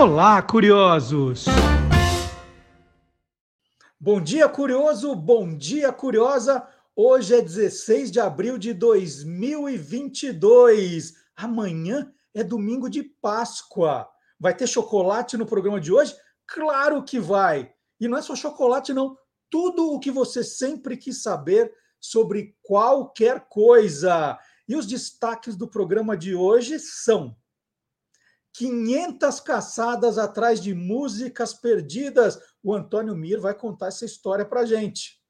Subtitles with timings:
[0.00, 1.46] Olá, curiosos!
[3.98, 5.12] Bom dia, curioso!
[5.16, 6.64] Bom dia, curiosa!
[6.94, 11.14] Hoje é 16 de abril de 2022.
[11.34, 14.08] Amanhã é domingo de Páscoa.
[14.38, 16.14] Vai ter chocolate no programa de hoje?
[16.46, 17.68] Claro que vai!
[18.00, 19.18] E não é só chocolate, não.
[19.50, 24.38] Tudo o que você sempre quis saber sobre qualquer coisa.
[24.68, 27.36] E os destaques do programa de hoje são
[28.58, 32.40] 500 caçadas atrás de músicas perdidas.
[32.60, 35.22] O Antônio Mir vai contar essa história para gente.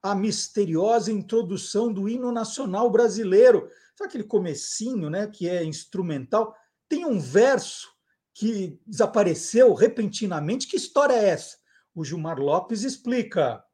[0.00, 3.68] A misteriosa introdução do hino nacional brasileiro.
[3.96, 6.54] Sabe aquele comecinho, né, que é instrumental?
[6.88, 7.88] Tem um verso
[8.32, 10.68] que desapareceu repentinamente.
[10.68, 11.56] Que história é essa?
[11.92, 13.64] O Gilmar Lopes explica.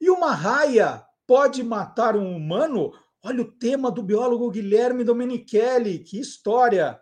[0.00, 2.92] E uma raia pode matar um humano?
[3.22, 6.00] Olha o tema do biólogo Guilherme Domenichelli.
[6.00, 7.00] Que história!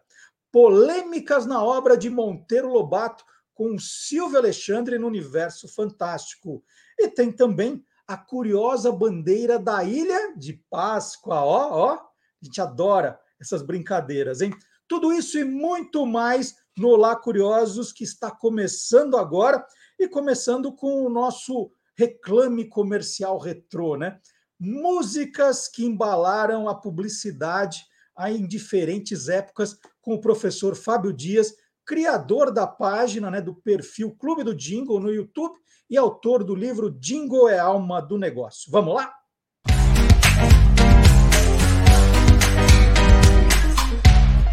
[0.52, 6.62] Polêmicas na obra de Monteiro Lobato com Silvio Alexandre no Universo Fantástico.
[6.98, 11.40] E tem também a curiosa bandeira da Ilha de Páscoa.
[11.40, 14.52] Ó, ó, a gente adora essas brincadeiras, hein?
[14.86, 19.64] Tudo isso e muito mais no Olá Curiosos, que está começando agora
[19.98, 24.20] e começando com o nosso reclame comercial retrô, né?
[24.58, 27.84] Músicas que embalaram a publicidade
[28.28, 34.44] em diferentes épocas com o professor Fábio Dias, criador da página, né, do perfil Clube
[34.44, 35.54] do Jingle no YouTube
[35.90, 38.70] e autor do livro Jingle é Alma do Negócio.
[38.70, 39.12] Vamos lá?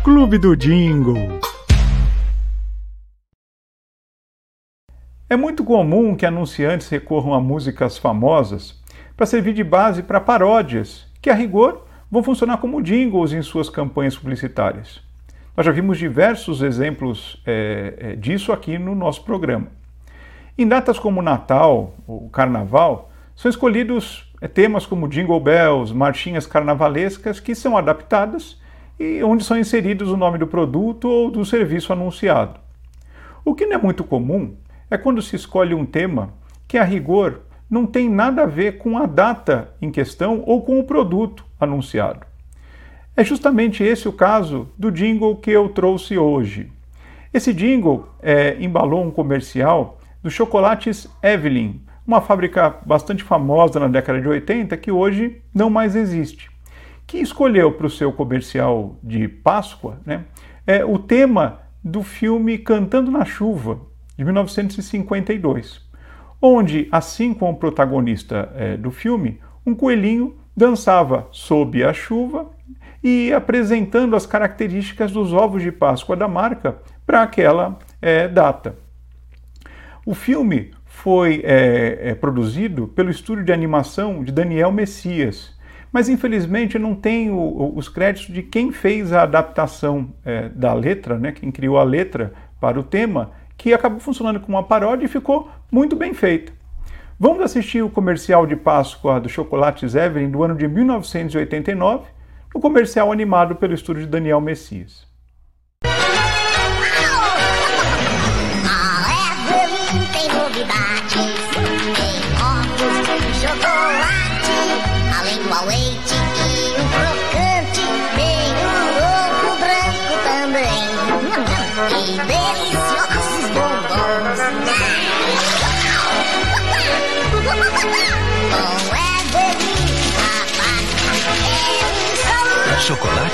[0.04, 1.40] Clube do Jingle.
[5.30, 8.82] É muito comum que anunciantes recorram a músicas famosas
[9.16, 13.70] para servir de base para paródias, que a rigor vão funcionar como jingles em suas
[13.70, 15.02] campanhas publicitárias.
[15.56, 19.68] Nós já vimos diversos exemplos é, é, disso aqui no nosso programa.
[20.58, 27.40] Em datas como Natal ou Carnaval, são escolhidos é, temas como Jingle Bells, marchinhas carnavalescas
[27.40, 28.60] que são adaptadas
[29.00, 32.60] e onde são inseridos o nome do produto ou do serviço anunciado.
[33.46, 34.56] O que não é muito comum
[34.90, 36.34] é quando se escolhe um tema
[36.68, 40.80] que, a rigor, não tem nada a ver com a data em questão ou com
[40.80, 42.26] o produto anunciado.
[43.16, 46.72] É justamente esse o caso do jingle que eu trouxe hoje.
[47.34, 54.20] Esse jingle é, embalou um comercial dos chocolates Evelyn, uma fábrica bastante famosa na década
[54.20, 56.50] de 80 que hoje não mais existe,
[57.06, 60.26] que escolheu para o seu comercial de Páscoa né,
[60.66, 63.80] é, o tema do filme Cantando na Chuva,
[64.18, 65.82] de 1952,
[66.42, 72.48] onde, assim como o protagonista é, do filme, um coelhinho dançava sob a chuva
[73.02, 78.76] e apresentando as características dos ovos de Páscoa da marca para aquela é, data.
[80.06, 85.58] O filme foi é, é, produzido pelo estúdio de animação de Daniel Messias,
[85.94, 91.32] mas infelizmente não tem os créditos de quem fez a adaptação é, da letra, né,
[91.32, 95.50] quem criou a letra para o tema, que acabou funcionando como uma paródia e ficou
[95.72, 96.59] muito bem feita.
[97.22, 102.08] Vamos assistir o comercial de Páscoa do Chocolates Evelyn do ano de 1989
[102.56, 105.06] no comercial animado pelo estúdio de Daniel Messias.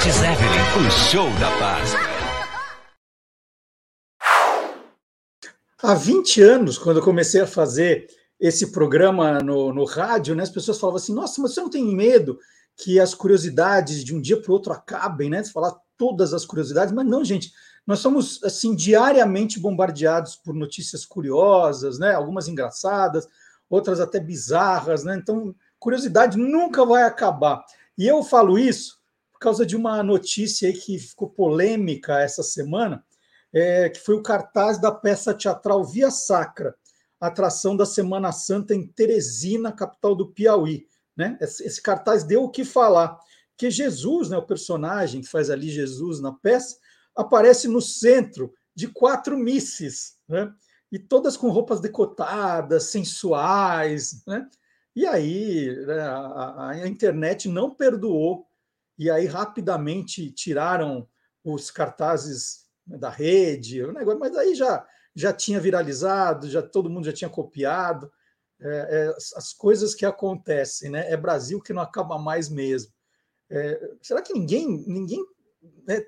[0.07, 1.93] Evelyn, o show da paz.
[5.81, 8.05] Há 20 anos, quando eu comecei a fazer
[8.39, 11.83] esse programa no, no rádio, né, as pessoas falavam assim: nossa, mas você não tem
[11.83, 12.37] medo
[12.77, 15.43] que as curiosidades de um dia para o outro acabem, né?
[15.43, 17.51] Você falar todas as curiosidades, mas não, gente.
[17.87, 22.13] Nós somos assim diariamente bombardeados por notícias curiosas, né?
[22.13, 23.27] Algumas engraçadas,
[23.67, 25.17] outras até bizarras, né?
[25.17, 27.65] Então, curiosidade nunca vai acabar.
[27.97, 29.03] E eu falo isso
[29.45, 33.05] causa de uma notícia que ficou polêmica essa semana,
[33.53, 36.75] é, que foi o cartaz da peça teatral Via Sacra,
[37.21, 40.87] atração da Semana Santa em Teresina, capital do Piauí.
[41.15, 41.37] Né?
[41.39, 43.19] Esse, cartaz deu o que falar,
[43.55, 46.77] que Jesus, né, o personagem que faz ali Jesus na peça,
[47.15, 50.51] aparece no centro de quatro misses, né?
[50.91, 54.23] e todas com roupas decotadas, sensuais.
[54.25, 54.49] Né?
[54.95, 58.47] E aí né, a, a internet não perdoou
[58.97, 61.07] e aí rapidamente tiraram
[61.43, 67.05] os cartazes da rede, o negócio, mas aí já, já tinha viralizado, já todo mundo
[67.05, 68.11] já tinha copiado.
[68.59, 71.11] É, é, as coisas que acontecem, né?
[71.11, 72.93] É Brasil que não acaba mais mesmo.
[73.49, 75.23] É, será que ninguém, ninguém
[75.85, 76.05] né,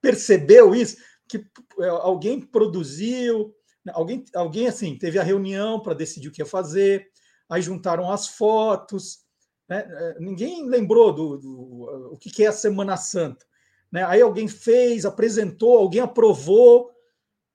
[0.00, 0.96] percebeu isso?
[1.28, 1.44] Que
[1.80, 3.54] é, alguém produziu,
[3.84, 7.08] né, alguém, alguém assim teve a reunião para decidir o que ia fazer,
[7.48, 9.24] aí juntaram as fotos,
[9.70, 9.86] né?
[9.88, 13.46] É, ninguém lembrou do, do, o que é a Semana Santa.
[13.90, 14.04] Né?
[14.04, 16.90] Aí alguém fez, apresentou, alguém aprovou,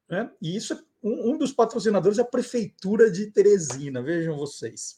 [0.10, 0.32] né?
[0.42, 4.96] e isso é um, um dos patrocinadores é a Prefeitura de Teresina, vejam vocês.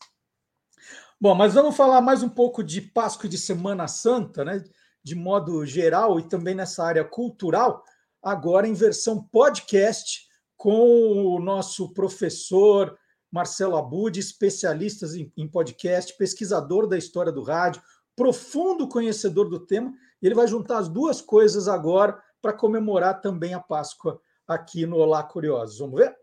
[1.20, 4.64] Bom, mas vamos falar mais um pouco de Páscoa e de Semana Santa, né?
[5.04, 7.84] de modo geral e também nessa área cultural,
[8.22, 12.98] agora em versão podcast, com o nosso professor
[13.32, 17.82] Marcelo Abud, especialista em podcast, pesquisador da história do rádio,
[18.16, 23.54] profundo conhecedor do tema, e ele vai juntar as duas coisas agora para comemorar também
[23.54, 25.80] a Páscoa aqui no Olá Curiosos.
[25.80, 26.16] Vamos ver?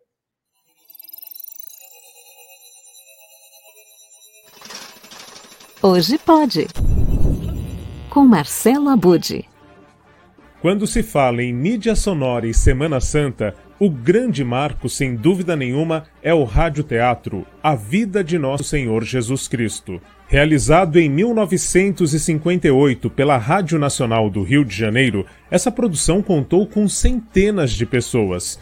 [5.82, 6.66] Hoje pode.
[8.08, 9.46] Com Marcelo Abude.
[10.62, 16.04] Quando se fala em mídia sonora e Semana Santa, o grande marco, sem dúvida nenhuma,
[16.22, 20.00] é o radioteatro A Vida de Nosso Senhor Jesus Cristo.
[20.28, 27.72] Realizado em 1958 pela Rádio Nacional do Rio de Janeiro, essa produção contou com centenas
[27.72, 28.58] de pessoas.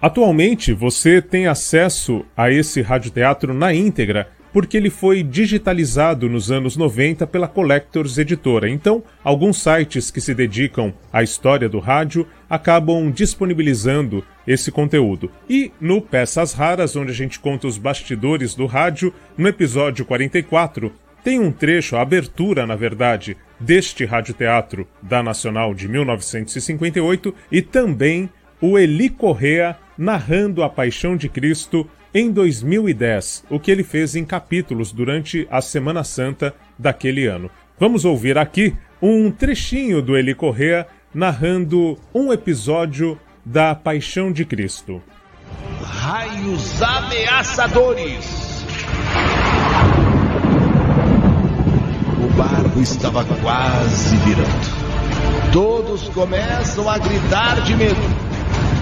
[0.00, 4.28] Atualmente, você tem acesso a esse radioteatro na íntegra
[4.58, 8.68] porque ele foi digitalizado nos anos 90 pela Collectors Editora.
[8.68, 15.30] Então, alguns sites que se dedicam à história do rádio acabam disponibilizando esse conteúdo.
[15.48, 20.92] E no Peças Raras, onde a gente conta os bastidores do rádio, no episódio 44,
[21.22, 28.28] tem um trecho, a abertura, na verdade, deste radioteatro da Nacional de 1958 e também
[28.60, 34.24] o Eli Correa narrando a Paixão de Cristo em 2010, o que ele fez em
[34.24, 37.50] capítulos durante a Semana Santa daquele ano.
[37.78, 45.02] Vamos ouvir aqui um trechinho do Eli Correa narrando um episódio da Paixão de Cristo.
[45.82, 48.48] Raios ameaçadores!
[52.24, 55.52] O barco estava quase virando.
[55.52, 58.27] Todos começam a gritar de medo.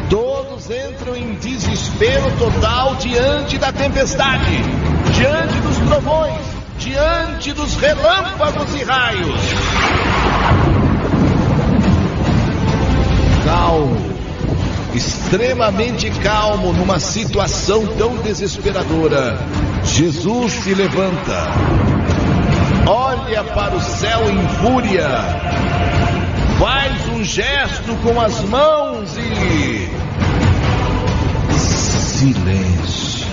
[0.08, 4.62] Todos entram em desespero total diante da tempestade,
[5.12, 6.41] diante dos trovões,
[6.79, 9.41] diante dos relâmpagos e raios.
[13.44, 14.17] Calmo,
[14.94, 19.37] extremamente calmo numa situação tão desesperadora,
[19.82, 21.49] Jesus se levanta,
[22.87, 25.09] olha para o céu em fúria,
[26.58, 29.88] faz um gesto com as mãos e
[31.58, 33.26] silêncio.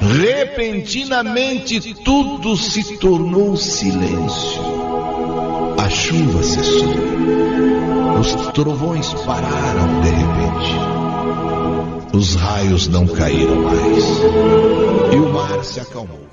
[0.00, 4.62] Repentinamente tudo se tornou silêncio.
[5.82, 6.94] A chuva cessou.
[8.20, 10.74] Os trovões pararam de repente.
[12.12, 14.04] Os raios não caíram mais.
[15.12, 16.23] E o mar se acalmou.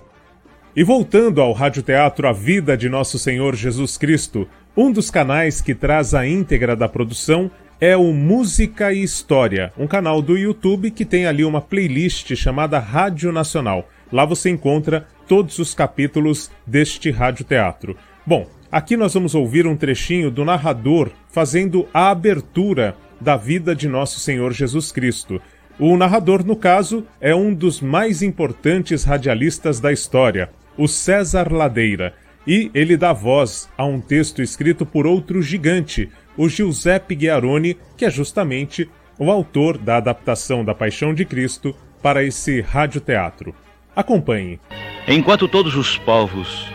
[0.74, 5.76] E voltando ao radioteatro A Vida de Nosso Senhor Jesus Cristo, um dos canais que
[5.76, 7.52] traz a íntegra da produção
[7.82, 12.80] é o Música e História, um canal do YouTube que tem ali uma playlist chamada
[12.80, 13.90] Rádio Nacional.
[14.10, 17.98] Lá você encontra todos os capítulos deste radioteatro.
[18.26, 23.90] Bom, aqui nós vamos ouvir um trechinho do narrador fazendo a abertura da vida de
[23.90, 25.42] Nosso Senhor Jesus Cristo.
[25.78, 32.14] O narrador, no caso, é um dos mais importantes radialistas da história, o César Ladeira,
[32.46, 38.06] e ele dá voz a um texto escrito por outro gigante, o Giuseppe Ghiaroni, que
[38.06, 43.54] é justamente o autor da adaptação da Paixão de Cristo para esse radioteatro.
[43.96, 44.60] Acompanhe.
[45.08, 46.66] Enquanto todos os povos,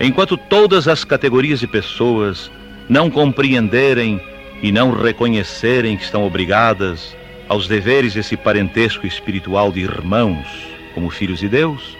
[0.00, 2.50] enquanto todas as categorias de pessoas
[2.88, 4.20] não compreenderem
[4.62, 7.16] e não reconhecerem que estão obrigadas
[7.48, 10.46] aos deveres desse parentesco espiritual de irmãos,
[10.94, 11.97] como filhos de Deus,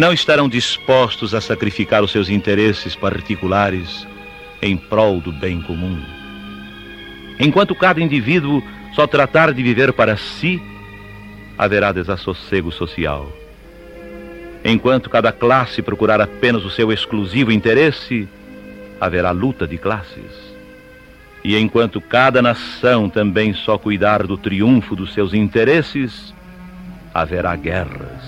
[0.00, 4.06] não estarão dispostos a sacrificar os seus interesses particulares
[4.62, 6.00] em prol do bem comum.
[7.38, 8.62] Enquanto cada indivíduo
[8.94, 10.58] só tratar de viver para si,
[11.58, 13.30] haverá desassossego social.
[14.64, 18.26] Enquanto cada classe procurar apenas o seu exclusivo interesse,
[18.98, 20.54] haverá luta de classes.
[21.44, 26.32] E enquanto cada nação também só cuidar do triunfo dos seus interesses,
[27.12, 28.19] haverá guerras.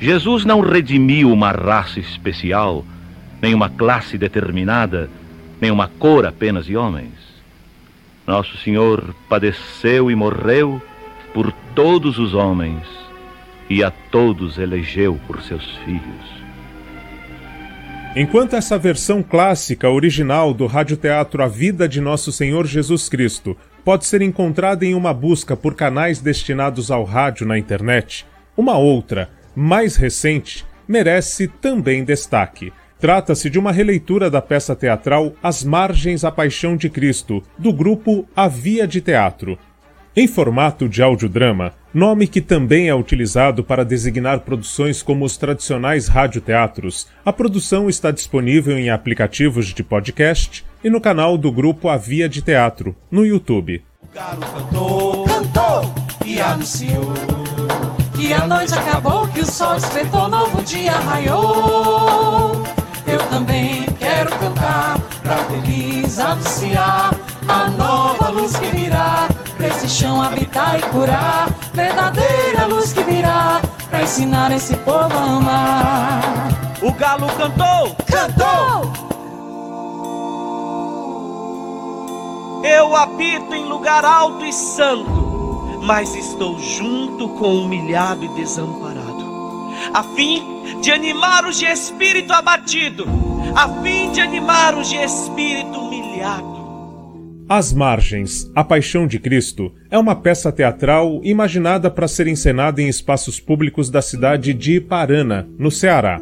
[0.00, 2.84] Jesus não redimiu uma raça especial
[3.40, 5.10] nem uma classe determinada,
[5.60, 7.12] nem uma cor apenas de homens.
[8.26, 10.80] Nosso Senhor padeceu e morreu
[11.34, 12.82] por todos os homens
[13.68, 16.40] e a todos elegeu por seus filhos.
[18.16, 24.06] Enquanto essa versão clássica original do radioteatro A Vida de Nosso Senhor Jesus Cristo pode
[24.06, 28.26] ser encontrada em uma busca por canais destinados ao rádio na internet,
[28.56, 32.72] uma outra, mais recente, merece também destaque.
[32.98, 38.28] Trata-se de uma releitura da peça teatral As Margens à Paixão de Cristo, do grupo
[38.36, 39.58] A Via de Teatro,
[40.16, 46.08] em formato de audiodrama, nome que também é utilizado para designar produções como os tradicionais
[46.08, 51.96] radioteatros, a produção está disponível em aplicativos de podcast e no canal do grupo A
[51.96, 53.84] Via de Teatro, no YouTube.
[54.02, 55.94] O cantou, cantou
[56.26, 57.14] e anunciou
[58.20, 62.62] que a noite acabou, que o sol espetou, novo dia raiou.
[63.06, 67.14] Eu também quero cantar pra feliz anunciar
[67.48, 71.48] a nova luz que virá pra esse chão habitar e curar.
[71.72, 76.48] Verdadeira luz que virá pra ensinar esse povo a amar.
[76.82, 79.10] O galo cantou, Cantou!
[82.62, 85.29] eu habito em lugar alto e santo,
[85.80, 90.42] mas estou junto com o humilhado e desamparado, a fim
[90.80, 93.06] de animar os de espírito abatido,
[93.54, 96.60] a fim de animar os de espírito humilhado.
[97.48, 102.88] As Margens, A Paixão de Cristo, é uma peça teatral imaginada para ser encenada em
[102.88, 106.20] espaços públicos da cidade de Iparana, no Ceará.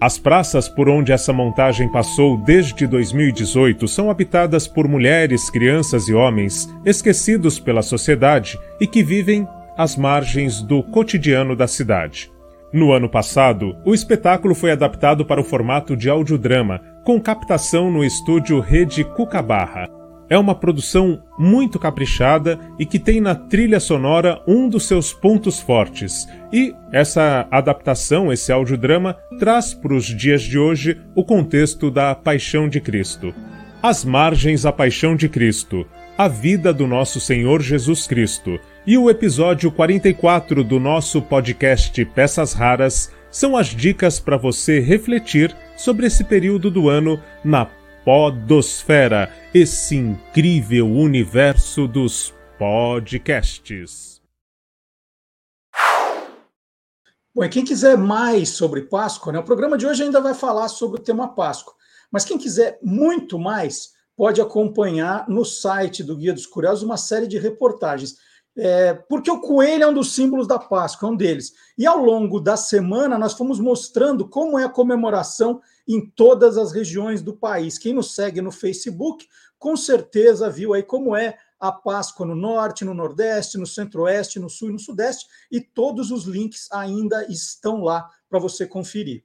[0.00, 6.14] As praças por onde essa montagem passou desde 2018 são habitadas por mulheres, crianças e
[6.14, 12.30] homens esquecidos pela sociedade e que vivem às margens do cotidiano da cidade.
[12.72, 18.04] No ano passado, o espetáculo foi adaptado para o formato de audiodrama, com captação no
[18.04, 19.97] estúdio Rede Cucabarra.
[20.30, 25.58] É uma produção muito caprichada e que tem na trilha sonora um dos seus pontos
[25.58, 26.28] fortes.
[26.52, 32.68] E essa adaptação, esse audiodrama, traz para os dias de hoje o contexto da Paixão
[32.68, 33.34] de Cristo.
[33.82, 39.08] As margens à Paixão de Cristo, a vida do nosso Senhor Jesus Cristo e o
[39.08, 46.24] episódio 44 do nosso podcast Peças Raras são as dicas para você refletir sobre esse
[46.24, 47.64] período do ano na
[48.08, 54.22] Podosfera, esse incrível universo dos podcasts.
[57.34, 60.68] Bom, e quem quiser mais sobre Páscoa, né, o programa de hoje ainda vai falar
[60.68, 61.74] sobre o tema Páscoa.
[62.10, 67.26] Mas quem quiser muito mais, pode acompanhar no site do Guia dos Curiosos uma série
[67.26, 68.16] de reportagens.
[68.60, 71.54] É, porque o coelho é um dos símbolos da Páscoa, é um deles.
[71.78, 76.72] E ao longo da semana, nós fomos mostrando como é a comemoração em todas as
[76.72, 77.78] regiões do país.
[77.78, 79.28] Quem nos segue no Facebook,
[79.60, 84.50] com certeza viu aí como é a Páscoa no norte, no nordeste, no centro-oeste, no
[84.50, 89.22] sul e no sudeste, e todos os links ainda estão lá para você conferir.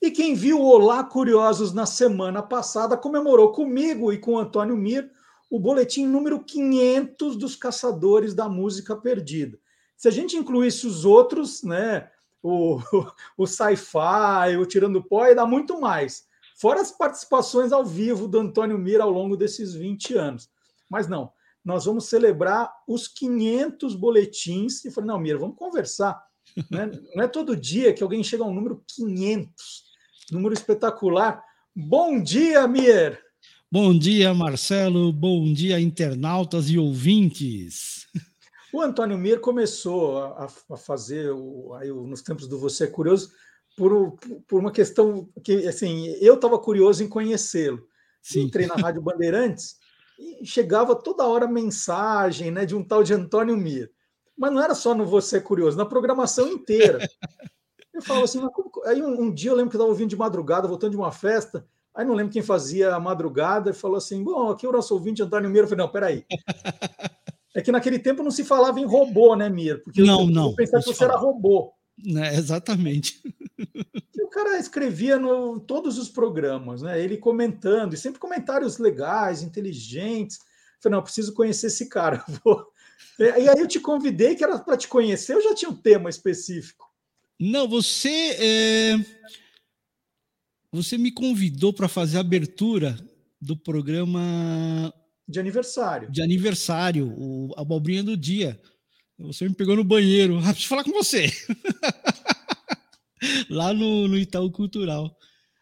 [0.00, 5.10] E quem viu Olá Curiosos na semana passada comemorou comigo e com Antônio Mir
[5.50, 9.58] o boletim número 500 dos caçadores da música perdida.
[9.96, 12.10] Se a gente incluísse os outros, né,
[12.42, 12.80] o,
[13.36, 16.26] o Sci-Fi, o Tirando Pó, ia dar muito mais.
[16.56, 20.50] Fora as participações ao vivo do Antônio Mira ao longo desses 20 anos.
[20.90, 21.32] Mas não,
[21.64, 24.84] nós vamos celebrar os 500 boletins.
[24.84, 26.26] E falei, não, Mira, vamos conversar.
[26.70, 26.90] Né?
[27.14, 29.84] Não é todo dia que alguém chega a um número 500,
[30.32, 31.44] número espetacular.
[31.76, 33.27] Bom dia, Mir!
[33.70, 35.12] Bom dia, Marcelo.
[35.12, 38.06] Bom dia, internautas e ouvintes.
[38.72, 43.30] O Antônio Mir começou a, a fazer, o, aí, nos tempos do Você é Curioso,
[43.76, 47.86] por, por uma questão que, assim, eu estava curioso em conhecê-lo.
[48.34, 49.76] Entrei na Rádio Bandeirantes
[50.18, 53.92] e chegava toda hora mensagem né, de um tal de Antônio Mir.
[54.34, 57.06] Mas não era só no Você é Curioso, na programação inteira.
[57.92, 58.70] Eu falava assim, como...
[58.86, 61.12] aí um, um, dia eu lembro que eu estava ouvindo de madrugada, voltando de uma
[61.12, 61.66] festa,
[61.98, 65.20] aí não lembro quem fazia a madrugada, e falou assim, bom, aqui o nosso ouvinte
[65.20, 65.58] Antônio Mir.
[65.58, 66.24] Eu falei, não, peraí.
[67.56, 69.82] É que naquele tempo não se falava em robô, né, Mir?
[69.82, 70.50] Porque não, eu, não.
[70.50, 71.72] Eu pensava que você era robô.
[72.16, 73.20] É, exatamente.
[74.14, 77.00] E o cara escrevia no todos os programas, né?
[77.00, 80.38] Ele comentando, e sempre comentários legais, inteligentes.
[80.38, 80.44] Eu
[80.82, 82.24] falei, não, eu preciso conhecer esse cara.
[83.18, 86.08] E aí eu te convidei, que era para te conhecer, eu já tinha um tema
[86.08, 86.88] específico.
[87.40, 88.36] Não, você.
[88.38, 88.94] É...
[90.72, 92.98] Você me convidou para fazer a abertura
[93.40, 94.92] do programa
[95.28, 96.10] de aniversário.
[96.10, 98.58] De aniversário, o a abobrinha do dia.
[99.18, 100.38] Você me pegou no banheiro.
[100.38, 101.30] Ah, preciso falar com você.
[103.50, 105.14] lá no, no Itaú Cultural.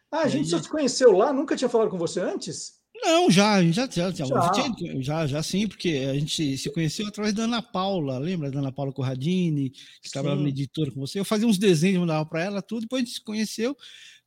[0.09, 1.33] Ah, a gente só se conheceu lá?
[1.33, 2.77] Nunca tinha falado com você antes?
[2.95, 7.33] Não, já, já, já, já, já, já, já sim, porque a gente se conheceu através
[7.33, 9.69] da Ana Paula, lembra da Ana Paula Corradini,
[10.01, 11.19] que trabalhava na editora com você?
[11.19, 13.77] Eu fazia uns desenhos, mandava para ela, tudo, depois a gente se conheceu.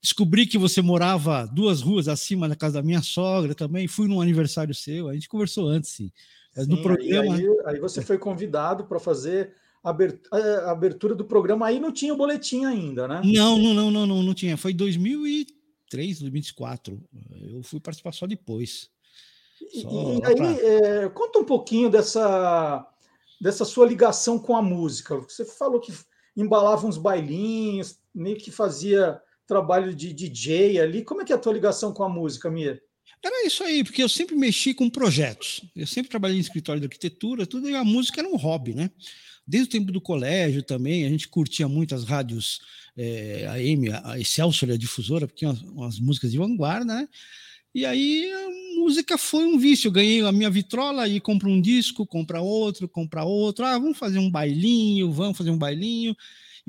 [0.03, 3.87] Descobri que você morava duas ruas acima da casa da minha sogra também.
[3.87, 6.11] Fui num aniversário seu, a gente conversou antes, sim.
[6.55, 7.35] sim no programa.
[7.35, 11.67] Aí, aí você foi convidado para fazer a abertura do programa.
[11.67, 13.21] Aí não tinha o boletim ainda, né?
[13.25, 14.57] Não, não, não, não, não, não tinha.
[14.57, 16.99] Foi 2003, 2004.
[17.53, 18.91] Eu fui participar só depois.
[19.83, 20.47] Só e, aí, pra...
[20.47, 22.87] é, conta um pouquinho dessa,
[23.41, 25.17] dessa sua ligação com a música.
[25.17, 25.93] Você falou que
[26.37, 31.03] embalava uns bailinhos, meio que fazia trabalho de DJ ali.
[31.03, 32.81] Como é que é a tua ligação com a música, Mir?
[33.23, 35.61] Era isso aí, porque eu sempre mexi com projetos.
[35.75, 38.91] Eu sempre trabalhei em escritório de arquitetura, tudo e a música era um hobby, né?
[39.45, 42.61] Desde o tempo do colégio também, a gente curtia muito as rádios
[42.97, 47.09] é, AM, a Excelsior, a difusora, porque umas, umas músicas de vanguarda, né?
[47.75, 49.89] E aí a música foi um vício.
[49.89, 53.65] Eu ganhei a minha vitrola e compro um disco, compra outro, compra outro.
[53.65, 56.17] Ah, vamos fazer um bailinho, vamos fazer um bailinho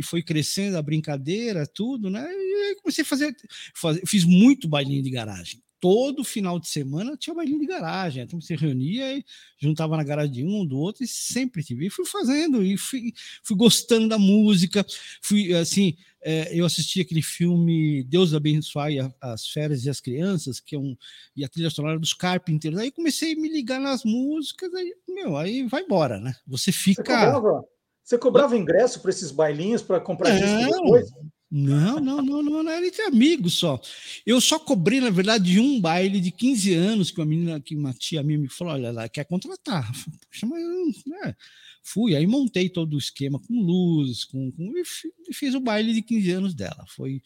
[0.02, 2.28] e foi crescendo a brincadeira, tudo, né?
[2.30, 3.36] E aí comecei a fazer,
[3.74, 5.62] fazer fiz muito bailinho de garagem.
[5.80, 9.24] Todo final de semana tinha bailinho de garagem, então você reunia e
[9.60, 11.88] juntava na garagem de um, do outro, e sempre tive.
[11.88, 14.86] E fui fazendo, e fui, fui gostando da música,
[15.22, 15.96] fui assim.
[16.24, 20.96] É, eu assisti aquele filme Deus abençoe as férias e as crianças, que é um
[21.36, 22.78] e a trilha sonora dos Carpenters.
[22.78, 26.36] Aí comecei a me ligar nas músicas, aí meu, aí vai embora, né?
[26.46, 27.32] Você fica.
[27.32, 27.66] Você
[28.12, 31.10] você cobrava ingresso para esses bailinhos para comprar disco depois?
[31.50, 33.80] Não, não, não, não, não, era entre amigos só.
[34.26, 37.76] Eu só cobrei, na verdade, de um baile de 15 anos que uma menina, que
[37.76, 39.90] uma tia minha me falou: olha, ela quer contratar.
[40.30, 40.62] Poxa, mas
[41.06, 41.36] né?
[41.84, 46.02] fui, aí montei todo o esquema com luzes, com, com e fiz o baile de
[46.02, 46.86] 15 anos dela.
[46.90, 47.22] Foi,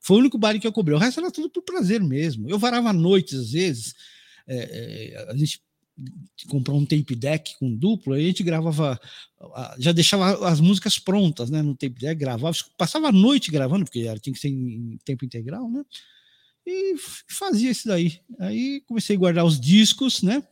[0.00, 0.96] foi o único baile que eu cobrei.
[0.96, 2.48] O resto era tudo por prazer mesmo.
[2.48, 3.94] Eu varava noites, às vezes.
[4.46, 5.62] É, é, a gente
[6.48, 8.98] comprou um tape deck com duplo, aí a gente gravava,
[9.78, 14.02] já deixava as músicas prontas, né, no tape deck, gravava, passava a noite gravando, porque
[14.20, 15.84] tinha que ser em tempo integral, né,
[16.66, 16.94] e
[17.28, 18.20] fazia isso daí.
[18.38, 20.42] Aí comecei a guardar os discos, né,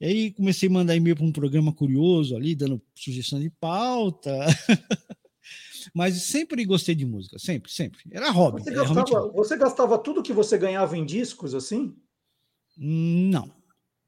[0.00, 4.32] e aí comecei a mandar e-mail para um programa curioso ali, dando sugestão de pauta.
[5.94, 8.00] Mas sempre gostei de música, sempre, sempre.
[8.10, 8.62] Era hobby.
[8.62, 11.96] Você gastava, você gastava tudo que você ganhava em discos, assim?
[12.76, 13.59] Não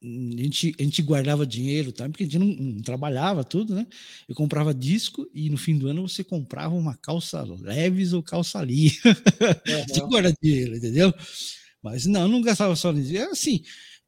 [0.03, 2.09] a gente, a gente guardava dinheiro, tá?
[2.09, 3.87] porque a gente não, não, trabalhava tudo, né?
[4.29, 8.59] Eu comprava disco e no fim do ano você comprava uma calça leves ou calça
[8.59, 8.89] ali.
[9.05, 9.87] Uhum.
[9.89, 11.15] você guarda dinheiro, entendeu?
[11.83, 13.17] Mas não, não gastava só nisso.
[13.17, 13.63] É assim,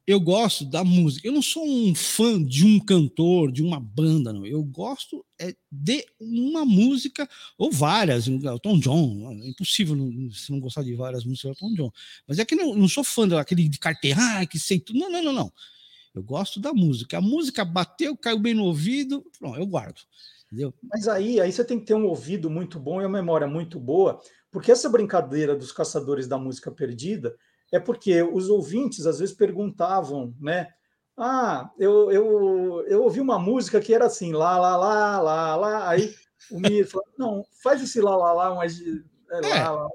[0.07, 1.27] eu gosto da música.
[1.27, 4.45] Eu não sou um fã de um cantor, de uma banda, não.
[4.45, 7.27] Eu gosto é, de uma música
[7.57, 8.27] ou várias.
[8.27, 11.91] Elton John, é impossível não, se não gostar de várias músicas do Elton John.
[12.27, 14.99] Mas é que não, não sou fã daquele de carteira, ah, que sei tudo.
[14.99, 15.53] Não, não, não, não.
[16.15, 17.17] Eu gosto da música.
[17.17, 19.99] A música bateu, caiu bem no ouvido, pronto, eu guardo.
[20.45, 20.73] Entendeu?
[20.81, 23.79] Mas aí, aí você tem que ter um ouvido muito bom e uma memória muito
[23.79, 27.35] boa, porque essa brincadeira dos caçadores da música perdida
[27.71, 30.69] é porque os ouvintes às vezes perguntavam, né?
[31.17, 35.89] Ah, eu, eu, eu ouvi uma música que era assim, lá, lá, lá, lá, lá.
[35.89, 36.13] Aí
[36.51, 39.69] o Mir falou, não, faz esse lá, lá, lá, mas é, lá, é.
[39.69, 39.87] lá.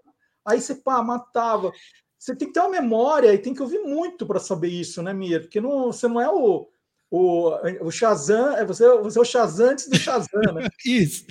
[0.44, 1.72] Aí você pá, matava
[2.20, 5.14] você tem que ter uma memória e tem que ouvir muito para saber isso, né,
[5.14, 5.40] Mia?
[5.40, 6.68] Porque não, você não é o,
[7.10, 10.68] o, o Shazam, é você, você é o Shazam antes do Shazam, né?
[10.84, 11.24] isso.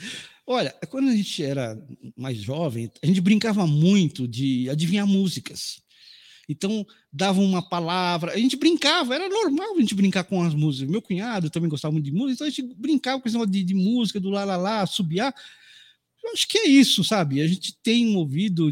[0.47, 1.80] Olha, quando a gente era
[2.17, 5.80] mais jovem, a gente brincava muito de adivinhar músicas.
[6.49, 10.89] Então, dava uma palavra, a gente brincava, era normal a gente brincar com as músicas.
[10.89, 13.75] Meu cunhado também gostava muito de música, então a gente brincava com esse de, de
[13.75, 15.32] música, do lá, lá, lá, subiar.
[16.23, 17.41] Eu acho que é isso, sabe?
[17.41, 18.71] A gente tem um ouvido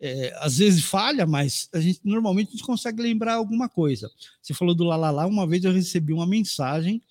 [0.00, 4.10] é, às vezes falha, mas a gente normalmente a gente consegue lembrar alguma coisa.
[4.42, 7.02] Você falou do Lalala, uma vez eu recebi uma mensagem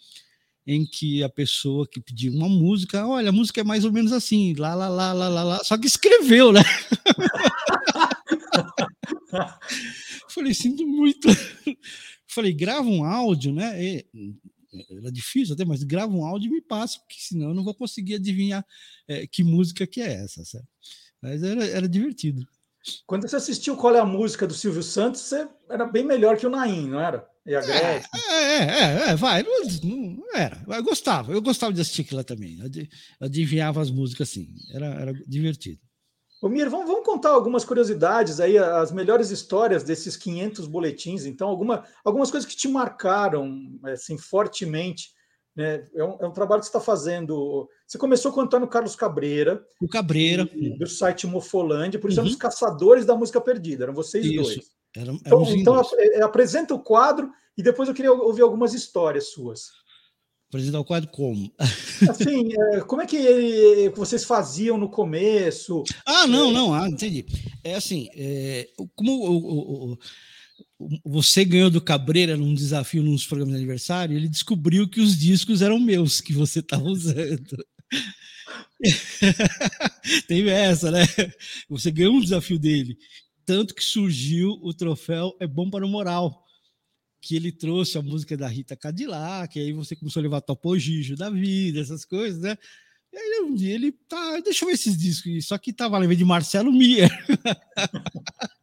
[0.65, 4.13] em que a pessoa que pediu uma música, olha, a música é mais ou menos
[4.13, 6.61] assim, lá, lá, lá, lá, lá, lá, só que escreveu, né?
[10.29, 11.27] Falei, sinto muito.
[12.27, 13.83] Falei, grava um áudio, né?
[13.83, 14.05] E,
[14.89, 17.75] era difícil até, mas grava um áudio e me passa, porque senão eu não vou
[17.75, 18.65] conseguir adivinhar
[19.07, 20.65] é, que música que é essa, sabe?
[21.21, 22.47] Mas era, era divertido.
[23.05, 26.45] Quando você assistiu Qual é a Música do Silvio Santos, você era bem melhor que
[26.45, 27.27] o Naim, não era?
[27.45, 30.63] E a é, é, é, é, vai, não, não, era.
[30.65, 32.57] Eu gostava, eu gostava de assistir aquilo também.
[33.19, 35.79] Adivinhava as músicas assim, era, era divertido.
[36.41, 41.25] Ô Mir, vamos, vamos, contar algumas curiosidades aí, as melhores histórias desses 500 boletins.
[41.25, 45.09] Então, alguma, algumas coisas que te marcaram assim fortemente
[45.55, 45.85] né?
[45.93, 47.69] É, um, é um trabalho que você está fazendo.
[47.87, 49.63] Você começou com o Antônio Carlos Cabreira.
[49.81, 50.45] O Cabreira.
[50.45, 52.25] do site Mofolândia, por isso uhum.
[52.25, 54.41] eram os caçadores da música perdida, eram vocês isso.
[54.41, 54.59] dois.
[54.95, 55.81] Era, então, então
[56.23, 59.71] apresenta o quadro e depois eu queria ouvir algumas histórias suas.
[60.49, 61.51] Apresentar o quadro como?
[62.07, 65.83] Assim, é, como é que ele, vocês faziam no começo?
[66.05, 67.25] Ah, não, não, ah, entendi.
[67.63, 69.97] É assim, é, como o, o, o,
[71.03, 75.61] você ganhou do Cabreira num desafio nos programas de aniversário, ele descobriu que os discos
[75.61, 77.57] eram meus, que você estava usando.
[80.27, 81.05] Teve essa, né?
[81.69, 82.97] Você ganhou um desafio dele.
[83.45, 86.43] Tanto que surgiu o troféu É Bom para o Moral
[87.23, 91.15] que ele trouxe a música da Rita Cadillac, aí você começou a levar Topo Gijo
[91.15, 92.57] da vida, essas coisas, né?
[93.13, 96.05] E aí um dia ele tá, deixa eu ver esses discos, só que tava lá
[96.05, 97.09] de Marcelo Mier.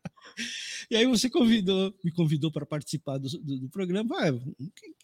[0.91, 4.33] e aí você convidou, me convidou para participar do, do, do programa, ah,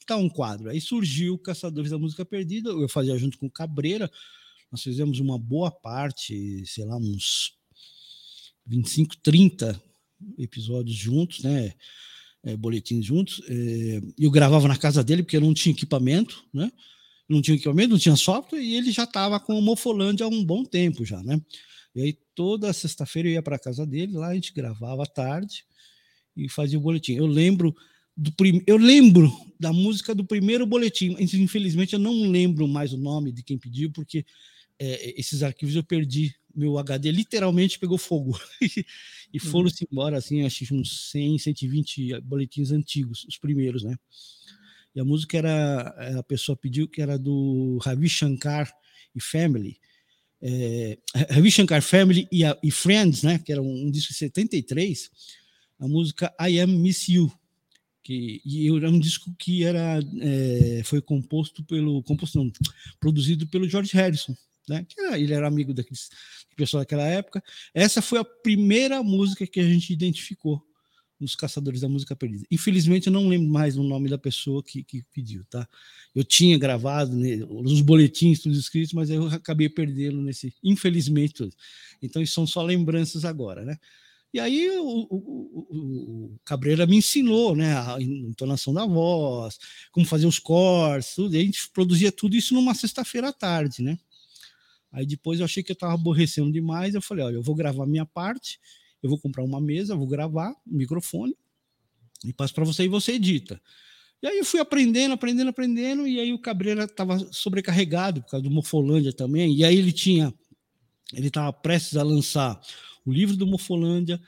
[0.07, 0.71] tá um quadro.
[0.71, 4.11] Aí surgiu Caçadores da Música Perdida, eu fazia junto com o Cabreira,
[4.71, 7.55] nós fizemos uma boa parte, sei lá, uns
[8.67, 9.81] 25, 30
[10.39, 11.73] episódios juntos, né?
[12.47, 13.43] é, boletins juntos.
[13.49, 16.71] É, eu gravava na casa dele, porque eu não tinha equipamento, né?
[17.29, 20.45] Não tinha equipamento, não tinha software, e ele já estava com o Mofolândia há um
[20.45, 21.41] bom tempo já, né?
[21.97, 25.65] E aí toda sexta-feira eu ia para casa dele, lá a gente gravava à tarde
[26.37, 27.15] e fazia o boletim.
[27.15, 27.75] Eu lembro
[28.15, 28.63] do prim...
[28.67, 31.17] eu lembro da música do primeiro boletim.
[31.19, 34.27] Infelizmente eu não lembro mais o nome de quem pediu, porque
[34.79, 38.39] é, esses arquivos eu perdi meu HD literalmente pegou fogo.
[39.33, 39.51] e uhum.
[39.51, 43.97] foram-se embora, assim, acho que uns 100, 120 boletins antigos, os primeiros, né?
[44.95, 48.73] E a música era, a pessoa pediu que era do Ravi Shankar
[49.15, 49.79] e Family.
[50.49, 50.99] É,
[51.31, 53.39] Ravi Shankar Family e, a, e, Friends, né?
[53.39, 55.11] Que era um, um, disco de 73.
[55.81, 57.33] A música I Am Miss You.
[58.03, 62.53] Que, e era um disco que era, é, foi composto pelo, composto não,
[63.01, 64.37] produzido pelo George Harrison,
[64.69, 64.87] né?
[64.97, 66.09] Era, ele era amigo daqueles
[66.57, 67.43] pessoal daquela época.
[67.75, 70.66] Essa foi a primeira música que a gente identificou
[71.19, 72.45] nos Caçadores da Música Perdida.
[72.51, 75.67] Infelizmente, eu não lembro mais o nome da pessoa que, que pediu, tá?
[76.15, 81.49] Eu tinha gravado né, nos boletins, tudo escrito, mas eu acabei perdendo nesse, infelizmente.
[82.03, 83.79] Então, isso são só lembranças agora, né?
[84.33, 85.17] E aí o, o,
[85.71, 89.59] o, Cabreira me ensinou, né, a entonação da voz,
[89.91, 91.35] como fazer os cortes, tudo.
[91.35, 93.99] E a gente produzia tudo isso numa sexta-feira à tarde, né?
[94.93, 96.95] Aí depois eu achei que eu estava aborrecendo demais.
[96.95, 98.61] Eu falei: olha, eu vou gravar minha parte,
[99.07, 101.35] eu vou comprar uma mesa, vou gravar um microfone
[102.25, 103.61] e passo para você e você edita.
[104.23, 108.45] E aí eu fui aprendendo, aprendendo, aprendendo, e aí o Cabreira estava sobrecarregado por causa
[108.45, 109.55] do Morfolândia também.
[109.55, 110.35] E aí ele tinha,
[111.13, 112.61] ele estava prestes a lançar
[113.05, 114.21] o livro do Morfolândia,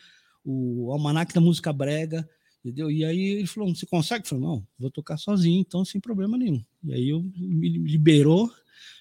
[0.44, 2.28] o Almanac da Música Brega,
[2.64, 2.90] entendeu?
[2.90, 4.24] E aí ele falou: Você consegue?
[4.24, 6.62] Eu falei: Não, vou tocar sozinho, então sem problema nenhum.
[6.84, 8.44] E aí eu me liberou,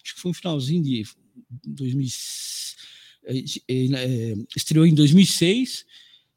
[0.04, 1.06] acho que foi um finalzinho de
[1.66, 2.97] 2000, é, é,
[4.56, 5.86] estreou em 2006,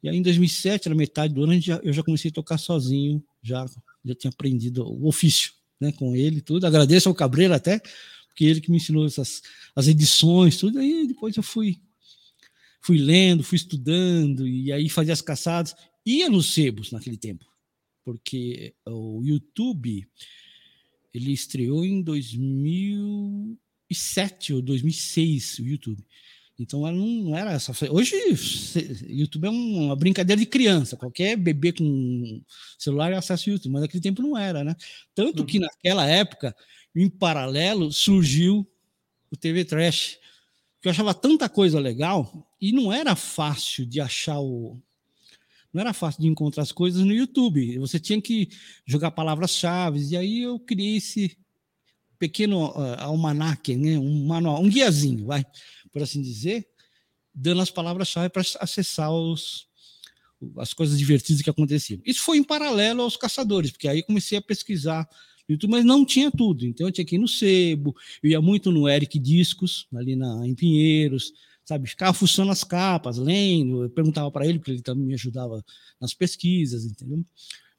[0.03, 3.67] e aí em 2007, na metade do ano, eu já comecei a tocar sozinho, já,
[4.05, 6.67] já tinha aprendido o ofício né, com ele tudo.
[6.67, 7.81] Agradeço ao Cabreiro até,
[8.29, 9.43] porque ele que me ensinou essas,
[9.75, 10.79] as edições, tudo.
[10.79, 11.81] Aí depois eu fui,
[12.81, 15.75] fui lendo, fui estudando, e aí fazia as caçadas.
[16.05, 17.45] Ia nos sebos naquele tempo,
[18.05, 20.09] porque o YouTube
[21.13, 23.59] ele estreou em 2000
[23.91, 26.07] 2007 ou 2006 o YouTube.
[26.61, 27.73] Então ela não era essa.
[27.91, 28.15] Hoje,
[29.09, 30.95] YouTube é uma brincadeira de criança.
[30.95, 32.43] Qualquer bebê com
[32.79, 34.77] celular acessa o YouTube, mas naquele tempo não era, né?
[35.15, 35.65] Tanto que uhum.
[35.65, 36.55] naquela época,
[36.95, 38.71] em paralelo, surgiu
[39.31, 40.19] o TV Trash,
[40.83, 44.79] que eu achava tanta coisa legal e não era fácil de achar o.
[45.73, 47.79] Não era fácil de encontrar as coisas no YouTube.
[47.79, 48.51] Você tinha que
[48.85, 51.39] jogar palavras-chave, e aí eu criei esse,
[52.21, 53.99] pequeno uh, almanaque, né?
[53.99, 55.43] um manual, um guiazinho, vai,
[55.93, 56.67] por assim dizer,
[57.35, 59.67] dando as palavras-chave para acessar os,
[60.59, 62.01] as coisas divertidas que aconteciam.
[62.05, 65.09] Isso foi em paralelo aos caçadores, porque aí comecei a pesquisar
[65.53, 66.67] YouTube, mas não tinha tudo.
[66.67, 70.47] Então eu tinha que ir no Sebo, eu ia muito no Eric Discos, ali na,
[70.47, 71.33] em Pinheiros,
[71.65, 71.89] sabe?
[71.89, 75.65] Ficava fuçando as capas, lendo, eu perguntava para ele, porque ele também me ajudava
[76.01, 77.25] nas pesquisas, entendeu?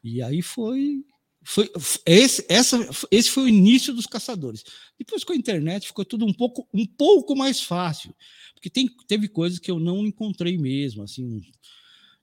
[0.04, 1.04] E aí foi
[1.44, 1.70] foi,
[2.06, 2.78] esse, essa,
[3.10, 4.64] esse foi o início dos caçadores.
[4.98, 8.14] Depois com a internet ficou tudo um pouco, um pouco mais fácil,
[8.54, 11.42] porque tem, teve coisas que eu não encontrei mesmo, assim,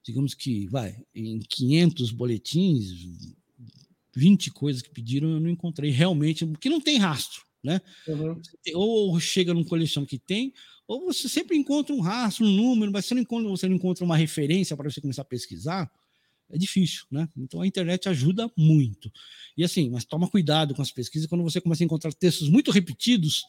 [0.05, 3.27] digamos que, vai, em 500 boletins,
[4.15, 7.81] 20 coisas que pediram eu não encontrei realmente, porque não tem rastro, né?
[8.07, 8.41] Uhum.
[8.75, 10.53] Ou chega num coleção que tem,
[10.87, 14.05] ou você sempre encontra um rastro, um número, mas você não encontra, você não encontra
[14.05, 15.91] uma referência para você começar a pesquisar,
[16.51, 17.29] é difícil, né?
[17.37, 19.11] Então a internet ajuda muito.
[19.57, 22.71] E assim, mas toma cuidado com as pesquisas quando você começa a encontrar textos muito
[22.71, 23.45] repetidos,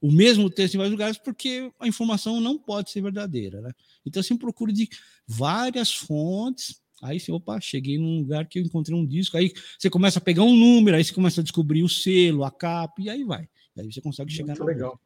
[0.00, 3.72] o mesmo texto em vários lugares, porque a informação não pode ser verdadeira, né?
[4.04, 4.88] Então assim, procure de
[5.26, 9.36] várias fontes, Aí você, opa, cheguei num lugar que eu encontrei um disco.
[9.36, 12.50] Aí você começa a pegar um número, aí você começa a descobrir o selo, a
[12.50, 13.48] capa, e aí vai.
[13.76, 15.00] Aí você consegue chegar Muito legal.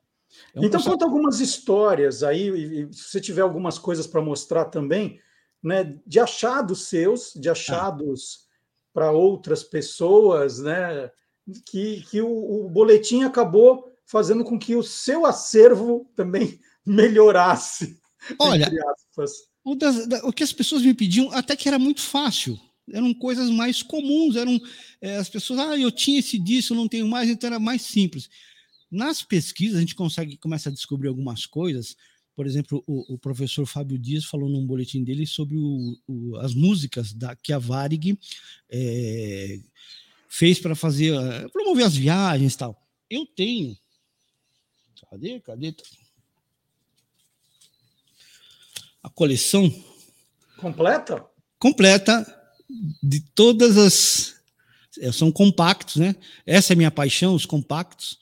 [0.55, 4.67] É um então, conta algumas histórias aí, e, se você tiver algumas coisas para mostrar
[4.67, 5.19] também,
[5.63, 8.47] né, de achados seus, de achados ah.
[8.93, 11.11] para outras pessoas, né,
[11.65, 17.99] que, que o, o boletim acabou fazendo com que o seu acervo também melhorasse.
[18.39, 18.71] Olha,
[19.65, 22.59] o, das, da, o, que as pessoas me pediam até que era muito fácil.
[22.93, 24.61] Eram coisas mais comuns, eram
[25.01, 27.83] é, as pessoas, ah, eu tinha esse disso, eu não tenho mais, então era mais
[27.83, 28.29] simples.
[28.91, 31.97] Nas pesquisas, a gente consegue começa a descobrir algumas coisas.
[32.37, 36.53] Por exemplo, o, o professor Fábio Dias falou num boletim dele sobre o, o, as
[36.53, 38.19] músicas da, que a Varig
[38.69, 39.59] é,
[40.29, 41.15] fez para fazer,
[41.51, 42.87] promover as viagens e tal.
[43.09, 43.75] Eu tenho.
[45.11, 45.41] Cadê?
[45.41, 45.75] Cadê?
[49.03, 49.73] A coleção.
[50.59, 51.25] Completa?
[51.59, 52.53] Completa
[53.03, 54.37] de todas as.
[54.99, 56.15] É, são compactos, né?
[56.45, 58.19] Essa é a minha paixão, os compactos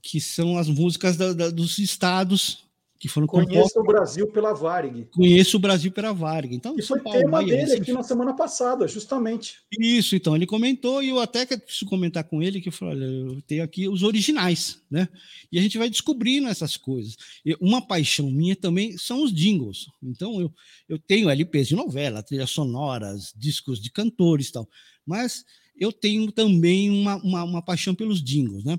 [0.00, 2.65] que são as músicas da, da, dos estados
[3.06, 5.06] que foram Conheço o Brasil pela Varig.
[5.12, 6.54] Conheço o Brasil pela Varig.
[6.54, 9.58] Então, e foi Paulo, tema dele aqui na semana passada, justamente.
[9.78, 13.04] Isso, então, ele comentou e eu até preciso comentar com ele que eu falei, olha,
[13.04, 15.08] eu tenho aqui os originais, né?
[15.52, 17.16] E a gente vai descobrindo essas coisas.
[17.44, 19.86] E uma paixão minha também são os jingles.
[20.02, 20.52] Então, eu,
[20.88, 24.68] eu tenho LPs de novela, trilhas sonoras, discos de cantores e tal,
[25.06, 25.44] mas
[25.78, 28.78] eu tenho também uma, uma, uma paixão pelos jingles, né?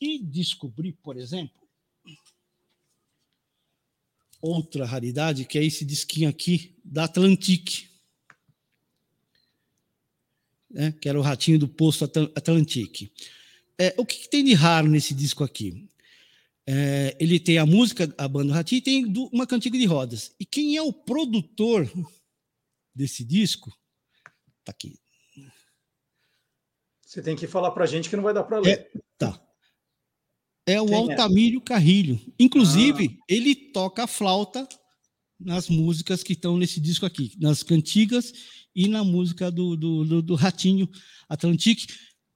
[0.00, 1.63] E descobri, por exemplo,
[4.44, 7.88] outra raridade, que é esse disquinho aqui da Atlantic.
[10.70, 13.10] Né, que era o ratinho do posto Atlantic.
[13.78, 15.88] É, o que, que, tem de raro nesse disco aqui?
[16.66, 20.34] É, ele tem a música, a banda Ratinho, e tem uma cantiga de rodas.
[20.38, 21.90] E quem é o produtor
[22.94, 23.70] desse disco?
[24.64, 24.98] Tá aqui.
[27.04, 28.70] Você tem que falar para gente que não vai dar para ler.
[28.70, 29.40] É, tá
[30.66, 30.94] é o?
[30.94, 31.60] Altamiro?
[31.60, 32.20] Carrilho.
[32.38, 33.24] Inclusive, ah.
[33.28, 34.66] ele toca a flauta
[35.38, 38.32] nas músicas que estão nesse disco aqui, nas cantigas
[38.74, 40.88] e na música do, do, do, do Ratinho
[41.28, 41.90] Atlantic.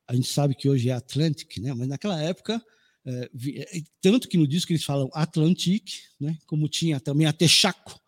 [0.06, 1.72] A gente sabe que hoje é Atlantic, né?
[1.74, 2.62] mas naquela época,
[3.04, 6.36] é, é, tanto que no disco eles falam Atlantic, né?
[6.46, 7.98] como tinha também a Texaco.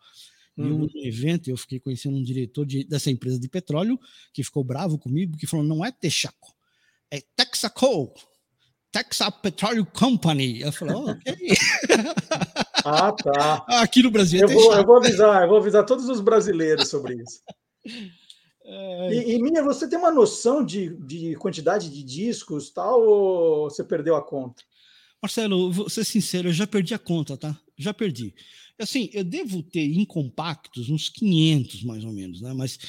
[0.57, 0.67] Uhum.
[0.67, 3.99] Eu, no evento, eu fiquei conhecendo um diretor de, dessa empresa de petróleo
[4.33, 6.53] que ficou bravo comigo, que falou: não é Texaco,
[7.09, 8.13] é Texaco.
[8.91, 10.61] Texas Petroleum Company.
[10.61, 11.33] Eu falei, oh, ok.
[12.85, 13.65] ah, tá.
[13.81, 14.41] Aqui no Brasil.
[14.41, 17.41] É eu, vou, eu vou avisar, eu vou avisar todos os brasileiros sobre isso.
[18.65, 19.13] É...
[19.13, 23.83] E, e, Minha, você tem uma noção de, de quantidade de discos tal, ou você
[23.83, 24.63] perdeu a conta?
[25.21, 27.57] Marcelo, vou ser sincero, eu já perdi a conta, tá?
[27.77, 28.33] Já perdi.
[28.79, 32.53] Assim, eu devo ter em compactos uns 500 mais ou menos, né?
[32.53, 32.79] Mas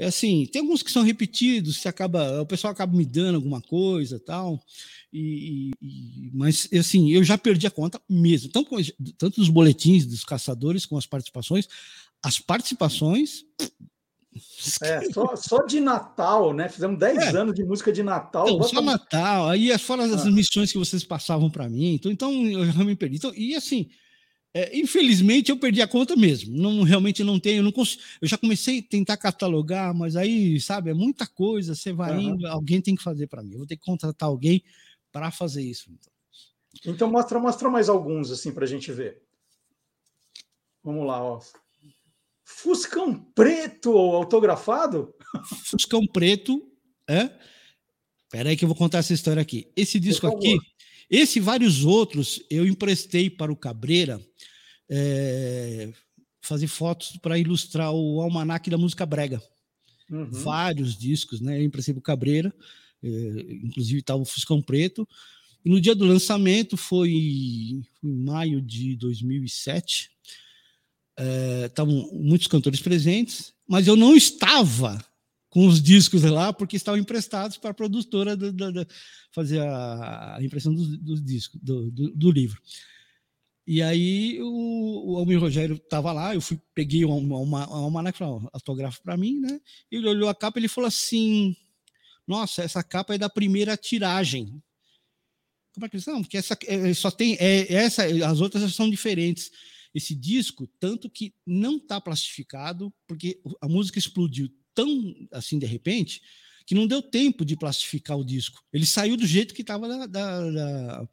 [0.00, 3.60] é assim, tem alguns que são repetidos, se acaba, o pessoal acaba me dando alguma
[3.60, 4.58] coisa, tal.
[5.12, 8.74] E, e, mas assim, eu já perdi a conta mesmo, tanto,
[9.18, 11.68] tanto dos boletins dos caçadores com as participações,
[12.22, 13.44] as participações.
[14.82, 16.70] É, só, só de Natal, né?
[16.70, 17.36] Fizemos 10 é.
[17.36, 18.48] anos de música de Natal.
[18.48, 20.30] Então, Só Natal, aí fora as ah.
[20.30, 23.16] missões que vocês passavam para mim, então, então eu já me perdi.
[23.16, 23.90] Então, e assim,
[24.52, 26.56] é, infelizmente eu perdi a conta mesmo.
[26.56, 30.90] Não realmente não tenho, não consigo, eu já comecei a tentar catalogar, mas aí, sabe,
[30.90, 32.20] é muita coisa, você vai uhum.
[32.20, 33.52] indo, alguém tem que fazer para mim.
[33.52, 34.62] Eu vou ter que contratar alguém
[35.12, 35.90] para fazer isso.
[35.90, 36.92] Então.
[36.94, 39.22] então, mostra, mostra mais alguns assim para a gente ver.
[40.82, 41.40] Vamos lá, ó.
[42.42, 45.14] Fuscão preto autografado?
[45.70, 46.66] Fuscão preto,
[47.08, 47.30] é?
[48.24, 49.70] Espera aí que eu vou contar essa história aqui.
[49.76, 50.58] Esse disco aqui,
[51.10, 54.20] esse e vários outros, eu emprestei para o Cabreira
[54.88, 55.92] é,
[56.40, 59.42] fazer fotos para ilustrar o almanac da música brega.
[60.10, 60.28] Uhum.
[60.30, 61.58] Vários discos, né?
[61.58, 62.54] Eu emprestei para o Cabreira
[63.02, 63.08] é,
[63.64, 65.08] inclusive estava o Fuscão Preto.
[65.64, 70.10] E no dia do lançamento, foi em maio de 2007,
[71.66, 75.04] estavam é, muitos cantores presentes, mas eu não estava
[75.50, 78.86] com os discos lá, porque estavam emprestados para a produtora do, do, do,
[79.32, 82.62] fazer a, impressão dos, discos, do, livro.
[83.66, 88.50] E aí o, o Almir Rogério estava lá, eu fui, peguei uma, uma, uma, uma
[88.52, 89.60] autógrafo para mim, né?
[89.90, 91.54] Ele olhou a capa e ele falou assim:
[92.26, 94.62] nossa, essa capa é da primeira tiragem.
[95.74, 96.04] Como é que eles?
[96.04, 99.50] Porque essa é, só tem é, essa, as outras são diferentes.
[99.92, 106.22] Esse disco, tanto que não está plastificado, porque a música explodiu tão assim de repente
[106.66, 108.62] que não deu tempo de plastificar o disco.
[108.72, 111.08] Ele saiu do jeito que estava da, da, da,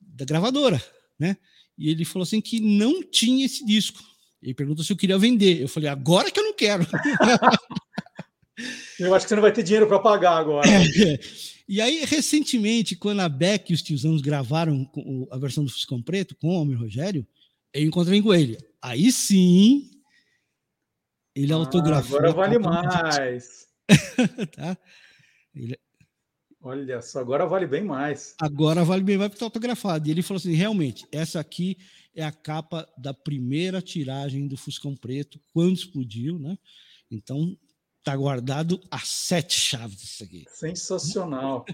[0.00, 0.82] da gravadora,
[1.18, 1.36] né?
[1.76, 4.02] E ele falou assim que não tinha esse disco.
[4.42, 5.62] Ele perguntou se eu queria vender.
[5.62, 6.86] Eu falei, agora que eu não quero.
[8.98, 10.68] Eu acho que você não vai ter dinheiro para pagar agora.
[10.68, 11.18] É.
[11.70, 14.90] E aí, recentemente, quando a Beck e os tiozãos gravaram
[15.30, 17.26] a versão do Fuscão Preto com o Homem Rogério,
[17.74, 18.56] eu encontrei com ele.
[18.80, 19.90] Aí sim,
[21.42, 22.18] ele ah, autografou.
[22.18, 23.66] Agora vale mais.
[24.56, 24.76] tá?
[25.54, 25.78] Ele...
[26.60, 28.34] Olha só, agora vale bem mais.
[28.40, 30.08] Agora vale bem mais porque está autografado.
[30.08, 31.78] E ele falou assim: realmente, essa aqui
[32.14, 36.58] é a capa da primeira tiragem do Fuscão Preto, quando explodiu, né?
[37.10, 37.56] Então,
[38.02, 40.44] tá guardado a sete chaves isso aqui.
[40.52, 41.64] Sensacional.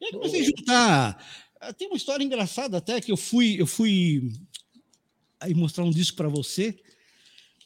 [0.00, 1.26] E aí comecei a juntar.
[1.60, 4.32] Ah, tem uma história engraçada até que eu fui, eu fui
[5.40, 6.78] aí mostrar um disco para você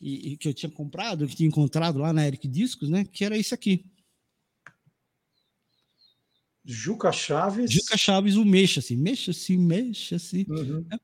[0.00, 3.04] e, e, que eu tinha comprado, que tinha encontrado lá na Eric Discos, né?
[3.04, 3.84] Que era esse aqui.
[6.64, 7.70] Juca Chaves.
[7.70, 10.46] Juca Chaves, o Mexa-se, Mexa-se, Mexa-se.
[10.48, 10.84] Uhum.
[10.90, 10.98] Né?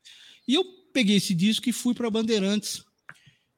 [0.49, 2.83] E eu peguei esse disco e fui para Bandeirantes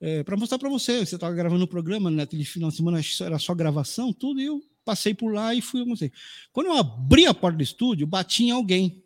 [0.00, 0.98] é, para mostrar para você.
[1.04, 4.60] Você estava gravando o programa naquele final de semana, era só gravação, tudo, e eu
[4.84, 6.10] passei por lá e fui almoçar.
[6.52, 9.02] Quando eu abri a porta do estúdio, bati em alguém.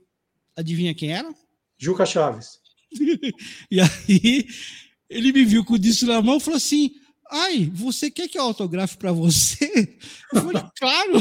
[0.56, 1.32] Adivinha quem era?
[1.76, 2.58] Juca Chaves.
[3.70, 4.48] e aí
[5.08, 6.94] ele me viu com o disco na mão e falou assim:
[7.30, 9.66] Ai, você quer que eu autografe para você?
[10.32, 11.12] Eu falei, claro.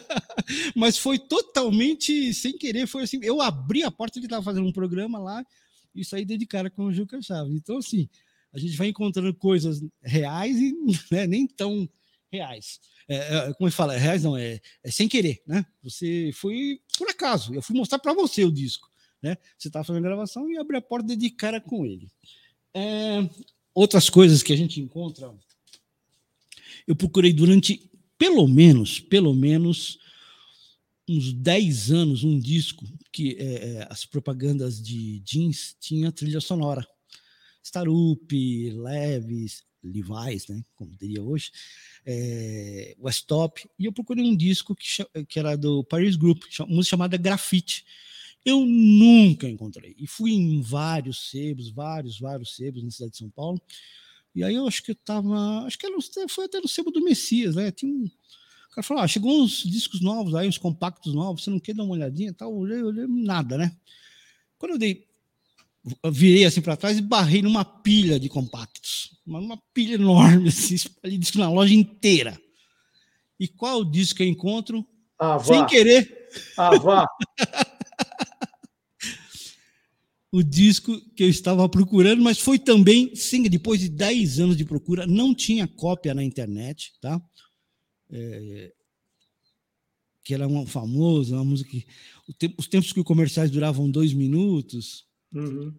[0.76, 2.86] Mas foi totalmente sem querer.
[2.86, 5.44] Foi assim: eu abri a porta, ele estava fazendo um programa lá
[5.94, 7.54] e saí de cara com o Juca Chaves.
[7.54, 8.08] Então, assim,
[8.52, 10.74] a gente vai encontrando coisas reais e
[11.10, 11.88] né, nem tão
[12.30, 12.80] reais.
[13.08, 15.64] É, é, como falo, é reais não, é, é, sem querer, né?
[15.82, 18.88] Você foi por acaso, eu fui mostrar para você o disco,
[19.22, 19.36] né?
[19.58, 22.10] Você estava fazendo gravação e abri a porta de cara com ele.
[22.74, 23.28] É,
[23.74, 25.32] outras coisas que a gente encontra,
[26.86, 29.98] eu procurei durante pelo menos, pelo menos
[31.08, 36.86] uns 10 anos um disco que é, é, as propagandas de jeans tinha trilha sonora.
[37.62, 38.32] Starup,
[38.72, 41.50] Leves, Levi's, né, como diria hoje,
[42.04, 44.86] é, West Top, e eu procurei um disco que,
[45.26, 47.84] que era do Paris Group, música chamada Graffiti.
[48.44, 49.94] Eu nunca encontrei.
[49.98, 53.60] E fui em vários sebos, vários, vários sebos na cidade de São Paulo.
[54.34, 55.64] E aí eu acho que eu tava.
[55.64, 55.96] Acho que era,
[56.28, 57.70] foi até no sebo do Messias, né?
[57.70, 58.04] Tinha um.
[58.04, 61.74] O cara falou: ah, chegou uns discos novos aí, uns compactos novos, você não quer
[61.74, 62.34] dar uma olhadinha?
[62.34, 63.74] Tal, olhei, olhei, nada, né?
[64.58, 65.06] Quando eu dei
[66.10, 69.18] virei assim para trás e barrei numa pilha de compactos.
[69.26, 72.40] Uma, uma pilha enorme, assim, espalhei disco na loja inteira.
[73.38, 74.86] E qual disco que eu encontro?
[75.18, 76.28] Ah, Sem querer.
[76.56, 77.06] Ah, vá.
[80.36, 84.64] o disco que eu estava procurando, mas foi também, sim, depois de 10 anos de
[84.64, 87.20] procura, não tinha cópia na internet, tá?
[88.10, 88.72] É,
[90.22, 91.86] que era uma famosa, uma música que
[92.56, 95.74] os tempos que os comerciais duravam dois minutos, Uhum.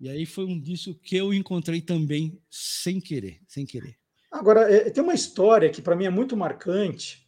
[0.00, 3.96] E aí foi um disco que eu encontrei também sem querer, sem querer.
[4.30, 7.26] Agora, é, tem uma história que para mim é muito marcante,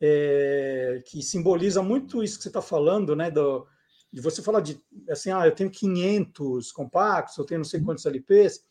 [0.00, 3.30] é, que simboliza muito isso que você está falando, né?
[3.30, 3.66] Do,
[4.12, 8.06] de você falar de, assim, ah, eu tenho 500 compactos, eu tenho não sei quantos
[8.06, 8.64] LPs.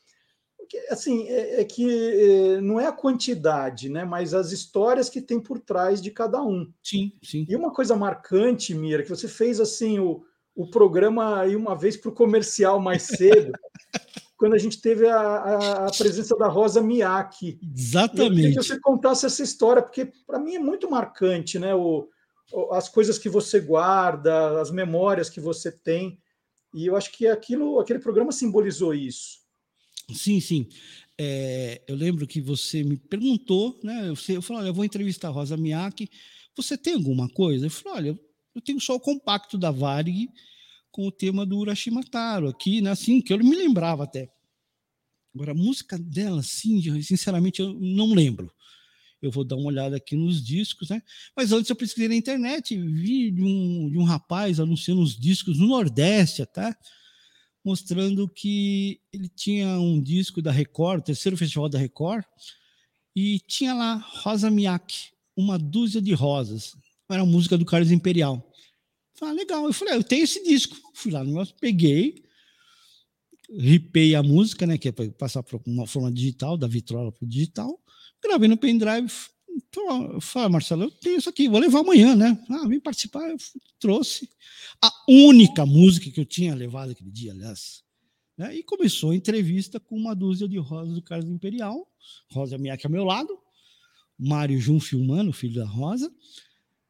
[0.91, 4.05] Assim, é, é que é, não é a quantidade, né?
[4.05, 6.71] Mas as histórias que tem por trás de cada um.
[6.83, 7.45] Sim, sim.
[7.49, 10.23] E uma coisa marcante, Mira, que você fez assim o
[10.59, 13.53] o programa aí uma vez para o comercial mais cedo,
[14.35, 17.57] quando a gente teve a, a, a presença da Rosa Miyake.
[17.63, 18.23] Exatamente.
[18.23, 21.73] Eu queria que você contasse essa história, porque para mim é muito marcante, né?
[21.73, 22.09] O,
[22.71, 26.19] as coisas que você guarda, as memórias que você tem.
[26.73, 29.39] E eu acho que aquilo, aquele programa simbolizou isso.
[30.13, 30.67] Sim, sim.
[31.17, 34.07] É, eu lembro que você me perguntou, né?
[34.07, 36.09] Eu, eu falei, olha, eu vou entrevistar a Rosa Miyake.
[36.55, 37.65] Você tem alguma coisa?
[37.65, 38.19] Eu falei, olha,
[38.55, 40.29] eu tenho só o compacto da Varig
[40.91, 42.91] com o tema do Urashimataro aqui, né?
[42.91, 44.29] Assim, que eu me lembrava até.
[45.33, 48.51] Agora, a música dela, sim, sinceramente, eu não lembro.
[49.21, 51.01] Eu vou dar uma olhada aqui nos discos, né?
[51.35, 55.59] Mas antes eu pesquisei na internet, vi de um, de um rapaz anunciando os discos
[55.59, 56.73] no Nordeste até,
[57.63, 62.23] mostrando que ele tinha um disco da Record, o terceiro festival da Record,
[63.15, 66.77] e tinha lá Rosa Miyake, uma dúzia de rosas.
[67.09, 68.45] Era a música do Carlos Imperial.
[69.21, 69.65] Ah, legal.
[69.65, 70.77] Eu falei, ah, eu tenho esse disco.
[70.93, 72.23] Fui lá no negócio, peguei,
[73.57, 74.77] ripei a música, né?
[74.77, 77.79] Que é para passar para uma forma digital, da vitrola para o digital.
[78.23, 79.11] Gravei no pendrive.
[79.49, 82.39] Então, falei, ah, Marcelo, eu tenho isso aqui, vou levar amanhã, né?
[82.49, 83.37] Ah, vim participar, eu
[83.79, 84.29] trouxe.
[84.81, 87.83] A única música que eu tinha levado aquele dia, aliás.
[88.37, 88.55] Né?
[88.55, 91.85] E começou a entrevista com uma dúzia de rosas do Carlos Imperial.
[92.31, 93.37] Rosa Miak ao meu lado.
[94.17, 96.11] Mário Jun filmando, filho da Rosa.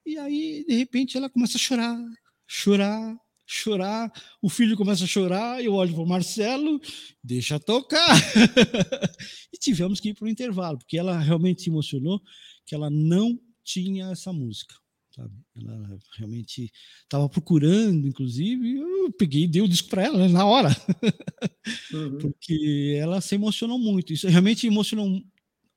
[0.05, 1.99] E aí, de repente, ela começa a chorar,
[2.47, 3.19] chorar,
[3.51, 6.79] chorar, o filho começa a chorar, eu olho para o Marcelo,
[7.23, 8.15] deixa tocar.
[9.51, 12.21] e tivemos que ir para o intervalo, porque ela realmente se emocionou
[12.65, 14.75] que ela não tinha essa música.
[15.15, 15.33] Sabe?
[15.57, 16.71] Ela realmente
[17.01, 20.69] estava procurando, inclusive, eu peguei e dei o disco para ela né, na hora,
[21.91, 22.17] uhum.
[22.19, 24.13] porque ela se emocionou muito.
[24.13, 25.21] Isso realmente emocionou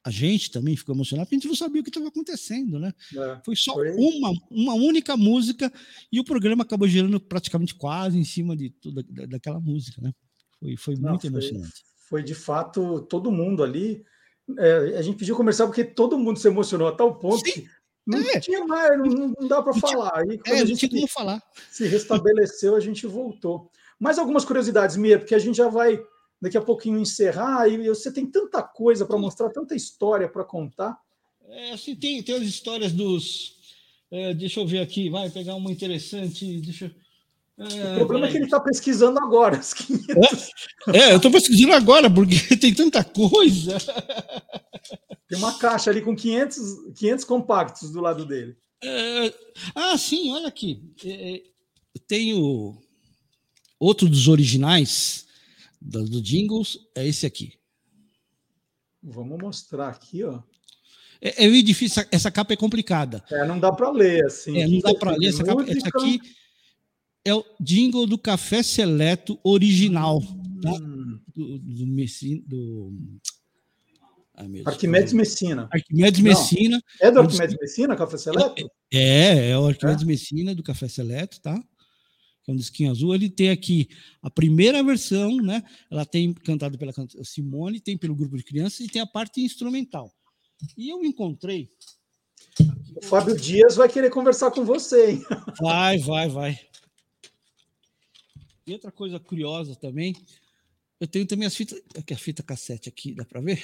[0.05, 2.93] a gente também ficou emocionado, porque a gente não sabia o que estava acontecendo, né?
[3.17, 3.93] É, foi só foi...
[3.93, 5.73] Uma, uma única música
[6.11, 10.13] e o programa acabou girando praticamente quase em cima de toda daquela música, né?
[10.59, 11.85] Foi, foi não, muito foi, emocionante.
[12.09, 14.05] Foi de fato todo mundo ali.
[14.59, 17.53] É, a gente pediu comercial porque todo mundo se emocionou a tal ponto Sim.
[17.53, 17.67] que
[18.05, 18.41] não é.
[18.41, 20.19] tinha mais, não, não dá para falar.
[20.19, 21.41] Aí, quando é, a gente como falar.
[21.71, 23.71] se restabeleceu, a gente voltou.
[24.01, 26.03] Mais algumas curiosidades, Mia, porque a gente já vai
[26.43, 30.99] daqui a pouquinho encerrar, e você tem tanta coisa para mostrar, tanta história para contar.
[31.49, 33.55] É, assim, tem, tem as histórias dos.
[34.11, 36.61] É, deixa eu ver aqui, vai pegar uma interessante.
[36.61, 36.93] Deixa
[37.57, 38.29] é, o problema vai.
[38.29, 39.59] é que ele está pesquisando agora.
[39.59, 40.51] As 500...
[40.89, 43.79] é, é, eu estou pesquisando agora, porque tem tanta coisa.
[45.29, 46.59] Tem uma caixa ali com 500,
[46.99, 48.57] 500 compactos do lado dele.
[48.83, 49.33] É,
[49.77, 50.83] ah, sim, olha aqui.
[51.05, 51.43] É, é
[52.09, 52.77] tenho
[53.79, 55.31] outro dos originais
[55.85, 57.55] do, do Jingles é esse aqui.
[59.03, 60.41] Vamos mostrar aqui, ó.
[61.21, 63.23] É, é difícil, essa capa é complicada.
[63.31, 64.59] É, não dá para ler assim.
[64.59, 65.63] É, não dá para ler essa capa.
[65.63, 66.21] Essa aqui
[67.25, 70.71] é o jingle do Café Seleto original, tá?
[70.71, 71.19] hum.
[71.19, 71.23] tá?
[71.35, 72.93] Do, do, Messi, do...
[74.35, 75.69] Ai, Arquimedes Messina.
[75.73, 76.31] Arquimedes não.
[76.31, 76.83] Messina.
[77.01, 78.71] É do Arquimedes Messina, Café Seleto?
[78.93, 80.07] É, é o Arquimedes é?
[80.07, 81.63] Messina do Café Seleto, tá?
[82.43, 83.89] Que é um disquinho azul, ele tem aqui
[84.21, 85.63] a primeira versão, né?
[85.91, 90.13] Ela tem cantado pela Simone, tem pelo grupo de crianças e tem a parte instrumental.
[90.77, 91.71] E eu encontrei.
[92.97, 95.25] O Fábio Dias vai querer conversar com você, hein?
[95.61, 96.61] Vai, vai, vai.
[98.67, 100.15] E outra coisa curiosa também,
[101.01, 103.57] eu tenho também as fitas, aqui a fita cassete aqui, dá para ver?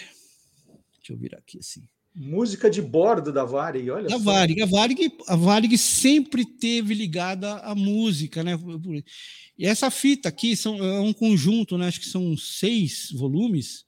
[0.97, 1.89] Deixa eu virar aqui assim.
[2.15, 4.19] Música de bordo da Varig, olha a só.
[4.19, 8.59] Varig, a Varig, a Varig sempre teve ligada à música, né?
[9.57, 11.87] E essa fita aqui são, é um conjunto, né?
[11.87, 13.85] Acho que são seis volumes.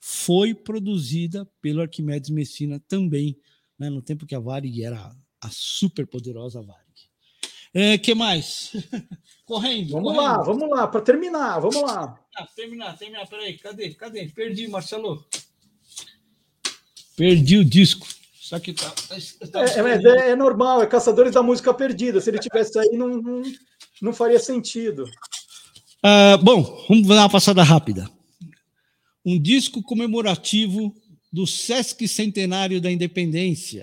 [0.00, 3.36] Foi produzida pelo Arquimedes Messina também,
[3.78, 3.90] né?
[3.90, 6.86] No tempo que a Varig era a super poderosa Varig.
[7.74, 8.72] É, que mais?
[9.44, 9.90] correndo.
[9.90, 10.22] Vamos correndo.
[10.22, 12.18] lá, vamos lá, para terminar, vamos lá.
[12.34, 13.92] Ah, terminar, terminar, peraí, cadê?
[13.92, 14.28] Cadê?
[14.28, 15.26] Perdi, Marcelo.
[17.16, 18.06] Perdi o disco.
[18.34, 19.16] Só que tá, tá,
[19.50, 22.20] tá é, é, é, normal, é Caçadores da Música Perdida.
[22.20, 23.42] Se ele tivesse aí, não, não,
[24.00, 25.04] não faria sentido.
[26.04, 28.08] Uh, bom, vamos dar uma passada rápida.
[29.24, 30.94] Um disco comemorativo
[31.32, 33.82] do Sesc Centenário da Independência.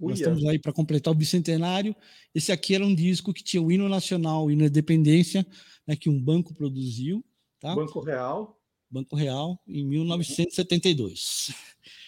[0.00, 0.10] Uia.
[0.10, 1.94] Nós estamos aí para completar o bicentenário.
[2.34, 5.46] Esse aqui era um disco que tinha o hino nacional, o hino da independência,
[5.86, 7.24] né, que um banco produziu.
[7.60, 7.74] Tá?
[7.74, 8.58] Banco Real.
[8.94, 11.52] Banco Real, em 1972.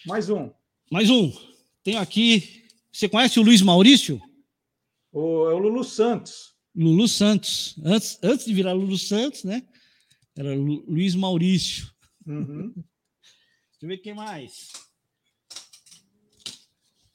[0.05, 0.49] Mais um.
[0.89, 1.33] Mais um.
[1.83, 2.63] Tenho aqui.
[2.93, 4.21] Você conhece o Luiz Maurício?
[5.11, 6.55] O, é o Lulu Santos.
[6.73, 7.75] Lulu Santos.
[7.83, 9.67] Antes, antes de virar Lulu Santos, né?
[10.33, 11.91] Era Lu, Luiz Maurício.
[12.25, 12.71] Uhum.
[12.73, 14.71] Deixa eu ver quem mais.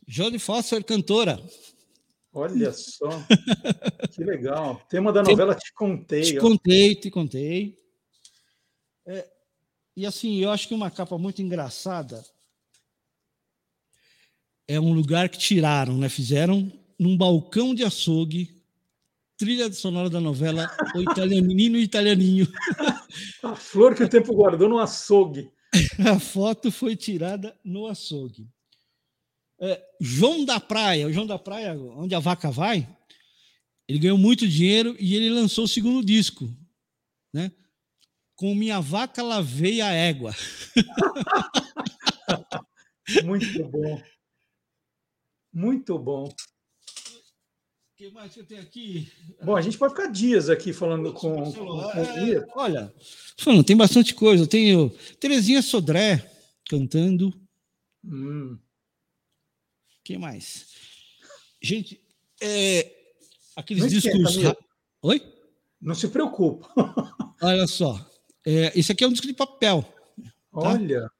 [0.06, 1.42] Jodie Foster, cantora.
[2.30, 3.08] Olha só.
[4.14, 4.82] que legal.
[4.90, 6.24] Tema da novela Te Contei.
[6.24, 6.42] Te ó.
[6.42, 7.74] contei, te contei.
[9.06, 9.31] É,
[9.96, 12.24] e assim, eu acho que uma capa muito engraçada
[14.66, 16.08] é um lugar que tiraram, né?
[16.08, 18.62] Fizeram num balcão de açougue,
[19.36, 22.46] trilha sonora da novela O Italianinho e Italianinho.
[23.42, 25.50] A flor que o tempo guardou no açougue.
[26.10, 28.48] A foto foi tirada no açougue.
[29.60, 32.88] É, João da Praia, o João da Praia, onde a vaca vai,
[33.86, 36.52] ele ganhou muito dinheiro e ele lançou o segundo disco,
[37.32, 37.52] né?
[38.36, 40.34] Com minha vaca lavei a égua.
[43.24, 44.02] muito bom.
[45.52, 46.28] Muito bom.
[46.28, 46.34] O
[47.96, 49.12] que mais que eu tenho aqui?
[49.44, 52.92] Bom, a gente pode ficar dias aqui falando com, com, com é, Olha,
[53.38, 54.44] falando, tem bastante coisa.
[54.44, 56.28] Eu tenho Terezinha Sodré
[56.68, 57.32] cantando.
[58.04, 58.58] Hum.
[60.02, 60.66] que mais?
[61.62, 62.02] Gente,
[62.40, 62.90] é,
[63.54, 64.36] aqueles Não discos.
[65.02, 65.22] Oi?
[65.80, 66.68] Não se preocupa.
[67.40, 68.11] Olha só.
[68.44, 69.82] É, esse aqui é um disco de papel.
[69.82, 70.28] Tá?
[70.52, 71.10] Olha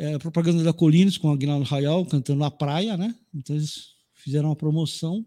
[0.00, 3.14] é, propaganda da Colinas com Aguinaldo Rayal cantando na praia, né?
[3.34, 5.24] Então eles fizeram uma promoção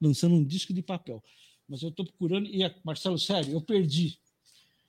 [0.00, 1.22] lançando um disco de papel.
[1.68, 4.18] Mas eu estou procurando, e Marcelo, sério, eu perdi.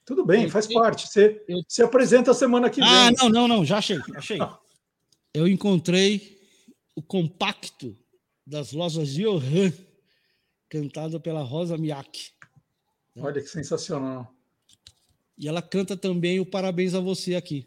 [0.05, 1.05] Tudo bem, eu, faz eu, parte.
[1.05, 2.93] Você eu, se apresenta a semana que ah, vem.
[2.93, 4.39] Ah, não, não, não, já achei, achei.
[5.34, 6.39] eu encontrei
[6.95, 7.97] o compacto
[8.47, 9.73] das lojas Johan,
[10.69, 12.32] cantado pela Rosa Miak.
[13.17, 14.34] Olha que sensacional.
[15.39, 17.65] E ela canta também o Parabéns a Você aqui.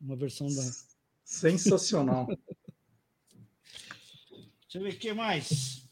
[0.00, 0.62] Uma versão da.
[1.22, 2.26] Sensacional.
[4.62, 5.82] Deixa eu ver o que mais.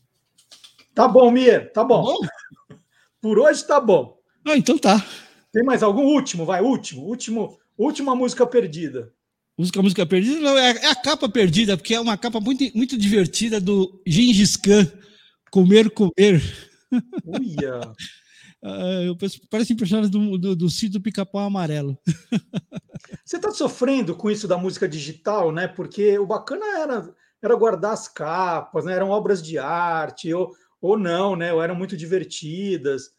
[0.95, 2.05] Tá bom, Mir, tá bom.
[2.05, 2.79] Tá bom?
[3.21, 4.19] Por hoje tá bom.
[4.45, 5.05] Ah, então tá.
[5.53, 6.05] Tem mais algum?
[6.05, 7.03] Último, vai, último.
[7.03, 9.13] último última música perdida.
[9.57, 10.41] Música, música perdida?
[10.41, 14.57] Não, é, é a capa perdida, porque é uma capa muito, muito divertida do Gengis
[14.57, 14.91] Khan.
[15.51, 16.43] Comer, comer.
[17.25, 17.81] Uia.
[18.63, 21.97] Ah, eu penso- parece impressionante do, do, do sítio do pica-pau amarelo.
[23.25, 25.69] Você está sofrendo com isso da música digital, né?
[25.69, 28.95] Porque o bacana era, era guardar as capas, né?
[28.95, 31.53] Eram obras de arte, ou, ou não, né?
[31.53, 33.11] Ou eram muito divertidas.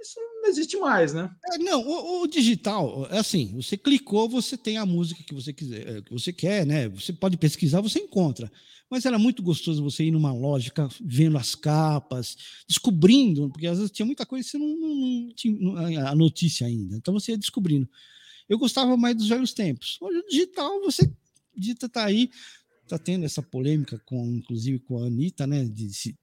[0.00, 1.30] Isso não existe mais, né?
[1.52, 5.52] É, não, o, o digital, é assim, você clicou, você tem a música que você
[5.52, 6.88] quiser, eh, que você quer, né?
[6.88, 8.50] Você pode pesquisar, você encontra.
[8.90, 10.72] Mas era muito gostoso você ir numa loja,
[11.02, 12.36] vendo as capas,
[12.68, 14.94] descobrindo, porque às vezes tinha muita coisa que você não, não-
[15.26, 16.96] não tinha a notícia ainda.
[16.96, 17.88] Então você ia descobrindo.
[18.48, 19.96] Eu gostava mais dos velhos tempos.
[20.00, 21.10] Hoje o digital, você
[21.56, 22.30] digita tá aí,
[22.86, 25.64] tá tendo essa polêmica com, inclusive com a Anitta, né?
[25.64, 26.14] de se-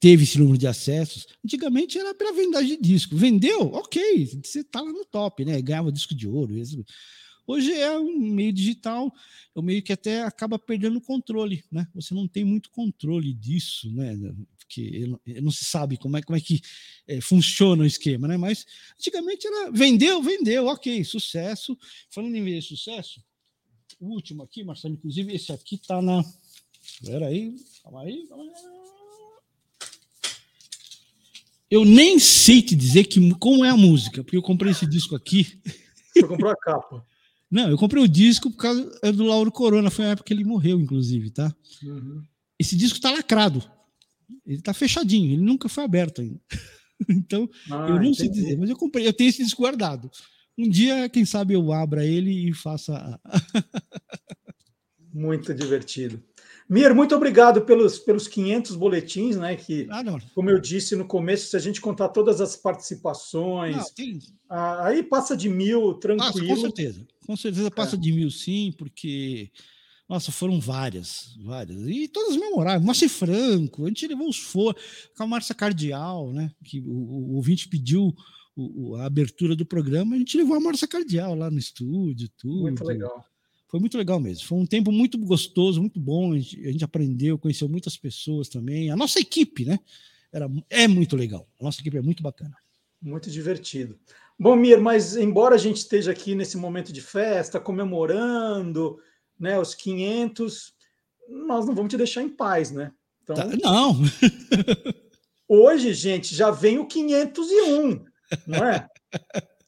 [0.00, 1.26] teve esse número de acessos.
[1.44, 3.14] Antigamente era pela venda de disco.
[3.16, 3.66] Vendeu?
[3.74, 5.60] Ok, você tá lá no top, né?
[5.62, 6.56] Ganhava disco de ouro.
[6.56, 6.82] isso.
[7.52, 9.12] Hoje é um meio digital,
[9.54, 11.86] é um meio que até acaba perdendo o controle, né?
[11.94, 14.16] Você não tem muito controle disso, né?
[14.56, 15.06] Porque
[15.42, 16.62] não se sabe como é, como é que
[17.06, 18.38] eh, funciona o esquema, né?
[18.38, 18.64] Mas
[18.98, 21.78] antigamente era vendeu, vendeu, ok, sucesso.
[22.08, 23.22] Falando em vender sucesso,
[24.00, 26.24] o último aqui, Marcelo, inclusive, esse aqui tá na.
[27.02, 28.50] Espera aí, calma aí, calma aí.
[31.70, 35.14] Eu nem sei te dizer que, como é a música, porque eu comprei esse disco
[35.14, 35.60] aqui.
[36.14, 37.11] Você comprou a capa.
[37.52, 40.42] Não, eu comprei o disco por causa do Lauro Corona, foi a época que ele
[40.42, 41.54] morreu, inclusive, tá?
[41.82, 42.22] Uhum.
[42.58, 43.62] Esse disco tá lacrado.
[44.46, 46.40] Ele tá fechadinho, ele nunca foi aberto ainda.
[47.10, 48.42] então, Ah, eu não sei entendi.
[48.42, 50.10] dizer, mas eu comprei, eu tenho esse disco guardado.
[50.56, 53.20] Um dia, quem sabe, eu abra ele e faça.
[55.12, 56.22] Muito divertido.
[56.72, 59.56] Mir, muito obrigado pelos, pelos 500 boletins, né?
[59.56, 60.02] Que, Ah,
[60.34, 64.18] como eu disse no começo, se a gente contar todas as participações, Não, tem,
[64.48, 65.98] ah, aí passa de mil, Passa, com
[66.38, 66.60] tranquilo.
[66.60, 67.06] certeza.
[67.26, 69.50] Com certeza passa de mil, sim, porque.
[70.08, 71.80] Nossa, foram várias, várias.
[71.86, 72.84] E todas memoráveis.
[72.84, 74.76] Márcia Franco, a gente levou os for,
[75.16, 76.50] com a Márcia Cardial, né?
[76.64, 78.12] Que o, o ouvinte pediu
[78.54, 82.62] o- a abertura do programa, a gente levou a Márcia Cardial lá no estúdio, tudo.
[82.62, 83.24] Muito legal.
[83.72, 84.46] Foi muito legal mesmo.
[84.46, 86.34] Foi um tempo muito gostoso, muito bom.
[86.34, 88.90] A gente, a gente aprendeu, conheceu muitas pessoas também.
[88.90, 89.80] A nossa equipe, né?
[90.30, 91.48] Era, é muito legal.
[91.58, 92.54] A nossa equipe é muito bacana.
[93.00, 93.98] Muito divertido.
[94.38, 98.98] Bom, Mir, mas embora a gente esteja aqui nesse momento de festa, comemorando
[99.40, 100.74] né, os 500,
[101.30, 102.92] nós não vamos te deixar em paz, né?
[103.22, 103.96] Então, Tá- Não,
[105.48, 108.04] hoje, gente, já vem o 501,
[108.46, 108.86] não é?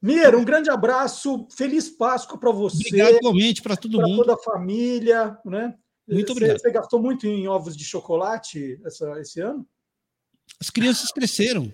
[0.00, 4.18] Mir, um grande abraço, feliz Páscoa para você, obrigado igualmente para todo para mundo.
[4.18, 5.74] toda a família, né?
[6.06, 6.58] Muito obrigado.
[6.60, 9.66] Você gastou muito em ovos de chocolate essa- esse ano?
[10.60, 11.72] As crianças cresceram.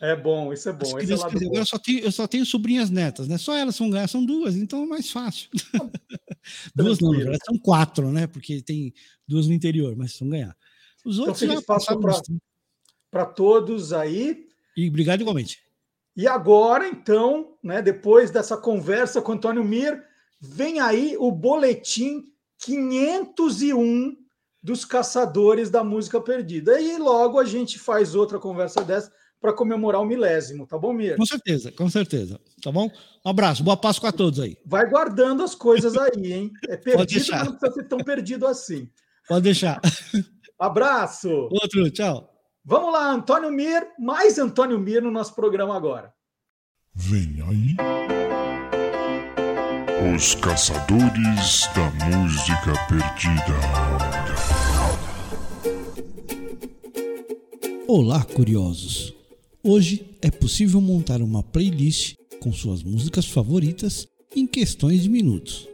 [0.00, 0.98] É bom, isso é bom.
[0.98, 1.54] É bom.
[1.54, 3.38] Eu só, tenho, eu só tenho sobrinhas netas, né?
[3.38, 5.48] Só elas vão ganhar, são duas, então é mais fácil.
[6.74, 8.26] duas não, verdade, são quatro, né?
[8.26, 8.92] Porque tem
[9.28, 10.56] duas no interior, mas vão ganhar.
[11.04, 12.42] Os outros feliz já Páscoa passaram pra- dos 30.
[13.10, 14.46] Para todos aí.
[14.76, 15.60] E obrigado igualmente.
[16.16, 20.02] E agora, então, né, depois dessa conversa com Antônio Mir,
[20.40, 22.24] vem aí o boletim
[22.58, 24.16] 501
[24.62, 26.80] dos caçadores da música perdida.
[26.80, 31.16] E logo a gente faz outra conversa dessa para comemorar o milésimo, tá bom, Mir?
[31.16, 32.40] Com certeza, com certeza.
[32.62, 32.90] Tá bom?
[33.24, 34.56] Um abraço, boa Páscoa a todos aí.
[34.64, 36.50] Vai guardando as coisas aí, hein?
[36.68, 38.88] É perdido, não precisa ser tão perdido assim.
[39.28, 39.80] Pode deixar.
[40.58, 41.30] Abraço!
[41.30, 42.35] Outro, tchau.
[42.68, 46.12] Vamos lá, Antônio Mir, mais Antônio Mir no nosso programa agora.
[46.92, 47.76] Vem aí.
[50.12, 53.54] Os Caçadores da Música Perdida.
[57.86, 59.14] Olá, curiosos!
[59.62, 65.68] Hoje é possível montar uma playlist com suas músicas favoritas em questões de minutos.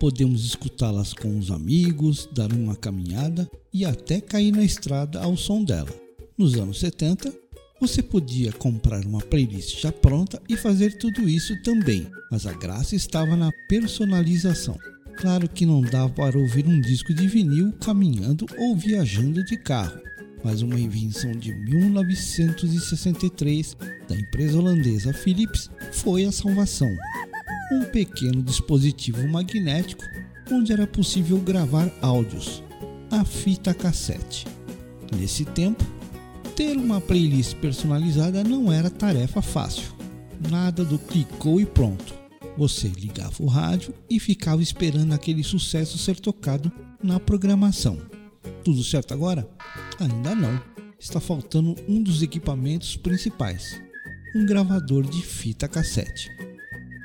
[0.00, 5.62] Podemos escutá-las com os amigos, dar uma caminhada e até cair na estrada ao som
[5.62, 6.03] dela.
[6.36, 7.32] Nos anos 70,
[7.80, 12.96] você podia comprar uma playlist já pronta e fazer tudo isso também, mas a graça
[12.96, 14.76] estava na personalização.
[15.16, 20.00] Claro que não dava para ouvir um disco de vinil caminhando ou viajando de carro,
[20.42, 23.76] mas uma invenção de 1963
[24.08, 26.92] da empresa holandesa Philips foi a salvação.
[27.70, 30.02] Um pequeno dispositivo magnético
[30.50, 32.60] onde era possível gravar áudios,
[33.08, 34.44] a fita cassete.
[35.16, 35.84] Nesse tempo,
[36.56, 39.92] Ter uma playlist personalizada não era tarefa fácil.
[40.48, 42.14] Nada do clicou e pronto.
[42.56, 46.70] Você ligava o rádio e ficava esperando aquele sucesso ser tocado
[47.02, 47.98] na programação.
[48.62, 49.48] Tudo certo agora?
[49.98, 50.62] Ainda não.
[50.96, 53.82] Está faltando um dos equipamentos principais:
[54.36, 56.30] um gravador de fita cassete.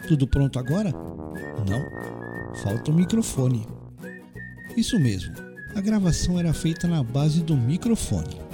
[0.07, 0.91] Tudo pronto agora?
[1.67, 2.55] Não.
[2.61, 3.65] Falta o microfone.
[4.77, 5.33] Isso mesmo.
[5.73, 8.48] A gravação era feita na base do microfone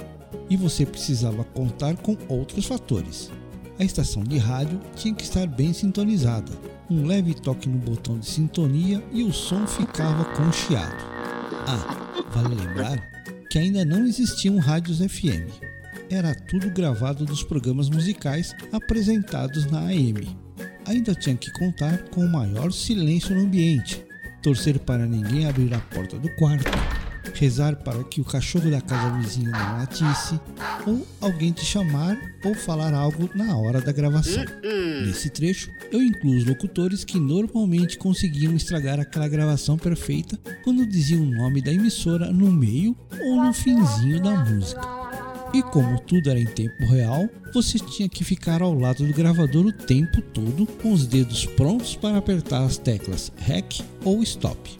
[0.48, 3.30] e você precisava contar com outros fatores.
[3.78, 6.50] A estação de rádio tinha que estar bem sintonizada,
[6.90, 11.04] um leve toque no botão de sintonia e o som ficava com chiado.
[11.66, 12.98] Ah, vale lembrar
[13.50, 15.50] que ainda não existiam rádios FM.
[16.08, 20.26] Era tudo gravado dos programas musicais apresentados na AM.
[20.86, 24.04] Ainda tinha que contar com o maior silêncio no ambiente,
[24.42, 26.70] torcer para ninguém abrir a porta do quarto,
[27.34, 30.40] rezar para que o cachorro da casa vizinha não latisse,
[30.86, 34.44] ou alguém te chamar ou falar algo na hora da gravação.
[35.04, 41.22] Nesse trecho, eu incluo os locutores que normalmente conseguiam estragar aquela gravação perfeita quando diziam
[41.22, 44.96] o nome da emissora no meio ou no finzinho da música.
[45.54, 49.66] E como tudo era em tempo real, você tinha que ficar ao lado do gravador
[49.66, 54.76] o tempo todo, com os dedos prontos para apertar as teclas REC ou STOP.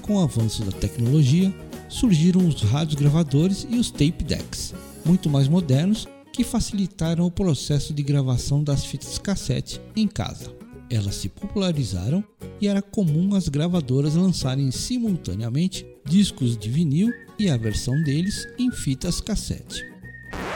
[0.00, 1.52] Com o avanço da tecnologia,
[1.88, 4.74] surgiram os rádios gravadores e os tape decks,
[5.04, 10.54] muito mais modernos que facilitaram o processo de gravação das fitas cassete em casa.
[10.90, 12.22] Elas se popularizaram
[12.60, 18.70] e era comum as gravadoras lançarem simultaneamente discos de vinil e a versão deles em
[18.70, 19.84] fitas cassete.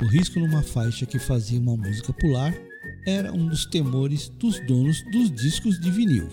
[0.03, 2.55] O risco numa faixa que fazia uma música pular
[3.07, 6.29] era um dos temores dos donos dos discos de vinil.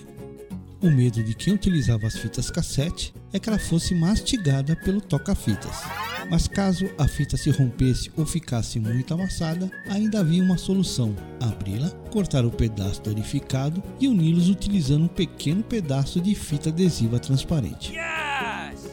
[0.80, 5.75] O medo de quem utilizava as fitas cassete é que ela fosse mastigada pelo toca-fitas.
[6.30, 11.89] Mas caso a fita se rompesse ou ficasse muito amassada, ainda havia uma solução: abri-la,
[12.11, 17.93] cortar o pedaço danificado e uni-los utilizando um pequeno pedaço de fita adesiva transparente.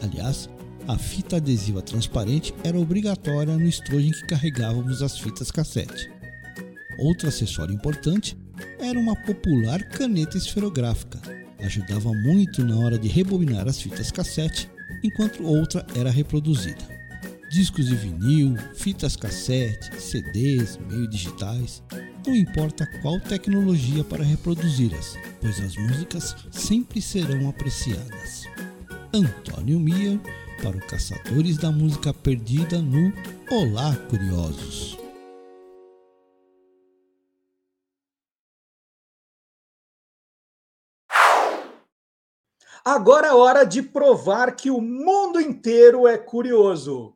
[0.01, 0.49] Aliás,
[0.87, 6.09] a fita adesiva transparente era obrigatória no estojo em que carregávamos as fitas cassete.
[6.97, 8.35] Outro acessório importante
[8.79, 11.19] era uma popular caneta esferográfica,
[11.65, 14.69] ajudava muito na hora de rebobinar as fitas cassete,
[15.03, 16.95] enquanto outra era reproduzida.
[17.51, 21.81] Discos de vinil, fitas cassete, CDs, meio digitais,
[22.25, 28.45] não importa qual tecnologia para reproduzi-las, pois as músicas sempre serão apreciadas.
[29.13, 30.19] Antônio Mia
[30.61, 33.13] para o Caçadores da Música Perdida no
[33.49, 35.04] Olá Curiosos.
[42.87, 47.15] Agora é hora de provar que o mundo inteiro é curioso.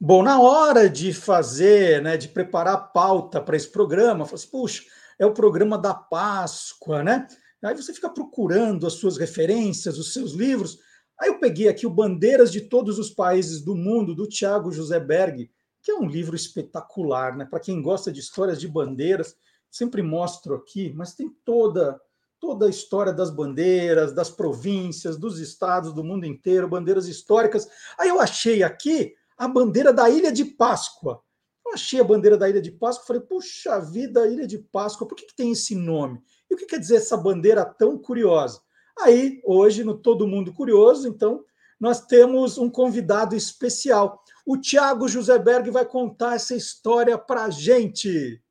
[0.00, 4.50] Bom, na hora de fazer, né, de preparar a pauta para esse programa, falei assim,
[4.52, 4.84] puxa,
[5.18, 7.26] é o programa da Páscoa, né?
[7.64, 10.78] Aí você fica procurando as suas referências, os seus livros.
[11.20, 14.98] Aí eu peguei aqui o Bandeiras de Todos os Países do Mundo, do Tiago José
[14.98, 15.50] Berg,
[15.82, 17.44] que é um livro espetacular, né?
[17.44, 19.36] Para quem gosta de histórias de bandeiras,
[19.70, 22.00] sempre mostro aqui, mas tem toda
[22.40, 27.68] toda a história das bandeiras, das províncias, dos estados do mundo inteiro, bandeiras históricas.
[27.98, 31.22] Aí eu achei aqui a bandeira da Ilha de Páscoa.
[31.66, 35.14] Eu achei a bandeira da Ilha de Páscoa, falei, puxa vida, Ilha de Páscoa, por
[35.14, 36.22] que, que tem esse nome?
[36.50, 38.62] E o que quer dizer essa bandeira tão curiosa?
[39.02, 41.42] Aí, hoje, no Todo Mundo Curioso, então,
[41.80, 44.22] nós temos um convidado especial.
[44.46, 48.42] O Tiago Joseberg vai contar essa história para a gente.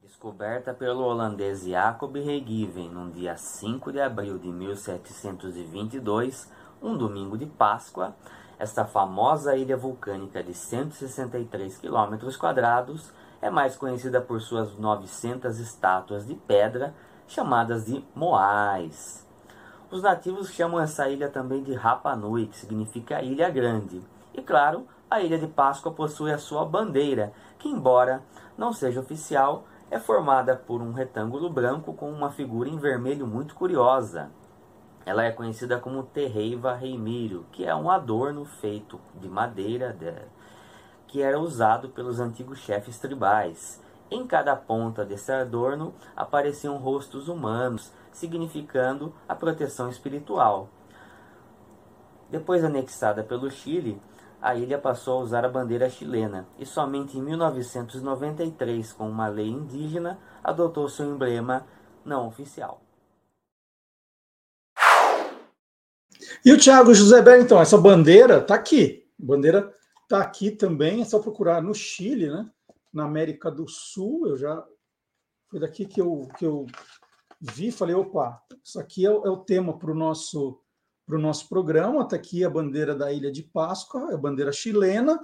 [0.00, 6.48] Descoberta pelo holandês Jacob Regiven no dia 5 de abril de 1722,
[6.80, 8.14] um domingo de Páscoa,
[8.58, 16.26] esta famosa ilha vulcânica de 163 km quadrados é mais conhecida por suas 900 estátuas
[16.26, 16.92] de pedra,
[17.26, 19.27] chamadas de moais.
[19.90, 24.02] Os nativos chamam essa ilha também de Rapa Nui, que significa Ilha Grande.
[24.34, 28.22] E claro, a Ilha de Páscoa possui a sua bandeira, que embora
[28.56, 33.54] não seja oficial, é formada por um retângulo branco com uma figura em vermelho muito
[33.54, 34.30] curiosa.
[35.06, 40.12] Ela é conhecida como Terreiva Reimiro, que é um adorno feito de madeira de,
[41.06, 43.82] que era usado pelos antigos chefes tribais.
[44.10, 50.68] Em cada ponta desse adorno apareciam rostos humanos, significando a proteção espiritual.
[52.30, 54.00] Depois anexada pelo Chile,
[54.40, 59.48] a ilha passou a usar a bandeira chilena e somente em 1993, com uma lei
[59.48, 61.66] indígena, adotou seu emblema
[62.04, 62.82] não oficial.
[66.44, 69.06] E o Thiago José então, essa bandeira está aqui.
[69.18, 72.48] Bandeira está aqui também, é só procurar no Chile, né?
[72.92, 74.28] na América do Sul.
[74.28, 74.64] Eu já.
[75.50, 76.66] Foi daqui que eu, que eu
[77.40, 80.60] vi, falei: opa, isso aqui é, é o tema para o nosso,
[81.06, 82.02] pro nosso programa.
[82.02, 85.18] Está aqui a bandeira da Ilha de Páscoa, é a bandeira chilena.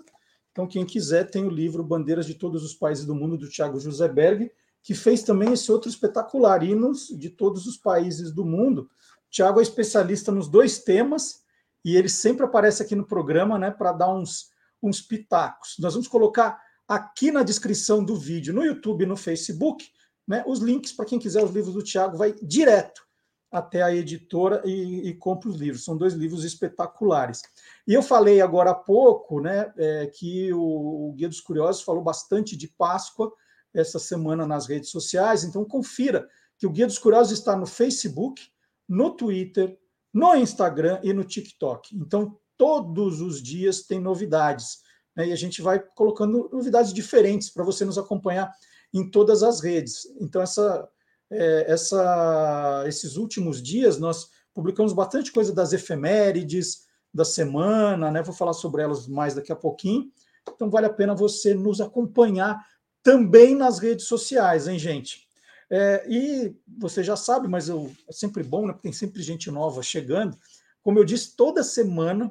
[0.52, 3.80] Então, quem quiser, tem o livro Bandeiras de Todos os Países do Mundo, do Thiago
[3.80, 4.52] José Berg,
[4.84, 8.88] que fez também esse outro espetacular, hinos de todos os países do mundo.
[9.30, 11.42] Tiago é especialista nos dois temas
[11.84, 14.50] e ele sempre aparece aqui no programa né, para dar uns,
[14.80, 15.74] uns pitacos.
[15.80, 19.90] Nós vamos colocar aqui na descrição do vídeo, no YouTube e no Facebook,
[20.26, 23.02] né, os links para quem quiser os livros do Tiago, vai direto
[23.50, 25.84] até a editora e, e compra os livros.
[25.84, 27.42] São dois livros espetaculares.
[27.86, 32.02] E eu falei agora há pouco né, é, que o, o Guia dos Curiosos falou
[32.02, 33.32] bastante de Páscoa
[33.72, 38.42] essa semana nas redes sociais, então confira que o Guia dos Curiosos está no Facebook,
[38.88, 39.76] no Twitter,
[40.12, 41.96] no Instagram e no TikTok.
[41.96, 44.78] Então, todos os dias tem novidades.
[45.16, 45.28] Né?
[45.28, 48.52] E a gente vai colocando novidades diferentes para você nos acompanhar
[48.95, 50.07] em todas as redes.
[50.20, 50.88] Então, essa,
[51.30, 58.22] é, essa, esses últimos dias, nós publicamos bastante coisa das efemérides, da semana, né?
[58.22, 60.11] Vou falar sobre elas mais daqui a pouquinho.
[60.49, 62.64] Então, vale a pena você nos acompanhar
[63.03, 65.24] também nas redes sociais, hein, gente?
[65.68, 68.72] É, e você já sabe, mas eu, é sempre bom, né?
[68.72, 70.38] Porque tem sempre gente nova chegando.
[70.82, 72.30] Como eu disse, toda semana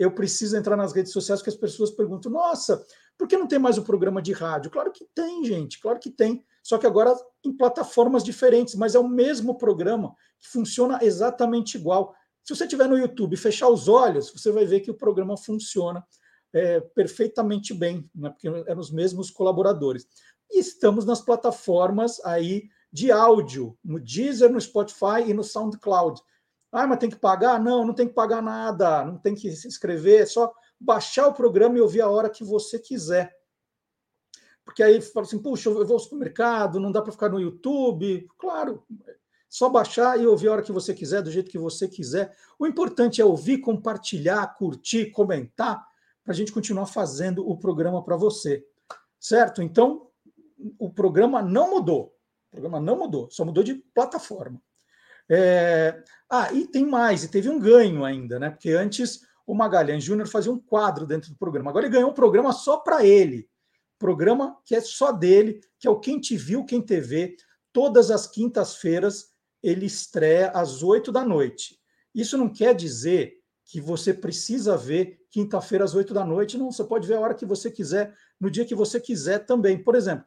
[0.00, 2.82] eu preciso entrar nas redes sociais porque as pessoas perguntam: nossa,
[3.18, 4.70] por que não tem mais o um programa de rádio?
[4.70, 6.42] Claro que tem, gente, claro que tem.
[6.62, 12.14] Só que agora em plataformas diferentes, mas é o mesmo programa que funciona exatamente igual.
[12.42, 15.36] Se você estiver no YouTube e fechar os olhos, você vai ver que o programa
[15.36, 16.02] funciona
[16.50, 18.30] é, perfeitamente bem, né?
[18.30, 20.06] porque é nos mesmos colaboradores.
[20.50, 26.20] E estamos nas plataformas aí de áudio, no Deezer, no Spotify e no SoundCloud.
[26.72, 27.60] Ah, mas tem que pagar?
[27.60, 31.34] Não, não tem que pagar nada, não tem que se inscrever, é só baixar o
[31.34, 33.36] programa e ouvir a hora que você quiser.
[34.64, 38.28] Porque aí fala assim, puxa, eu vou ao supermercado, não dá para ficar no YouTube.
[38.38, 38.84] Claro,
[39.48, 42.36] só baixar e ouvir a hora que você quiser, do jeito que você quiser.
[42.56, 45.84] O importante é ouvir, compartilhar, curtir, comentar,
[46.22, 48.64] para a gente continuar fazendo o programa para você.
[49.18, 49.60] Certo?
[49.60, 50.06] Então,
[50.78, 52.14] o programa não mudou.
[52.46, 54.62] O programa não mudou, só mudou de plataforma.
[55.28, 56.02] É...
[56.30, 58.50] Ah, e tem mais, e teve um ganho ainda, né?
[58.50, 61.70] Porque antes o Magalhães Júnior fazia um quadro dentro do programa.
[61.70, 63.50] Agora ele ganhou um programa só para ele.
[63.98, 67.36] Programa que é só dele, que é o Quem Te Viu, Quem TV.
[67.72, 71.80] Todas as quintas-feiras ele estreia às oito da noite.
[72.14, 76.56] Isso não quer dizer que você precisa ver quinta-feira às oito da noite.
[76.56, 79.82] Não, você pode ver a hora que você quiser, no dia que você quiser também.
[79.82, 80.24] Por exemplo,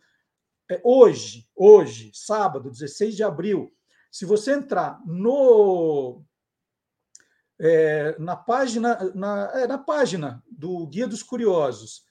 [0.69, 3.73] é, hoje, hoje, sábado, 16 de abril,
[4.13, 6.23] se você entrar no
[7.59, 12.03] é, na página na, é, na página do Guia dos Curiosos,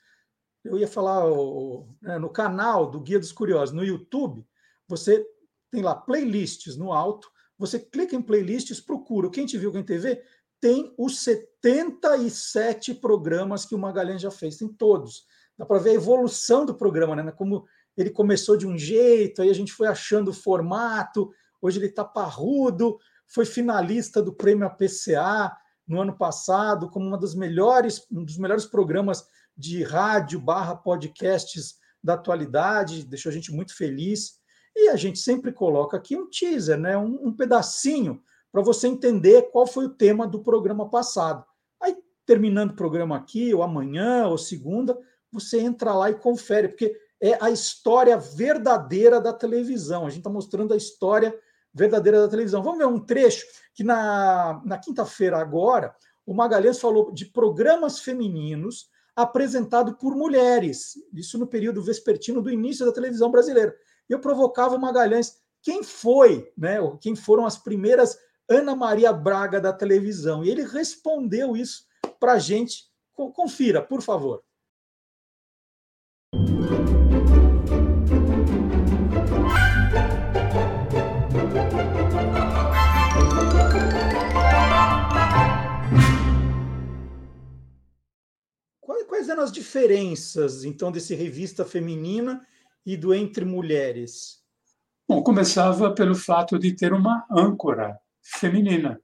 [0.65, 4.45] eu ia falar o, né, no canal do Guia dos Curiosos no YouTube,
[4.89, 5.25] você
[5.71, 10.25] tem lá playlists no alto, você clica em playlists, procura quem te viu quem TV,
[10.61, 15.25] tem os 77 programas que o Magalhães já fez, tem todos.
[15.57, 17.31] Dá para ver a evolução do programa, né?
[17.31, 17.65] Como
[17.97, 21.31] ele começou de um jeito, aí a gente foi achando o formato,
[21.63, 22.99] hoje ele está parrudo,
[23.33, 25.57] foi finalista do prêmio APCA
[25.87, 29.25] no ano passado, como uma das melhores, um dos melhores programas
[29.57, 34.41] de rádio barra podcasts da atualidade, deixou a gente muito feliz.
[34.75, 36.97] E a gente sempre coloca aqui um teaser, né?
[36.97, 41.45] um, um pedacinho, para você entender qual foi o tema do programa passado.
[41.81, 41.97] Aí,
[42.27, 44.99] terminando o programa aqui, ou amanhã, ou segunda,
[45.31, 50.07] você entra lá e confere, porque é a história verdadeira da televisão.
[50.07, 52.63] A gente está mostrando a história verdadeira da televisão.
[52.63, 55.95] Vamos ver um trecho que na, na quinta-feira agora
[56.27, 62.87] o Magalhães falou de programas femininos apresentado por mulheres, isso no período vespertino do início
[62.87, 63.75] da televisão brasileira.
[64.09, 66.79] Eu provocava o Magalhães, quem foi, né?
[67.01, 68.19] Quem foram as primeiras
[68.49, 70.45] Ana Maria Braga da televisão?
[70.45, 71.85] E ele respondeu isso
[72.19, 72.91] para a gente.
[73.15, 74.43] Confira, por favor.
[89.43, 92.47] As diferenças, então, desse revista feminina
[92.87, 94.43] e do Entre Mulheres?
[95.09, 99.01] Bom, começava pelo fato de ter uma âncora feminina,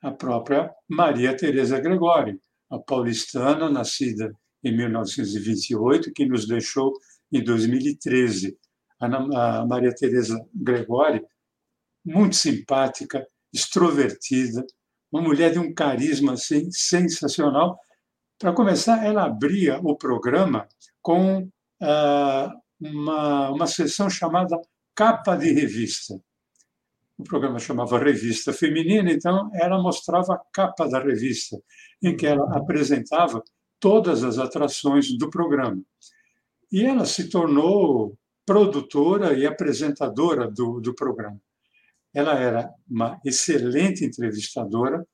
[0.00, 2.40] a própria Maria Tereza Gregori,
[2.70, 6.92] a paulistana, nascida em 1928, que nos deixou
[7.32, 8.56] em 2013.
[8.98, 11.22] A Maria Tereza Gregori
[12.04, 14.64] muito simpática, extrovertida,
[15.10, 17.78] uma mulher de um carisma assim, sensacional.
[18.38, 20.68] Para começar, ela abria o programa
[21.00, 21.48] com
[21.80, 24.60] ah, uma, uma sessão chamada
[24.94, 26.20] Capa de Revista.
[27.18, 31.56] O programa chamava Revista Feminina, então ela mostrava a capa da revista,
[32.02, 33.42] em que ela apresentava
[33.80, 35.82] todas as atrações do programa.
[36.70, 41.40] E ela se tornou produtora e apresentadora do, do programa.
[42.12, 45.06] Ela era uma excelente entrevistadora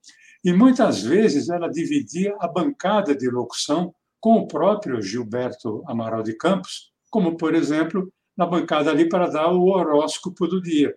[0.44, 6.36] e muitas vezes ela dividia a bancada de locução com o próprio Gilberto Amaral de
[6.36, 10.96] Campos, como, por exemplo, na bancada ali para dar o horóscopo do dia.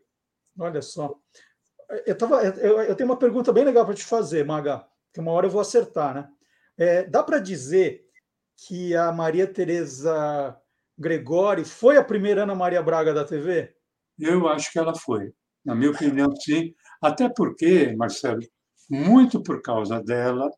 [0.57, 1.15] Olha só.
[2.05, 5.31] Eu, tava, eu, eu tenho uma pergunta bem legal para te fazer, Maga, que uma
[5.31, 6.29] hora eu vou acertar, né?
[6.77, 8.05] É, dá para dizer
[8.67, 10.57] que a Maria Tereza
[10.97, 13.75] Gregori foi a primeira Ana Maria Braga da TV?
[14.19, 15.33] Eu acho que ela foi.
[15.63, 16.73] Na minha opinião, sim.
[17.01, 18.39] Até porque, Marcelo,
[18.89, 20.49] muito por causa dela,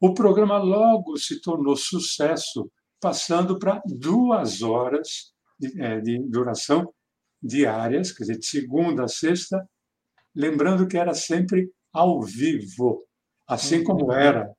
[0.00, 6.92] o programa logo se tornou sucesso, passando para duas horas de, é, de duração
[7.42, 9.66] diárias, quer dizer, de segunda a sexta,
[10.34, 13.04] lembrando que era sempre ao vivo,
[13.46, 14.50] assim como era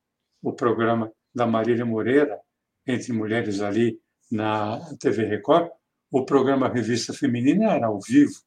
[0.41, 2.39] o programa da Marília Moreira,
[2.87, 3.99] entre mulheres ali
[4.31, 5.69] na TV Record,
[6.11, 8.39] o programa Revista Feminina era ao vivo.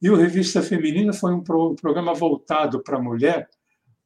[0.00, 3.48] E o Revista Feminina foi um programa voltado para a mulher,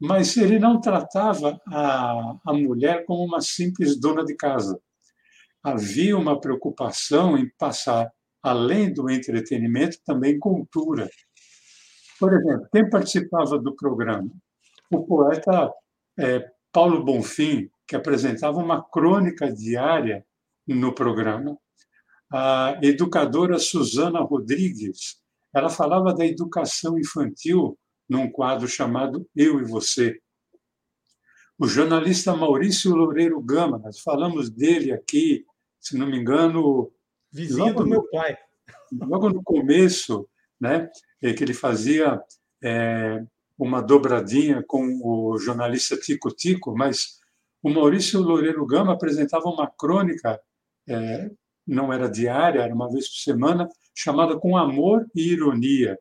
[0.00, 4.78] mas ele não tratava a, a mulher como uma simples dona de casa.
[5.62, 8.10] Havia uma preocupação em passar,
[8.42, 11.08] além do entretenimento, também cultura.
[12.20, 14.30] Por exemplo, quem participava do programa?
[14.90, 15.72] O poeta
[16.18, 20.24] é, Paulo Bonfim, que apresentava uma crônica diária
[20.66, 21.56] no programa.
[22.32, 25.16] A educadora Suzana Rodrigues,
[25.54, 27.78] ela falava da educação infantil
[28.08, 30.20] num quadro chamado Eu e Você.
[31.58, 35.44] O jornalista Maurício Loureiro Gama, nós falamos dele aqui,
[35.80, 36.92] se não me engano,
[37.32, 38.36] vizinho do meu pai.
[38.92, 40.28] Logo no começo,
[40.60, 40.90] né,
[41.22, 42.20] é que ele fazia
[42.62, 43.24] é,
[43.58, 47.20] uma dobradinha com o jornalista Tico Tico, mas
[47.62, 50.40] o Maurício Loureiro Gama apresentava uma crônica
[50.88, 51.30] é,
[51.66, 55.98] não era diária, era uma vez por semana, chamada Com Amor e Ironia.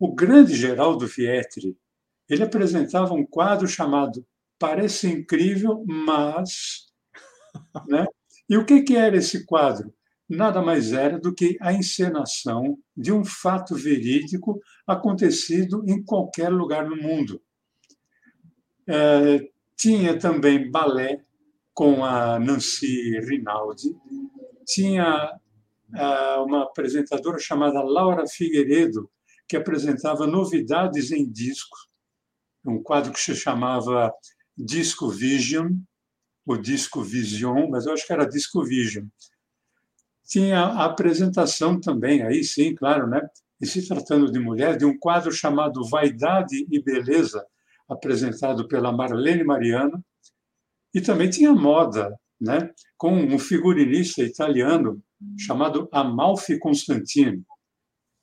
[0.00, 1.76] O grande Geraldo Vietri,
[2.26, 4.26] ele apresentava um quadro chamado
[4.58, 6.86] Parece Incrível, mas...
[7.86, 8.06] Né?
[8.48, 9.92] E o que, que era esse quadro?
[10.26, 16.88] Nada mais era do que a encenação de um fato verídico acontecido em qualquer lugar
[16.88, 17.42] no mundo.
[18.88, 21.22] É, tinha também balé,
[21.74, 23.96] com a Nancy Rinaldi,
[24.66, 25.38] tinha
[25.94, 29.10] ah, uma apresentadora chamada Laura Figueiredo,
[29.50, 31.76] que apresentava novidades em disco,
[32.64, 34.12] um quadro que se chamava
[34.56, 35.72] Disco Vision,
[36.46, 39.06] ou Disco Vision, mas eu acho que era Disco Vision.
[40.24, 43.20] Tinha a apresentação também, aí sim, claro, né?
[43.60, 47.44] E se tratando de mulher, de um quadro chamado Vaidade e Beleza,
[47.88, 50.00] apresentado pela Marlene Mariano,
[50.94, 52.70] e também tinha moda, né?
[52.96, 55.02] com um figurinista italiano
[55.36, 57.44] chamado Amalfi Constantino.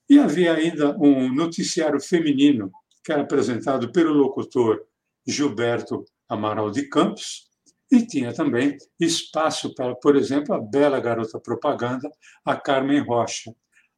[0.09, 2.71] E havia ainda um noticiário feminino,
[3.03, 4.81] que era apresentado pelo locutor
[5.25, 7.47] Gilberto Amaral de Campos,
[7.91, 12.09] e tinha também espaço para, por exemplo, a bela garota propaganda,
[12.43, 13.53] a Carmen Rocha.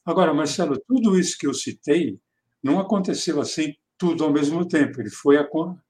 [0.05, 2.19] Agora, Marcelo, tudo isso que eu citei
[2.63, 5.01] não aconteceu assim tudo ao mesmo tempo.
[5.01, 5.37] Ele foi,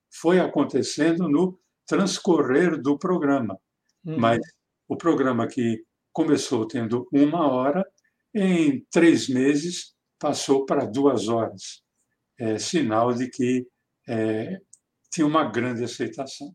[0.10, 3.58] foi acontecendo no transcorrer do programa.
[4.06, 4.18] Uhum.
[4.18, 4.40] Mas
[4.88, 7.86] o programa que começou tendo uma hora,
[8.34, 11.82] em três meses passou para duas horas.
[12.38, 13.66] É sinal de que
[14.08, 14.60] é,
[15.12, 16.54] tinha uma grande aceitação.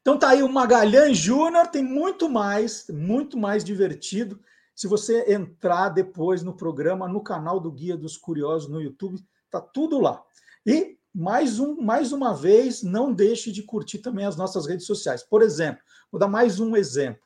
[0.00, 4.38] Então tá aí o Magalhães Júnior, tem muito mais, muito mais divertido.
[4.74, 9.18] Se você entrar depois no programa, no canal do Guia dos Curiosos no YouTube,
[9.50, 10.22] tá tudo lá.
[10.66, 15.22] E mais, um, mais uma vez, não deixe de curtir também as nossas redes sociais.
[15.22, 17.22] Por exemplo, vou dar mais um exemplo.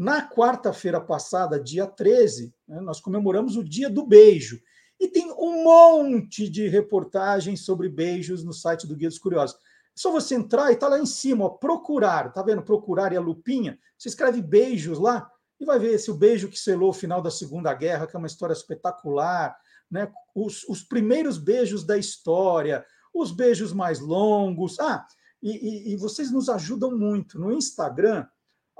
[0.00, 4.58] Na quarta-feira passada, dia 13, né, nós comemoramos o Dia do Beijo.
[4.98, 9.56] E tem um monte de reportagens sobre beijos no site do Guia dos Curiosos.
[9.56, 9.58] É
[9.94, 12.62] só você entrar e tá lá em cima, ó, procurar, tá vendo?
[12.62, 13.78] Procurar e a lupinha.
[13.98, 15.30] Você escreve beijos lá
[15.60, 18.18] e vai ver esse o beijo que selou o final da Segunda Guerra, que é
[18.18, 19.54] uma história espetacular,
[19.90, 20.10] né?
[20.34, 24.80] Os, os primeiros beijos da história, os beijos mais longos.
[24.80, 25.06] Ah,
[25.42, 27.38] e, e, e vocês nos ajudam muito.
[27.38, 28.26] No Instagram,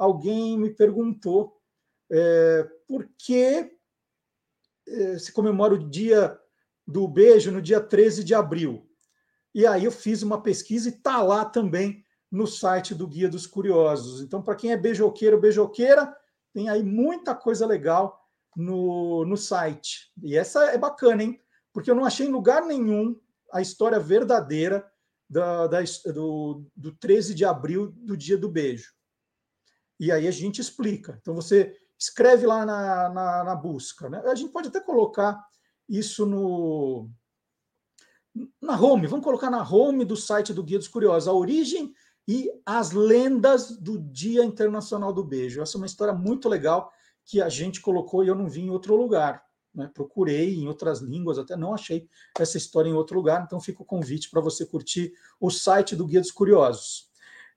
[0.01, 1.61] alguém me perguntou
[2.11, 3.71] é, por que
[4.89, 6.39] eh, se comemora o dia
[6.87, 8.89] do beijo no dia 13 de abril.
[9.55, 13.47] E aí eu fiz uma pesquisa e está lá também no site do Guia dos
[13.47, 14.23] Curiosos.
[14.23, 16.17] Então, para quem é beijoqueiro, beijoqueira,
[16.55, 18.19] tem aí muita coisa legal
[18.57, 20.11] no, no site.
[20.23, 21.39] E essa é bacana, hein?
[21.75, 23.21] Porque eu não achei em lugar nenhum
[23.53, 24.91] a história verdadeira
[25.29, 28.93] da, da, do, do 13 de abril, do dia do beijo.
[30.01, 31.19] E aí a gente explica.
[31.21, 34.09] Então você escreve lá na, na, na busca.
[34.09, 34.23] Né?
[34.25, 35.39] A gente pode até colocar
[35.87, 37.11] isso no
[38.59, 39.07] na home.
[39.07, 41.29] Vamos colocar na home do site do Guia dos Curiosos.
[41.29, 41.93] A origem
[42.27, 45.61] e as lendas do Dia Internacional do Beijo.
[45.61, 46.91] Essa é uma história muito legal
[47.27, 49.45] que a gente colocou e eu não vi em outro lugar.
[49.75, 49.91] Né?
[49.93, 53.87] Procurei em outras línguas, até não achei essa história em outro lugar, então fica o
[53.87, 57.11] convite para você curtir o site do Guia dos Curiosos.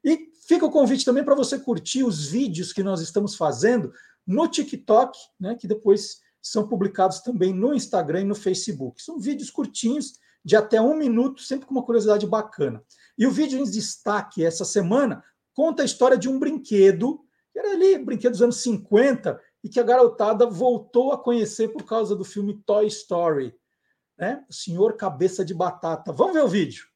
[0.03, 3.91] E fica o convite também para você curtir os vídeos que nós estamos fazendo
[4.25, 5.55] no TikTok, né?
[5.55, 9.01] que depois são publicados também no Instagram e no Facebook.
[9.01, 10.13] São vídeos curtinhos,
[10.43, 12.83] de até um minuto, sempre com uma curiosidade bacana.
[13.17, 15.23] E o vídeo em destaque essa semana
[15.53, 17.21] conta a história de um brinquedo,
[17.51, 21.83] que era ali, brinquedo dos anos 50, e que a garotada voltou a conhecer por
[21.83, 23.55] causa do filme Toy Story.
[24.17, 24.43] Né?
[24.49, 26.11] O Senhor Cabeça de Batata.
[26.11, 26.92] Vamos ver o vídeo.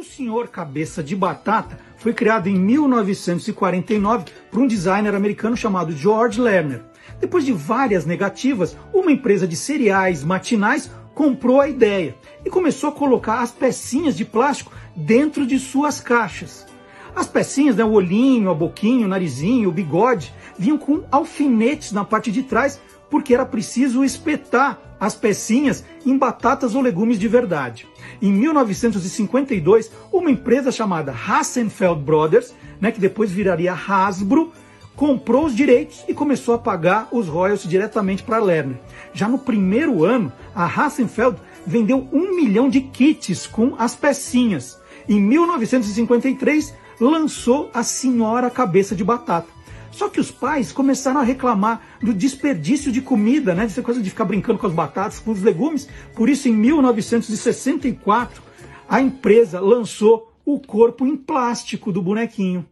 [0.00, 6.40] O Senhor Cabeça de Batata foi criado em 1949 por um designer americano chamado George
[6.40, 6.80] Lerner.
[7.20, 12.94] Depois de várias negativas, uma empresa de cereais matinais comprou a ideia e começou a
[12.94, 16.66] colocar as pecinhas de plástico dentro de suas caixas.
[17.14, 22.06] As pecinhas, né, o olhinho, a boquinha, o narizinho, o bigode, vinham com alfinetes na
[22.06, 22.80] parte de trás,
[23.10, 27.86] porque era preciso espetar as pecinhas em batatas ou legumes de verdade.
[28.20, 34.52] Em 1952, uma empresa chamada Hassenfeld Brothers, né, que depois viraria Hasbro,
[34.94, 38.78] comprou os direitos e começou a pagar os royalties diretamente para Lerner.
[39.14, 44.78] Já no primeiro ano, a Hassenfeld vendeu um milhão de kits com as pecinhas.
[45.08, 49.48] Em 1953, lançou a Senhora Cabeça de Batata.
[49.90, 53.64] Só que os pais começaram a reclamar do desperdício de comida, né?
[53.64, 55.88] Dessa coisa de ficar brincando com as batatas, com os legumes.
[56.14, 58.42] Por isso, em 1964,
[58.88, 62.66] a empresa lançou o corpo em plástico do bonequinho.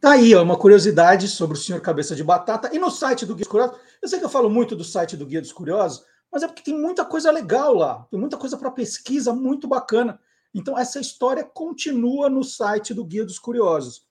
[0.00, 2.68] Tá aí, ó, uma curiosidade sobre o senhor Cabeça de Batata.
[2.74, 5.16] E no site do Guia dos Curiosos, eu sei que eu falo muito do site
[5.16, 8.58] do Guia dos Curiosos, mas é porque tem muita coisa legal lá, tem muita coisa
[8.58, 10.20] para pesquisa muito bacana.
[10.54, 14.04] Então, essa história continua no site do Guia dos Curiosos.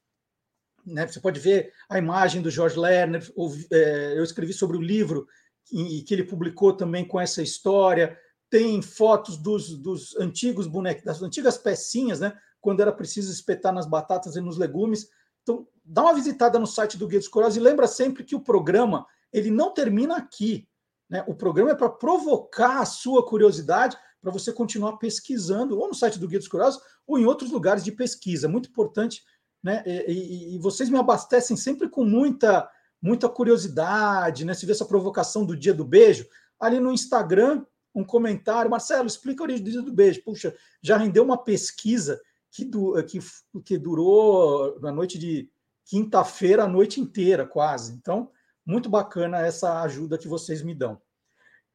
[0.86, 1.08] Né?
[1.08, 3.24] Você pode ver a imagem do George Lerner,
[3.72, 5.28] é, eu escrevi sobre o livro
[5.66, 8.18] que ele publicou também com essa história.
[8.50, 12.38] Tem fotos dos, dos antigos bonecos, das antigas pecinhas, né?
[12.62, 15.10] quando era preciso espetar nas batatas e nos legumes.
[15.42, 18.42] Então, dá uma visitada no site do Guia dos Curiosos e lembra sempre que o
[18.42, 20.68] programa ele não termina aqui.
[21.10, 21.24] Né?
[21.28, 26.18] O programa é para provocar a sua curiosidade para você continuar pesquisando, ou no site
[26.18, 28.48] do Guia dos Curiosos, ou em outros lugares de pesquisa.
[28.48, 29.22] Muito importante,
[29.64, 29.84] né?
[29.86, 32.70] E, e, vocês me abastecem sempre com muita,
[33.02, 34.54] muita curiosidade, né?
[34.54, 36.28] Se vê essa provocação do dia do beijo,
[36.60, 40.24] ali no Instagram, um comentário, Marcelo, explica a origem do dia do beijo.
[40.24, 42.20] Puxa, já rendeu uma pesquisa
[42.52, 42.70] que,
[43.08, 43.20] que,
[43.64, 45.50] que durou na noite de
[45.86, 47.94] quinta-feira a noite inteira, quase.
[47.94, 48.30] Então,
[48.66, 51.02] muito bacana essa ajuda que vocês me dão.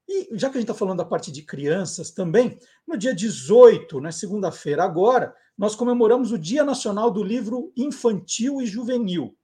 [0.08, 3.96] E já que a gente está falando da parte de crianças também, no dia 18,
[3.96, 9.36] na né, segunda-feira agora, nós comemoramos o Dia Nacional do Livro Infantil e Juvenil.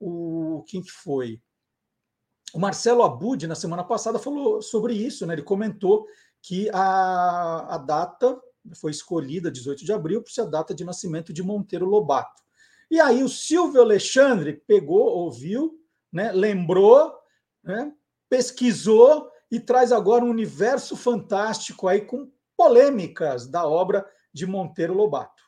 [0.00, 1.40] O quem que foi?
[2.52, 5.34] O Marcelo Abud, na semana passada, falou sobre isso, né?
[5.34, 6.06] Ele comentou
[6.42, 8.40] que a, a data
[8.74, 12.42] foi escolhida, 18 de abril, por ser a data de nascimento de Monteiro Lobato.
[12.90, 15.78] E aí o Silvio Alexandre pegou, ouviu,
[16.12, 17.14] né, lembrou,
[17.62, 17.92] né,
[18.28, 25.42] pesquisou e traz agora um universo fantástico aí com polêmicas da obra de Monteiro Lobato.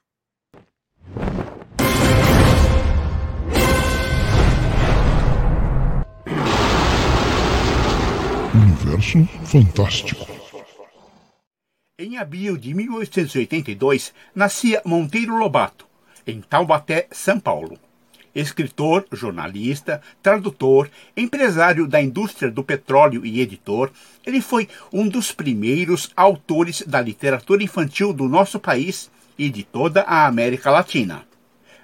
[8.55, 10.27] Universo fantástico.
[11.99, 15.87] Em abril de 1882, nascia Monteiro Lobato,
[16.27, 17.79] em Taubaté, São Paulo
[18.35, 23.91] escritor, jornalista, tradutor, empresário da indústria do petróleo e editor,
[24.25, 30.03] ele foi um dos primeiros autores da literatura infantil do nosso país e de toda
[30.03, 31.25] a América Latina.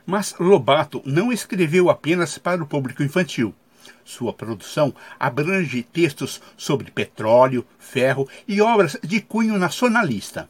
[0.07, 3.55] Mas Lobato não escreveu apenas para o público infantil.
[4.05, 10.49] Sua produção abrange textos sobre petróleo, ferro e obras de cunho nacionalista.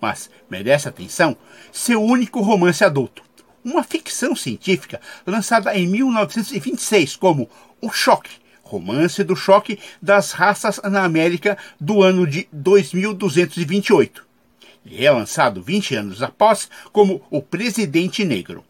[0.00, 1.36] Mas merece atenção
[1.72, 3.22] seu único romance adulto,
[3.66, 7.50] uma ficção científica lançada em 1926 como
[7.82, 8.30] O Choque,
[8.62, 14.24] Romance do Choque das Raças na América, do ano de 2228.
[14.84, 18.64] E é lançado 20 anos após como O Presidente Negro.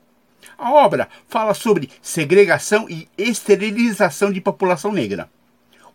[0.56, 5.28] A obra fala sobre segregação e esterilização de população negra.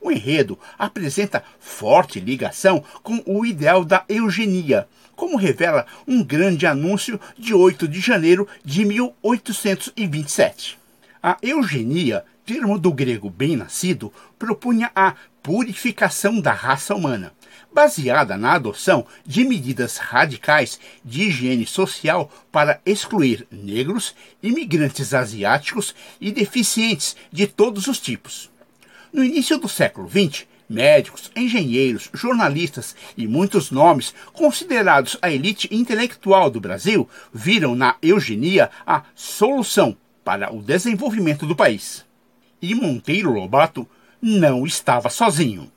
[0.02, 7.20] O enredo apresenta forte ligação com o ideal da eugenia, como revela um grande anúncio
[7.38, 10.80] de 8 de janeiro de 1827.
[11.22, 17.32] A eugenia, termo do grego bem-nascido, propunha a purificação da raça humana,
[17.72, 26.32] baseada na adoção de medidas radicais de higiene social para excluir negros, imigrantes asiáticos e
[26.32, 28.51] deficientes de todos os tipos.
[29.14, 36.50] No início do século XX, médicos, engenheiros, jornalistas e muitos nomes considerados a elite intelectual
[36.50, 42.06] do Brasil viram na eugenia a solução para o desenvolvimento do país.
[42.62, 43.86] E Monteiro Lobato
[44.22, 45.70] não estava sozinho.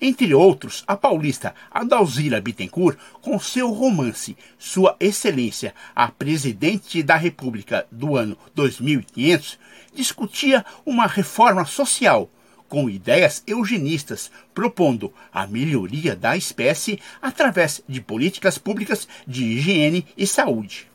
[0.00, 7.86] Entre outros, a paulista Adalzira Bittencourt, com seu romance Sua Excelência, a Presidente da República
[7.92, 9.58] do ano 2500,
[9.92, 12.30] discutia uma reforma social
[12.68, 20.26] com ideias eugenistas, propondo a melhoria da espécie através de políticas públicas de higiene e
[20.26, 20.86] saúde.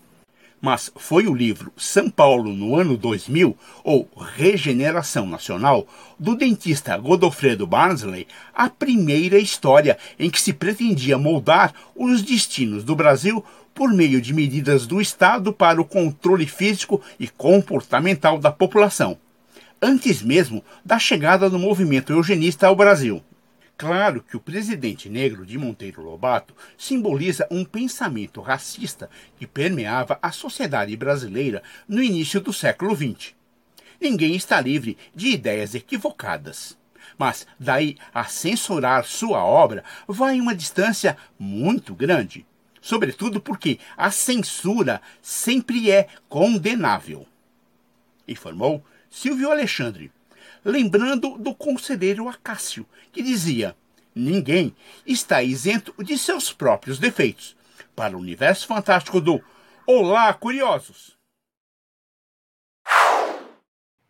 [0.62, 5.86] Mas foi o livro São Paulo no ano 2000, ou Regeneração Nacional,
[6.18, 12.96] do dentista Godofredo Barnsley, a primeira história em que se pretendia moldar os destinos do
[12.96, 13.44] Brasil
[13.74, 19.18] por meio de medidas do Estado para o controle físico e comportamental da população
[19.84, 23.22] antes mesmo da chegada do movimento eugenista ao Brasil.
[23.76, 30.32] Claro que o presidente negro de Monteiro Lobato simboliza um pensamento racista que permeava a
[30.32, 33.36] sociedade brasileira no início do século XX.
[34.00, 36.78] Ninguém está livre de ideias equivocadas.
[37.18, 42.46] Mas daí a censurar sua obra vai uma distância muito grande.
[42.80, 47.28] Sobretudo porque a censura sempre é condenável.
[48.26, 48.84] Informou
[49.14, 50.12] Silvio Alexandre,
[50.66, 53.76] lembrando do conselheiro Acácio, que dizia:
[54.16, 57.56] Ninguém está isento de seus próprios defeitos.
[57.96, 59.40] Para o universo fantástico do
[59.86, 61.16] Olá, curiosos!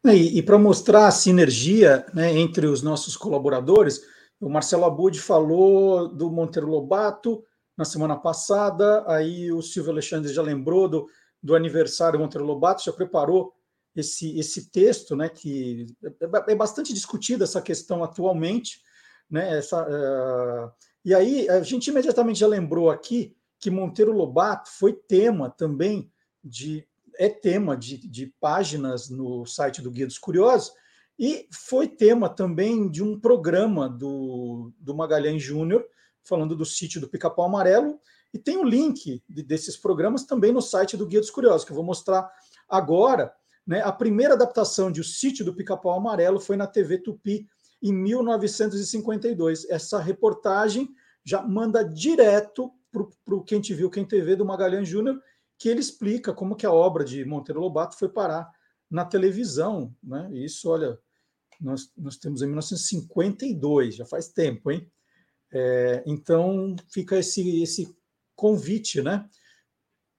[0.05, 4.01] E, e para mostrar a sinergia né, entre os nossos colaboradores,
[4.39, 7.43] o Marcelo Abud falou do Monteiro Lobato
[7.77, 11.07] na semana passada, aí o Silvio Alexandre já lembrou do,
[11.41, 13.52] do aniversário do Monteiro Lobato, já preparou
[13.95, 15.85] esse, esse texto, né, que
[16.21, 18.81] é, é bastante discutida essa questão atualmente,
[19.29, 20.71] né, essa, uh,
[21.05, 26.11] e aí a gente imediatamente já lembrou aqui que Monteiro Lobato foi tema também
[26.43, 26.85] de
[27.17, 30.73] é tema de, de páginas no site do Guia dos Curiosos
[31.17, 35.85] e foi tema também de um programa do, do Magalhães Júnior
[36.23, 37.99] falando do sítio do Pica-Pau Amarelo
[38.33, 41.71] e tem o link de, desses programas também no site do Guia dos Curiosos que
[41.71, 42.29] eu vou mostrar
[42.67, 43.31] agora
[43.65, 43.81] né?
[43.81, 47.47] A primeira adaptação de O Sítio do Pica-Pau Amarelo foi na TV Tupi
[47.81, 49.69] em 1952.
[49.69, 50.89] Essa reportagem
[51.23, 55.21] já manda direto para o Quem Te Viu, Quem TV do Magalhães Júnior,
[55.57, 58.51] que ele explica como que a obra de Monteiro Lobato foi parar
[58.89, 59.95] na televisão.
[60.03, 60.29] Né?
[60.33, 60.99] Isso, olha,
[61.59, 64.89] nós, nós temos em 1952, já faz tempo, hein?
[65.51, 67.95] É, então fica esse, esse
[68.35, 69.29] convite, né?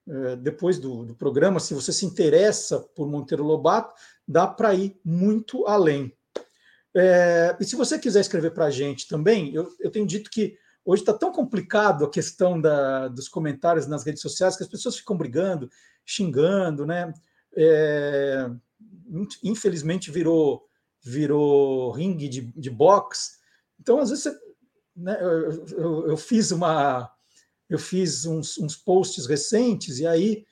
[0.07, 3.95] Eh, depois do, do, programa, se você se interessa por Monteiro Lobato,
[4.27, 6.15] dá para ir muito além.
[6.95, 10.57] É, e se você quiser escrever para a gente também, eu, eu, tenho dito que
[10.85, 14.95] hoje está tão complicado a questão da, dos comentários nas redes sociais que as pessoas
[14.95, 15.69] ficam brigando,
[16.05, 17.11] xingando, né?
[17.57, 18.49] É,
[19.43, 20.65] infelizmente virou
[21.01, 23.37] virou ringue de, de boxe.
[23.79, 24.37] Então, às vezes, você,
[24.95, 27.14] né, eu, eu, eu fiz uma
[27.69, 30.45] eu fiz uns, uns posts recentes e aí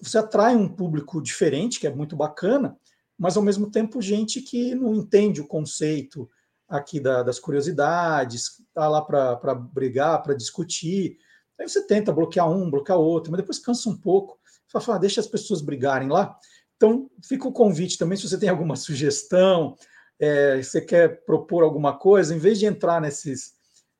[0.00, 2.76] você atrai um público diferente, que é muito bacana,
[3.18, 6.28] mas ao mesmo tempo gente que não entende o conceito
[6.68, 11.18] aqui da, das curiosidades, está lá para brigar, para discutir.
[11.60, 14.38] Aí você tenta bloquear um, bloquear outro, mas depois cansa um pouco.
[14.66, 16.34] Você fala, ah, deixa as pessoas brigarem lá.
[16.76, 19.76] Então, fica o convite também, se você tem alguma sugestão,
[20.18, 23.52] é, você quer propor alguma coisa, em vez de entrar nesses,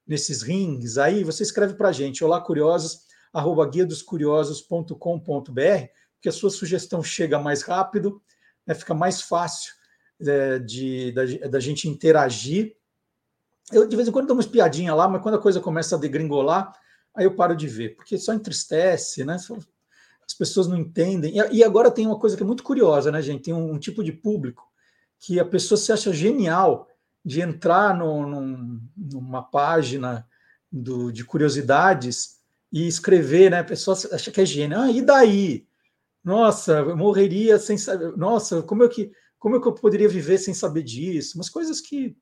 [0.07, 5.87] nesses rings aí, você escreve para a gente, olá curiosos, arroba guia dos curiosos.com.br,
[6.20, 8.23] que a sua sugestão chega mais rápido,
[8.66, 9.73] né, fica mais fácil
[10.20, 12.77] é, de, da, da, gente interagir.
[13.73, 15.99] Eu, de vez em quando, dou uma espiadinha lá, mas quando a coisa começa a
[15.99, 16.73] degringolar,
[17.15, 19.37] aí eu paro de ver, porque só entristece, né?
[20.24, 21.39] As pessoas não entendem.
[21.39, 23.45] E, e agora tem uma coisa que é muito curiosa, né, gente?
[23.45, 24.70] Tem um, um tipo de público
[25.19, 26.89] que a pessoa se acha genial
[27.24, 30.27] de entrar no, num, numa página
[30.70, 32.40] do, de curiosidades
[32.73, 33.61] e escrever, né?
[33.61, 34.78] A pessoa acha que é gênio.
[34.78, 35.66] Ah, e daí?
[36.24, 38.16] Nossa, eu morreria sem saber.
[38.16, 39.12] Nossa, como é que
[39.43, 41.36] como é que eu poderia viver sem saber disso?
[41.36, 42.16] Umas coisas que,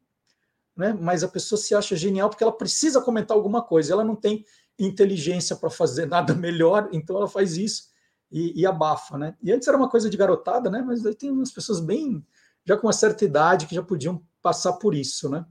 [0.74, 0.97] né?
[0.98, 3.93] Mas a pessoa se acha genial porque ela precisa comentar alguma coisa.
[3.93, 4.43] Ela não tem
[4.78, 7.90] inteligência para fazer nada melhor, então ela faz isso
[8.32, 9.36] e, e, abafa, né?
[9.43, 10.82] E antes era uma coisa de garotada, né?
[10.82, 12.24] Mas aí tem umas pessoas bem
[12.70, 15.44] já com uma certa idade que já podiam passar por isso, né?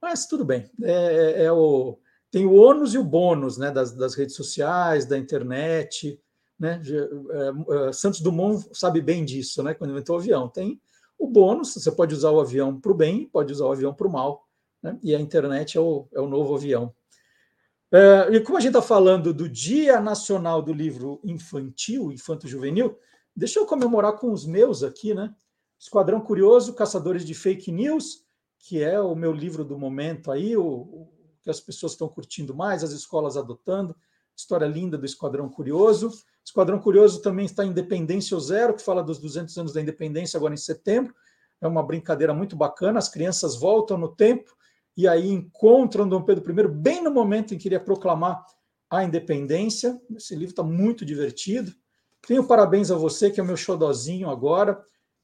[0.00, 0.70] Mas tudo bem.
[0.80, 1.98] É, é, é o,
[2.30, 6.20] tem o ônus e o bônus né, das, das redes sociais, da internet.
[6.56, 6.80] Né?
[6.86, 9.74] É, é, Santos Dumont sabe bem disso, né?
[9.74, 10.48] Quando inventou o avião.
[10.48, 10.80] Tem
[11.18, 14.06] o bônus, você pode usar o avião para o bem, pode usar o avião para
[14.06, 14.46] o mal.
[14.80, 14.96] Né?
[15.02, 16.94] E a internet é o, é o novo avião.
[17.90, 22.96] É, e como a gente está falando do Dia Nacional do Livro Infantil, Infanto-Juvenil,
[23.34, 25.34] deixa eu comemorar com os meus aqui, né?
[25.80, 28.22] Esquadrão Curioso, Caçadores de Fake News,
[28.58, 31.08] que é o meu livro do momento aí, o, o
[31.42, 33.96] que as pessoas estão curtindo mais, as escolas adotando.
[34.36, 36.12] História linda do Esquadrão Curioso.
[36.44, 40.58] Esquadrão Curioso também está Independência Zero, que fala dos 200 anos da independência agora em
[40.58, 41.14] setembro.
[41.62, 42.98] É uma brincadeira muito bacana.
[42.98, 44.54] As crianças voltam no tempo
[44.94, 48.44] e aí encontram Dom Pedro I bem no momento em que iria proclamar
[48.90, 49.98] a independência.
[50.14, 51.72] Esse livro está muito divertido.
[52.26, 54.78] Tenho parabéns a você, que é o meu xodozinho agora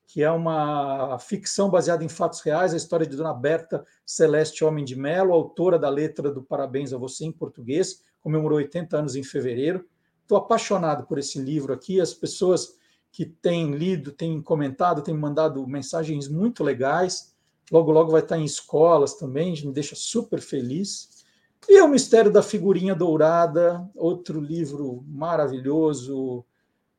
[0.07, 4.85] que é uma ficção baseada em fatos reais, a história de Dona Berta Celeste Homem
[4.85, 9.25] de Melo, autora da letra do Parabéns a Você em português, comemorou 80 anos em
[9.25, 9.85] fevereiro.
[10.23, 12.77] Estou apaixonado por esse livro aqui, as pessoas
[13.11, 17.35] que têm lido, têm comentado, têm mandado mensagens muito legais.
[17.73, 21.25] Logo, logo vai estar em escolas também, me deixa super feliz.
[21.69, 26.45] E O Mistério da Figurinha Dourada, outro livro maravilhoso,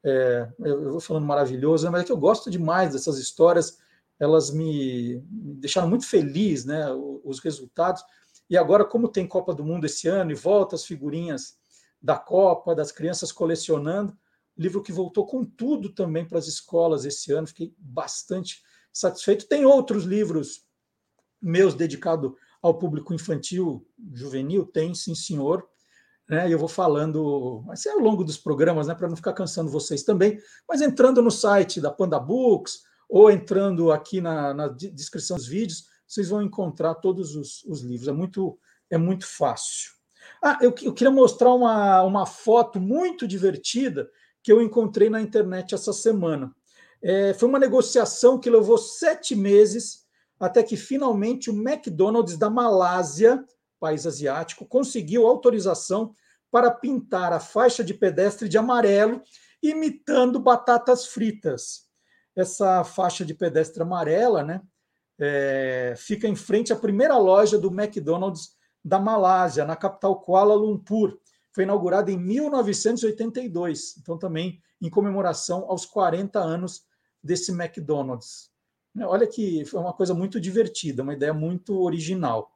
[0.07, 3.77] é, eu vou falando maravilhoso, mas é que eu gosto demais dessas histórias,
[4.19, 6.87] elas me, me deixaram muito feliz, né,
[7.23, 8.03] os resultados.
[8.49, 11.57] E agora, como tem Copa do Mundo esse ano e volta as figurinhas
[12.01, 14.17] da Copa, das crianças colecionando,
[14.57, 18.63] livro que voltou com tudo também para as escolas esse ano, fiquei bastante
[18.93, 19.47] satisfeito.
[19.47, 20.65] Tem outros livros
[21.41, 22.31] meus dedicados
[22.61, 25.67] ao público infantil, juvenil, tem, sim, senhor
[26.29, 26.49] né?
[26.49, 29.71] E eu vou falando, mas é ao longo dos programas, né, para não ficar cansando
[29.71, 35.37] vocês também, mas entrando no site da Panda Books ou entrando aqui na, na descrição
[35.37, 38.07] dos vídeos, vocês vão encontrar todos os, os, livros.
[38.07, 38.57] É muito,
[38.89, 39.91] é muito fácil.
[40.43, 44.09] Ah, eu, eu queria mostrar uma, uma foto muito divertida
[44.43, 46.53] que eu encontrei na internet essa semana.
[47.01, 50.05] É, foi uma negociação que levou sete meses
[50.39, 53.43] até que finalmente o McDonald's da Malásia
[53.79, 56.13] país asiático, conseguiu autorização
[56.51, 59.21] para pintar a faixa de pedestre de amarelo,
[59.61, 61.87] imitando batatas fritas.
[62.35, 64.61] Essa faixa de pedestre amarela, né,
[65.19, 71.17] é, fica em frente à primeira loja do McDonald's da Malásia, na capital Kuala Lumpur.
[71.53, 76.83] Foi inaugurada em 1982, então também em comemoração aos 40 anos
[77.21, 78.51] desse McDonald's.
[78.99, 82.51] Olha que foi uma coisa muito divertida, uma ideia muito original.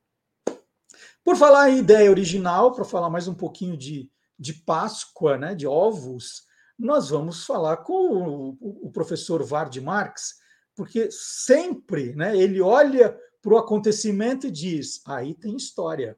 [1.23, 5.67] Por falar em ideia original, para falar mais um pouquinho de, de Páscoa, né, de
[5.67, 6.43] ovos,
[6.77, 10.37] nós vamos falar com o, o professor Vard Marx,
[10.75, 16.17] porque sempre né, ele olha para o acontecimento e diz: aí tem história.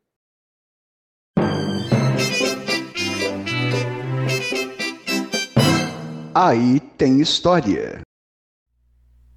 [6.33, 8.01] Aí tem história.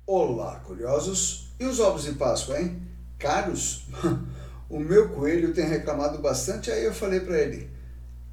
[0.06, 1.52] Olá, curiosos.
[1.58, 2.80] E os ovos de Páscoa, hein?
[3.18, 3.86] Caros?
[4.68, 7.70] O meu coelho tem reclamado bastante, aí eu falei para ele: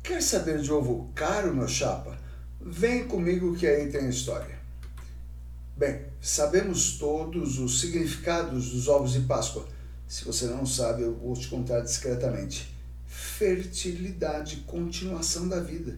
[0.02, 2.18] Quer saber de ovo caro, meu chapa?
[2.60, 4.58] Vem comigo que aí tem história.
[5.78, 9.68] Bem, sabemos todos os significados dos ovos de Páscoa.
[10.08, 12.74] Se você não sabe, eu vou te contar discretamente.
[13.06, 15.96] Fertilidade, continuação da vida.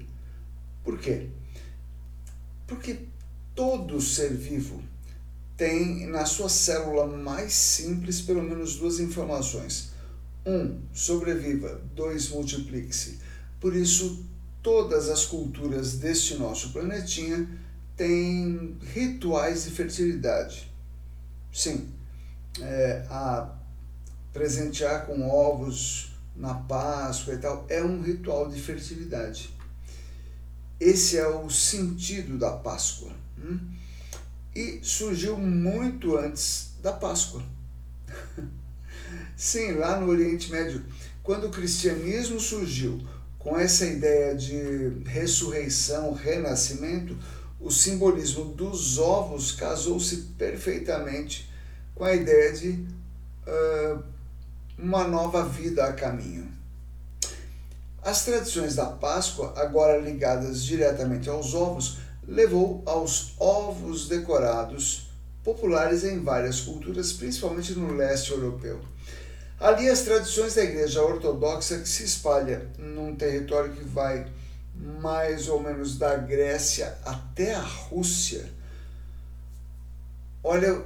[0.84, 1.30] Por quê?
[2.68, 3.00] Porque
[3.54, 4.84] todo ser vivo
[5.56, 9.95] tem na sua célula mais simples pelo menos duas informações
[10.46, 11.82] um, sobreviva.
[11.96, 13.20] dois, multiplique-se.
[13.60, 14.26] Por isso,
[14.62, 17.48] todas as culturas deste nosso planetinha
[17.96, 20.72] têm rituais de fertilidade.
[21.52, 21.90] Sim,
[22.62, 23.56] é, a
[24.34, 29.50] presentear com ovos na Páscoa e tal é um ritual de fertilidade.
[30.80, 33.14] Esse é o sentido da Páscoa.
[33.40, 33.60] Hum?
[34.54, 37.42] E surgiu muito antes da Páscoa.
[39.38, 40.84] Sim, lá no Oriente Médio,
[41.22, 43.02] quando o cristianismo surgiu
[43.38, 47.18] com essa ideia de ressurreição, renascimento,
[47.60, 51.50] o simbolismo dos ovos casou-se perfeitamente
[51.94, 52.86] com a ideia de
[53.46, 54.04] uh,
[54.78, 56.48] uma nova vida a caminho.
[58.02, 61.98] As tradições da Páscoa, agora ligadas diretamente aos ovos,
[62.28, 65.10] levou aos ovos decorados,
[65.44, 68.80] populares em várias culturas, principalmente no leste europeu.
[69.66, 74.28] Ali as tradições da Igreja Ortodoxa que se espalha num território que vai
[75.02, 78.48] mais ou menos da Grécia até a Rússia.
[80.44, 80.80] Olha,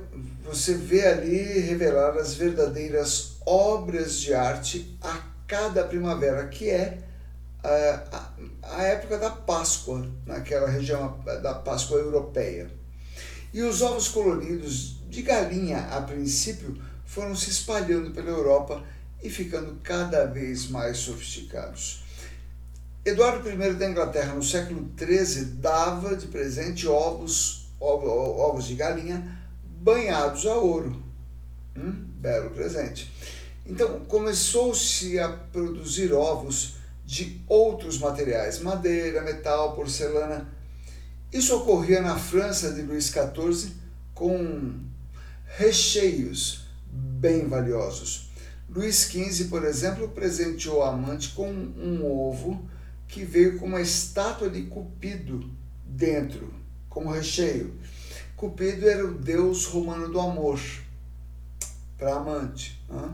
[0.45, 6.99] você vê ali reveladas verdadeiras obras de arte a cada primavera, que é
[7.61, 8.31] a,
[8.63, 12.71] a, época da Páscoa, naquela região da Páscoa europeia.
[13.53, 18.83] E os ovos coloridos de galinha, a princípio, foram se espalhando pela Europa
[19.21, 22.03] e ficando cada vez mais sofisticados.
[23.03, 29.39] Eduardo I da Inglaterra, no século XIII, dava de presente ovos, ovos, de galinha
[29.81, 31.01] banhados a ouro.
[31.75, 33.11] Hum, belo presente.
[33.65, 40.47] Então começou-se a produzir ovos de outros materiais, madeira, metal, porcelana.
[41.33, 43.71] Isso ocorria na França de Luís XIV
[44.13, 44.75] com
[45.57, 46.68] recheios
[47.19, 48.29] bem valiosos.
[48.69, 52.65] Luís XV, por exemplo, presenteou a amante com um ovo
[53.07, 55.49] que veio com uma estátua de Cupido
[55.83, 56.53] dentro,
[56.87, 57.73] como recheio.
[58.37, 60.59] Cupido era o deus romano do amor
[61.97, 62.79] para amante.
[62.87, 63.09] Né?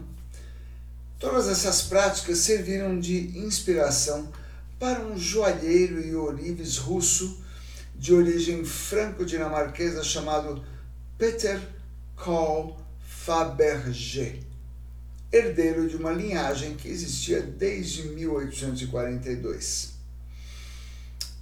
[1.18, 4.30] Todas essas práticas serviram de inspiração
[4.77, 7.41] para um joalheiro e ourives russo
[7.95, 10.64] de origem franco-dinamarquesa chamado
[11.18, 11.60] Peter
[12.18, 12.85] Carl
[13.26, 14.39] Fabergé,
[15.31, 19.95] herdeiro de uma linhagem que existia desde 1842.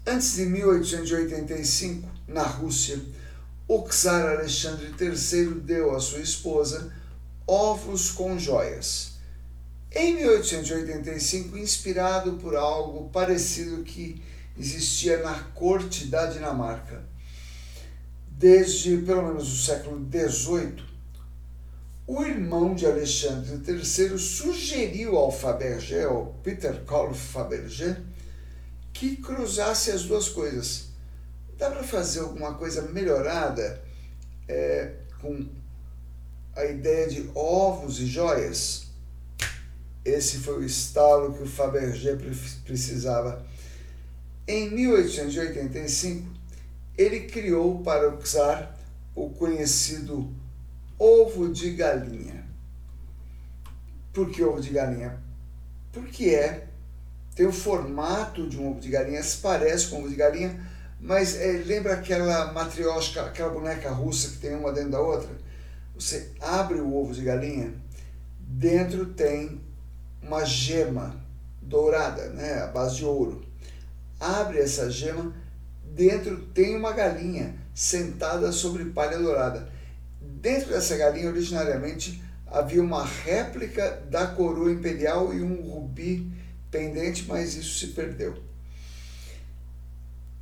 [0.07, 2.97] Antes de 1885, na Rússia,
[3.67, 6.89] o czar Alexandre III deu à sua esposa
[7.45, 9.11] ovos com joias
[9.91, 14.23] em 1885, inspirado por algo parecido que
[14.57, 17.03] existia na corte da Dinamarca,
[18.29, 20.92] desde pelo menos o século XVIII,
[22.05, 27.97] o irmão de Alexandre III sugeriu ao Fabergé, ao Peter Carl Fabergé,
[28.91, 30.89] que cruzasse as duas coisas.
[31.57, 33.81] Dá para fazer alguma coisa melhorada
[34.47, 35.47] é, com
[36.55, 38.87] a ideia de ovos e joias?
[40.03, 42.17] Esse foi o estalo que o Fabergé
[42.65, 43.45] precisava.
[44.45, 46.29] Em 1885,
[46.97, 48.77] ele criou para o czar
[49.15, 50.29] o conhecido
[51.03, 52.45] ovo de galinha.
[54.13, 55.21] Por que ovo de galinha?
[55.91, 56.67] Porque é,
[57.35, 60.65] tem o formato de um ovo de galinha, se parece com ovo de galinha,
[61.01, 65.29] mas é, lembra aquela matriosca, aquela boneca russa que tem uma dentro da outra?
[65.93, 67.73] Você abre o ovo de galinha,
[68.39, 69.61] dentro tem
[70.21, 71.21] uma gema
[71.61, 73.45] dourada, né, a base de ouro.
[74.19, 75.35] Abre essa gema,
[75.83, 79.72] dentro tem uma galinha sentada sobre palha dourada.
[80.43, 86.29] Dentro dessa galinha, originariamente, havia uma réplica da coroa imperial e um rubi
[86.69, 88.35] pendente, mas isso se perdeu.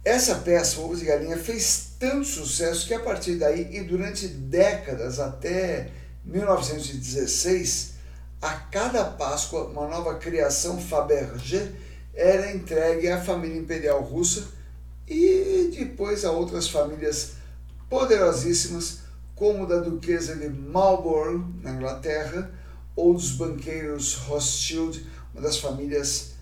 [0.03, 4.27] Essa peça, o ovo de galinha, fez tanto sucesso que a partir daí e durante
[4.27, 5.91] décadas, até
[6.25, 7.91] 1916,
[8.41, 11.71] a cada Páscoa, uma nova criação Fabergé
[12.15, 14.47] era entregue à família imperial russa
[15.07, 17.33] e depois a outras famílias
[17.87, 19.01] poderosíssimas,
[19.35, 22.51] como da duquesa de Marlborough, na Inglaterra,
[22.95, 26.33] ou dos banqueiros Rothschild, uma das famílias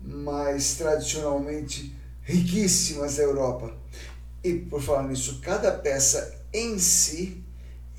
[0.00, 3.74] mais tradicionalmente riquíssimas da Europa.
[4.42, 7.44] E por falar nisso, cada peça em si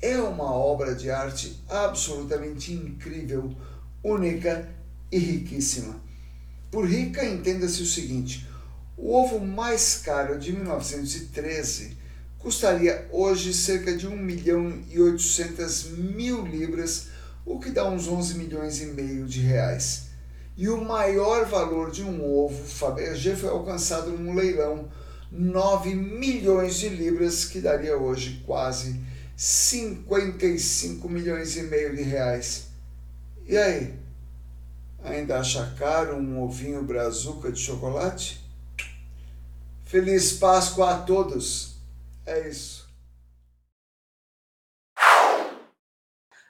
[0.00, 3.54] é uma obra de arte absolutamente incrível,
[4.02, 4.68] única
[5.10, 6.02] e riquíssima.
[6.70, 8.48] Por rica, entenda-se o seguinte:
[8.96, 11.96] o ovo mais caro de 1913
[12.42, 17.06] custaria hoje cerca de 1 milhão e 800 mil libras,
[17.46, 20.08] o que dá uns 11 milhões e meio de reais.
[20.56, 24.88] E o maior valor de um ovo Fabergé foi alcançado num leilão,
[25.30, 29.00] 9 milhões de libras, que daria hoje quase
[29.36, 32.66] 55 milhões e meio de reais.
[33.46, 33.94] E aí?
[35.02, 38.40] Ainda acha caro um ovinho brazuca de chocolate?
[39.84, 41.71] Feliz Páscoa a todos!
[42.24, 42.88] É isso.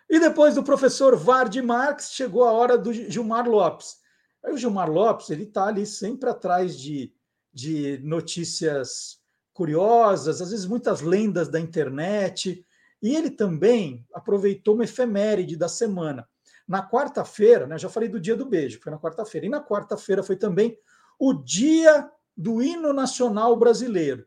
[0.09, 3.97] E depois do professor Vard Marx, chegou a hora do Gilmar Lopes.
[4.45, 7.15] Aí o Gilmar Lopes, ele está ali sempre atrás de,
[7.51, 9.19] de notícias
[9.55, 12.65] curiosas, às vezes muitas lendas da internet,
[13.03, 16.29] E ele também aproveitou uma efeméride da semana.
[16.69, 19.47] Na quarta-feira, né, já falei do dia do beijo, foi na quarta-feira.
[19.47, 20.79] E na quarta-feira foi também
[21.19, 24.25] o dia do hino nacional brasileiro.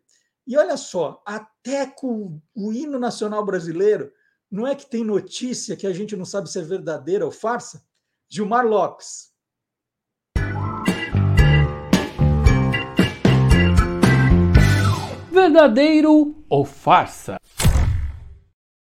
[0.47, 4.11] E olha só, até com o hino nacional brasileiro,
[4.51, 7.84] não é que tem notícia que a gente não sabe se é verdadeira ou farsa?
[8.30, 9.31] Gilmar Lopes.
[15.31, 17.38] Verdadeiro ou farsa?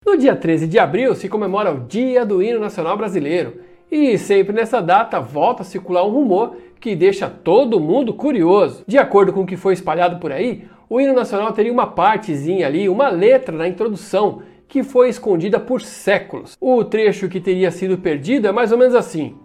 [0.05, 3.63] No dia 13 de abril se comemora o Dia do Hino Nacional Brasileiro.
[3.89, 8.83] E sempre nessa data volta a circular um rumor que deixa todo mundo curioso.
[8.85, 12.67] De acordo com o que foi espalhado por aí, o hino nacional teria uma partezinha
[12.67, 16.57] ali, uma letra na introdução, que foi escondida por séculos.
[16.61, 19.37] O trecho que teria sido perdido é mais ou menos assim: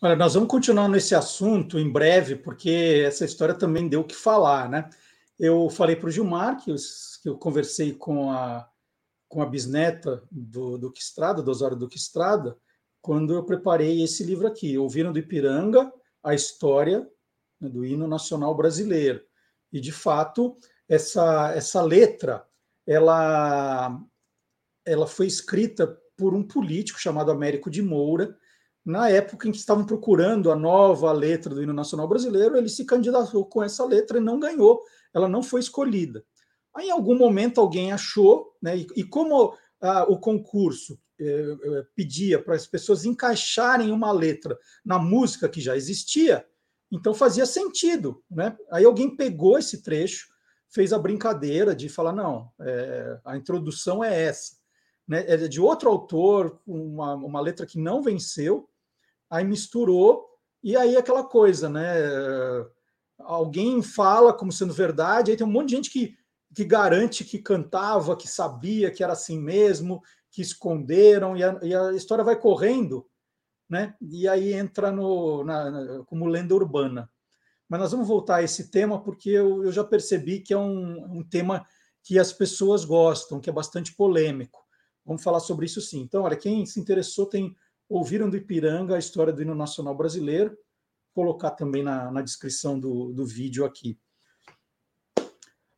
[0.02, 4.16] Olha, nós vamos continuar nesse assunto em breve, porque essa história também deu o que
[4.16, 4.90] falar, né?
[5.40, 6.76] Eu falei para o Gilmar que
[7.24, 8.70] que eu conversei com a,
[9.30, 12.58] com a bisneta do Duque Estrada, do Osório Duque Estrada,
[13.02, 15.92] quando eu preparei esse livro aqui, Ouviram do Ipiranga,
[16.22, 17.10] a história
[17.60, 19.22] né, do hino nacional brasileiro.
[19.72, 20.58] E, de fato,
[20.88, 22.46] essa, essa letra,
[22.86, 23.98] ela,
[24.86, 28.38] ela foi escrita por um político chamado Américo de Moura,
[28.86, 32.84] na época em que estavam procurando a nova letra do hino nacional brasileiro, ele se
[32.86, 34.82] candidatou com essa letra e não ganhou,
[35.14, 36.24] ela não foi escolhida.
[36.76, 41.86] Aí, em algum momento, alguém achou, né, e, e como ah, o concurso eh, eh,
[41.96, 46.46] pedia para as pessoas encaixarem uma letra na música que já existia,
[46.90, 48.24] então fazia sentido.
[48.32, 48.58] Né?
[48.72, 50.30] Aí alguém pegou esse trecho,
[50.70, 54.56] fez a brincadeira de falar: não, é, a introdução é essa.
[55.08, 55.26] Né?
[55.28, 58.70] É de outro autor, uma, uma letra que não venceu,
[59.30, 60.26] aí misturou,
[60.64, 61.84] e aí aquela coisa, né?
[63.20, 66.18] Alguém fala como sendo verdade, aí tem um monte de gente que
[66.54, 70.02] que garante que cantava, que sabia que era assim mesmo,
[70.32, 73.06] que esconderam, e a, e a história vai correndo,
[73.70, 73.96] né?
[74.02, 77.10] e aí entra no, na, na, como lenda urbana.
[77.68, 81.20] Mas nós vamos voltar a esse tema, porque eu, eu já percebi que é um,
[81.20, 81.66] um tema
[82.04, 84.66] que as pessoas gostam, que é bastante polêmico.
[85.06, 86.02] Vamos falar sobre isso sim.
[86.02, 87.56] Então, olha, quem se interessou tem
[87.88, 90.58] ouviram do Ipiranga a história do hino nacional brasileiro,
[91.20, 94.00] colocar também na, na descrição do, do vídeo aqui.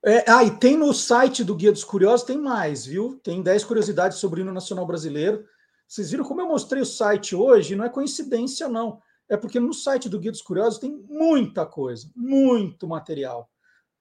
[0.05, 3.19] É, ah, e tem no site do Guia dos Curiosos, tem mais, viu?
[3.23, 5.43] Tem 10 curiosidades sobre o hino nacional brasileiro.
[5.88, 7.76] Vocês viram como eu mostrei o site hoje?
[7.76, 9.01] Não é coincidência, não.
[9.27, 13.49] É porque no site do Guia dos Curiosos tem muita coisa, muito material.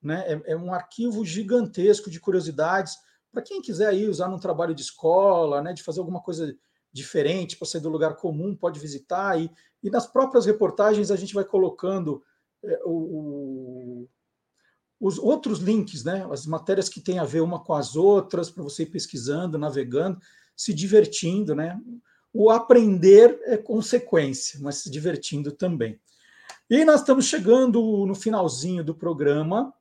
[0.03, 0.23] Né?
[0.27, 2.99] É, é um arquivo gigantesco de curiosidades.
[3.33, 6.55] Para quem quiser aí usar num trabalho de escola, né, de fazer alguma coisa
[6.93, 9.41] diferente para sair do lugar comum, pode visitar.
[9.41, 9.51] E,
[9.83, 12.23] e nas próprias reportagens a gente vai colocando
[12.63, 14.07] é, o,
[15.01, 16.27] os outros links, né?
[16.31, 20.21] As matérias que têm a ver uma com as outras, para você ir pesquisando, navegando,
[20.55, 21.81] se divertindo, né?
[22.33, 25.99] O aprender é consequência, mas se divertindo também.
[26.69, 29.73] E nós estamos chegando no finalzinho do programa,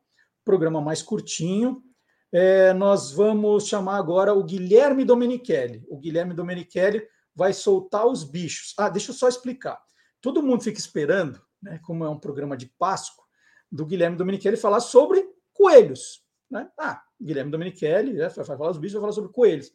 [0.43, 1.83] programa mais curtinho.
[2.31, 5.83] É, nós vamos chamar agora o Guilherme Domenichelli.
[5.87, 7.03] O Guilherme Domenichelli
[7.35, 8.73] vai soltar os bichos.
[8.77, 9.79] Ah, deixa eu só explicar.
[10.21, 13.23] Todo mundo fica esperando, né, como é um programa de Páscoa,
[13.71, 16.23] do Guilherme Domenichelli falar sobre coelhos.
[16.49, 16.69] Né?
[16.77, 19.71] Ah, Guilherme Domenichelli né, vai falar os bichos, vai falar sobre coelhos.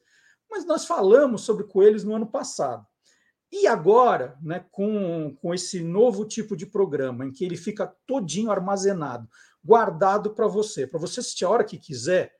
[0.51, 2.87] Mas nós falamos sobre coelhos no ano passado.
[3.53, 8.51] E agora, né, com, com esse novo tipo de programa, em que ele fica todinho
[8.51, 9.29] armazenado,
[9.65, 12.35] guardado para você, para você assistir a hora que quiser,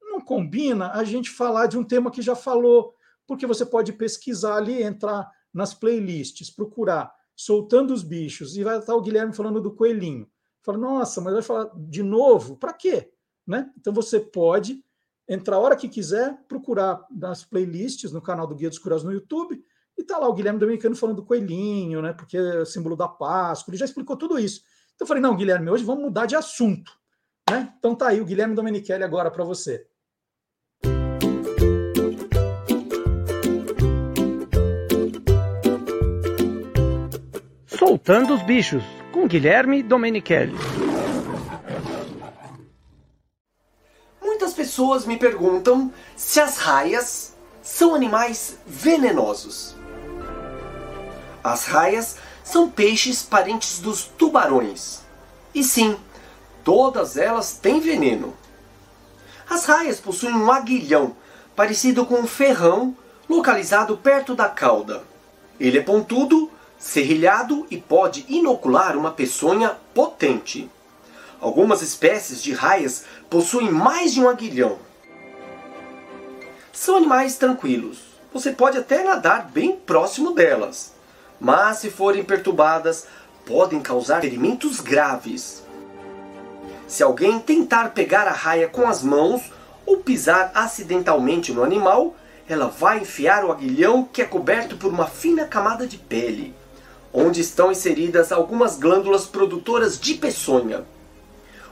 [0.00, 2.94] não combina a gente falar de um tema que já falou,
[3.26, 8.94] porque você pode pesquisar ali, entrar nas playlists, procurar soltando os bichos, e vai estar
[8.94, 10.28] o Guilherme falando do coelhinho.
[10.62, 12.54] Fala, nossa, mas vai falar de novo?
[12.58, 13.10] Para quê?
[13.46, 13.72] Né?
[13.78, 14.84] Então você pode
[15.26, 19.12] entrar a hora que quiser, procurar nas playlists, no canal do Guia dos Curiosos no
[19.12, 19.58] YouTube,
[19.96, 22.12] e tá lá o Guilherme Dominicano falando do coelhinho, né?
[22.12, 24.60] Porque é símbolo da Páscoa, ele já explicou tudo isso.
[24.94, 26.92] Então eu falei, não, Guilherme, hoje vamos mudar de assunto.
[27.48, 27.72] Né?
[27.78, 29.86] Então tá aí o Guilherme Domenichelli agora para você.
[37.90, 40.54] Soltando os bichos, com Guilherme Domenichelli.
[44.22, 49.74] Muitas pessoas me perguntam se as raias são animais venenosos.
[51.42, 55.00] As raias são peixes parentes dos tubarões.
[55.52, 55.98] E sim,
[56.62, 58.32] todas elas têm veneno.
[59.48, 61.16] As raias possuem um aguilhão
[61.56, 62.96] parecido com um ferrão
[63.28, 65.02] localizado perto da cauda.
[65.58, 66.48] Ele é pontudo,
[66.80, 70.68] serrilhado e pode inocular uma peçonha potente.
[71.40, 74.78] Algumas espécies de raias possuem mais de um aguilhão.
[76.72, 77.98] São animais tranquilos.
[78.34, 80.98] Você pode até nadar bem próximo delas
[81.40, 83.06] mas se forem perturbadas,
[83.46, 85.64] podem causar ferimentos graves.
[86.86, 89.50] Se alguém tentar pegar a raia com as mãos
[89.86, 92.14] ou pisar acidentalmente no animal,
[92.46, 96.54] ela vai enfiar o aguilhão que é coberto por uma fina camada de pele,
[97.12, 100.84] onde estão inseridas algumas glândulas produtoras de peçonha.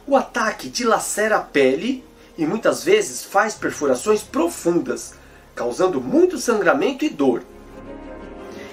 [0.07, 2.05] O ataque dilacera a pele
[2.37, 5.15] e muitas vezes faz perfurações profundas,
[5.55, 7.43] causando muito sangramento e dor.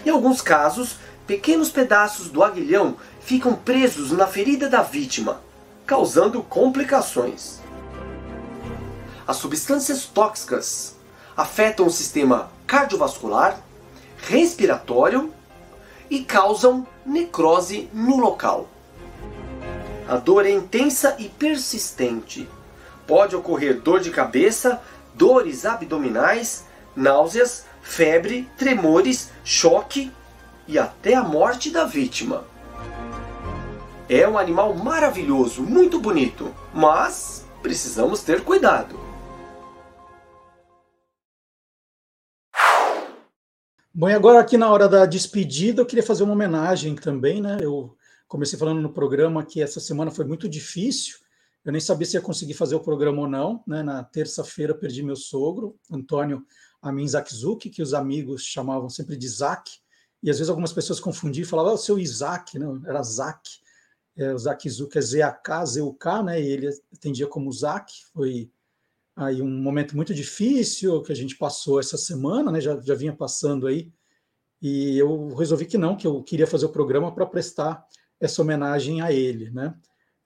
[0.06, 5.42] Em alguns casos, pequenos pedaços do aguilhão ficam presos na ferida da vítima,
[5.86, 7.60] causando complicações.
[9.28, 10.96] As substâncias tóxicas
[11.36, 13.60] afetam o sistema cardiovascular,
[14.18, 15.34] respiratório
[16.16, 18.70] e causam necrose no local.
[20.08, 22.48] A dor é intensa e persistente.
[23.06, 24.82] Pode ocorrer dor de cabeça,
[25.14, 26.64] dores abdominais,
[26.96, 30.10] náuseas, febre, tremores, choque
[30.66, 32.46] e até a morte da vítima.
[34.08, 38.98] É um animal maravilhoso, muito bonito, mas precisamos ter cuidado.
[43.98, 47.60] Bom, e agora aqui na hora da despedida, eu queria fazer uma homenagem também, né?
[47.62, 47.96] Eu
[48.28, 51.16] comecei falando no programa que essa semana foi muito difícil.
[51.64, 53.82] Eu nem sabia se ia conseguir fazer o programa ou não, né?
[53.82, 56.46] Na terça-feira perdi meu sogro, Antônio
[56.82, 59.72] Amin Zakzuk, que os amigos chamavam sempre de Zak,
[60.22, 63.50] e às vezes algumas pessoas confundiam e falavam, ah, o seu Isaac, não, era Zak,
[64.18, 68.52] é, o Zakzuk é Z-A-K, Z-U-K, né, e ele atendia como Zak, foi
[69.16, 73.14] aí um momento muito difícil que a gente passou essa semana, né, já, já vinha
[73.14, 73.92] passando aí,
[74.62, 77.86] e eu resolvi que não, que eu queria fazer o programa para prestar
[78.20, 79.74] essa homenagem a ele, né,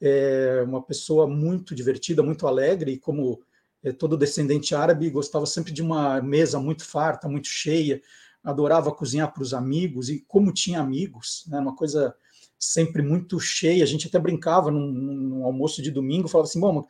[0.02, 3.42] é uma pessoa muito divertida, muito alegre, e como
[3.84, 8.02] é, todo descendente árabe, gostava sempre de uma mesa muito farta, muito cheia,
[8.44, 12.16] adorava cozinhar para os amigos, e como tinha amigos, né, uma coisa
[12.58, 16.88] sempre muito cheia, a gente até brincava num, num almoço de domingo, falava assim, bom,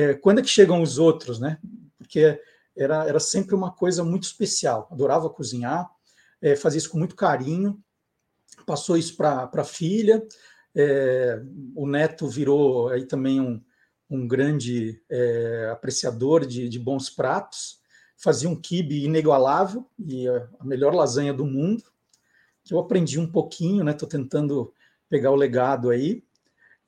[0.00, 1.58] é, quando é que chegam os outros, né?
[1.98, 2.40] Porque
[2.76, 5.90] era, era sempre uma coisa muito especial, adorava cozinhar,
[6.40, 7.78] é, fazia isso com muito carinho,
[8.64, 10.26] passou isso para a filha,
[10.74, 11.42] é,
[11.74, 13.62] o neto virou aí também um,
[14.08, 17.80] um grande é, apreciador de, de, bons pratos,
[18.16, 21.84] fazia um quibe inigualável e a, melhor lasanha do mundo,
[22.64, 23.92] que eu aprendi um pouquinho, né?
[23.92, 24.72] Estou tentando
[25.08, 26.22] pegar o legado aí.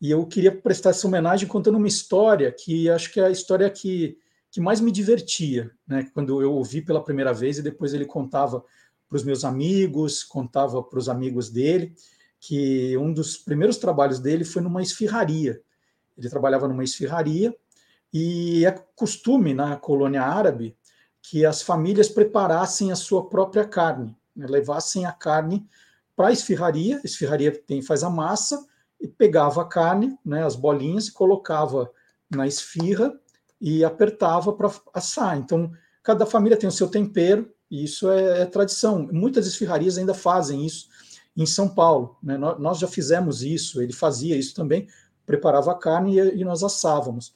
[0.02, 3.70] E eu queria prestar essa homenagem contando uma história que acho que é a história
[3.70, 4.18] que,
[4.50, 6.10] que mais me divertia, né?
[6.12, 8.64] Quando eu ouvi pela primeira vez e depois ele contava
[9.08, 11.94] para os meus amigos, contava para os amigos dele,
[12.40, 15.62] que um dos primeiros trabalhos dele foi numa esfirraria.
[16.18, 17.56] Ele trabalhava numa esfirraria,
[18.12, 20.76] e é costume na colônia árabe
[21.22, 25.64] que as famílias preparassem a sua própria carne, né, levassem a carne
[26.16, 28.66] para a esfirraria, a esfirraria tem, faz a massa,
[29.02, 31.90] e pegava a carne, né, as bolinhas, e colocava
[32.30, 33.12] na esfirra
[33.60, 35.36] e apertava para assar.
[35.36, 35.72] Então,
[36.02, 39.08] cada família tem o seu tempero, e isso é, é tradição.
[39.12, 40.88] Muitas esfirrarias ainda fazem isso
[41.36, 42.16] em São Paulo.
[42.22, 42.38] Né?
[42.38, 44.86] Nós já fizemos isso, ele fazia isso também,
[45.26, 47.34] preparava a carne e, e nós assávamos.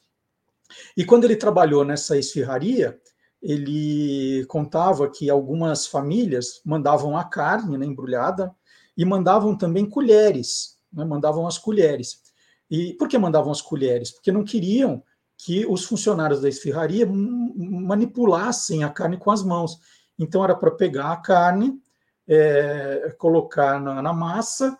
[0.95, 2.99] E quando ele trabalhou nessa esfirraria,
[3.41, 8.53] ele contava que algumas famílias mandavam a carne né, embrulhada
[8.95, 12.21] e mandavam também colheres, né, mandavam as colheres.
[12.69, 14.11] E por que mandavam as colheres?
[14.11, 15.03] Porque não queriam
[15.37, 19.79] que os funcionários da esfirraria manipulassem a carne com as mãos.
[20.17, 21.79] Então era para pegar a carne,
[22.27, 24.77] é, colocar na, na, massa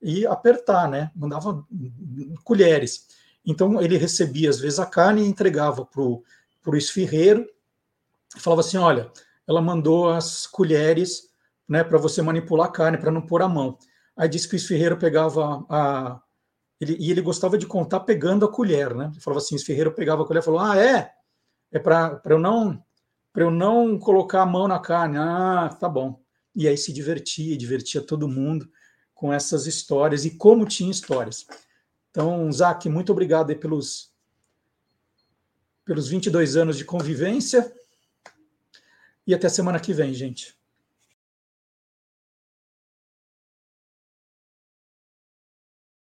[0.00, 1.10] e apertar, né?
[1.14, 1.64] Mandava
[2.42, 3.06] colheres.
[3.44, 7.46] Então ele recebia às vezes a carne e entregava para o esfirreiro
[8.34, 9.12] e falava assim: olha,
[9.46, 11.28] ela mandou as colheres
[11.68, 13.78] né, para você manipular a carne, para não pôr a mão.
[14.18, 16.20] Aí disse que o esfirreiro pegava a.
[16.80, 19.10] Ele, e ele gostava de contar pegando a colher, né?
[19.12, 21.12] Ele falava assim: o esfirreiro pegava a colher e falou: ah, é?
[21.70, 22.82] É para eu não
[23.32, 25.16] para eu não colocar a mão na carne.
[25.16, 26.20] Ah, tá bom.
[26.56, 28.68] E aí se divertia, divertia todo mundo
[29.14, 31.46] com essas histórias e como tinha histórias.
[32.10, 34.12] Então, Zac, muito obrigado pelos,
[35.84, 37.72] pelos 22 anos de convivência
[39.24, 40.57] e até semana que vem, gente.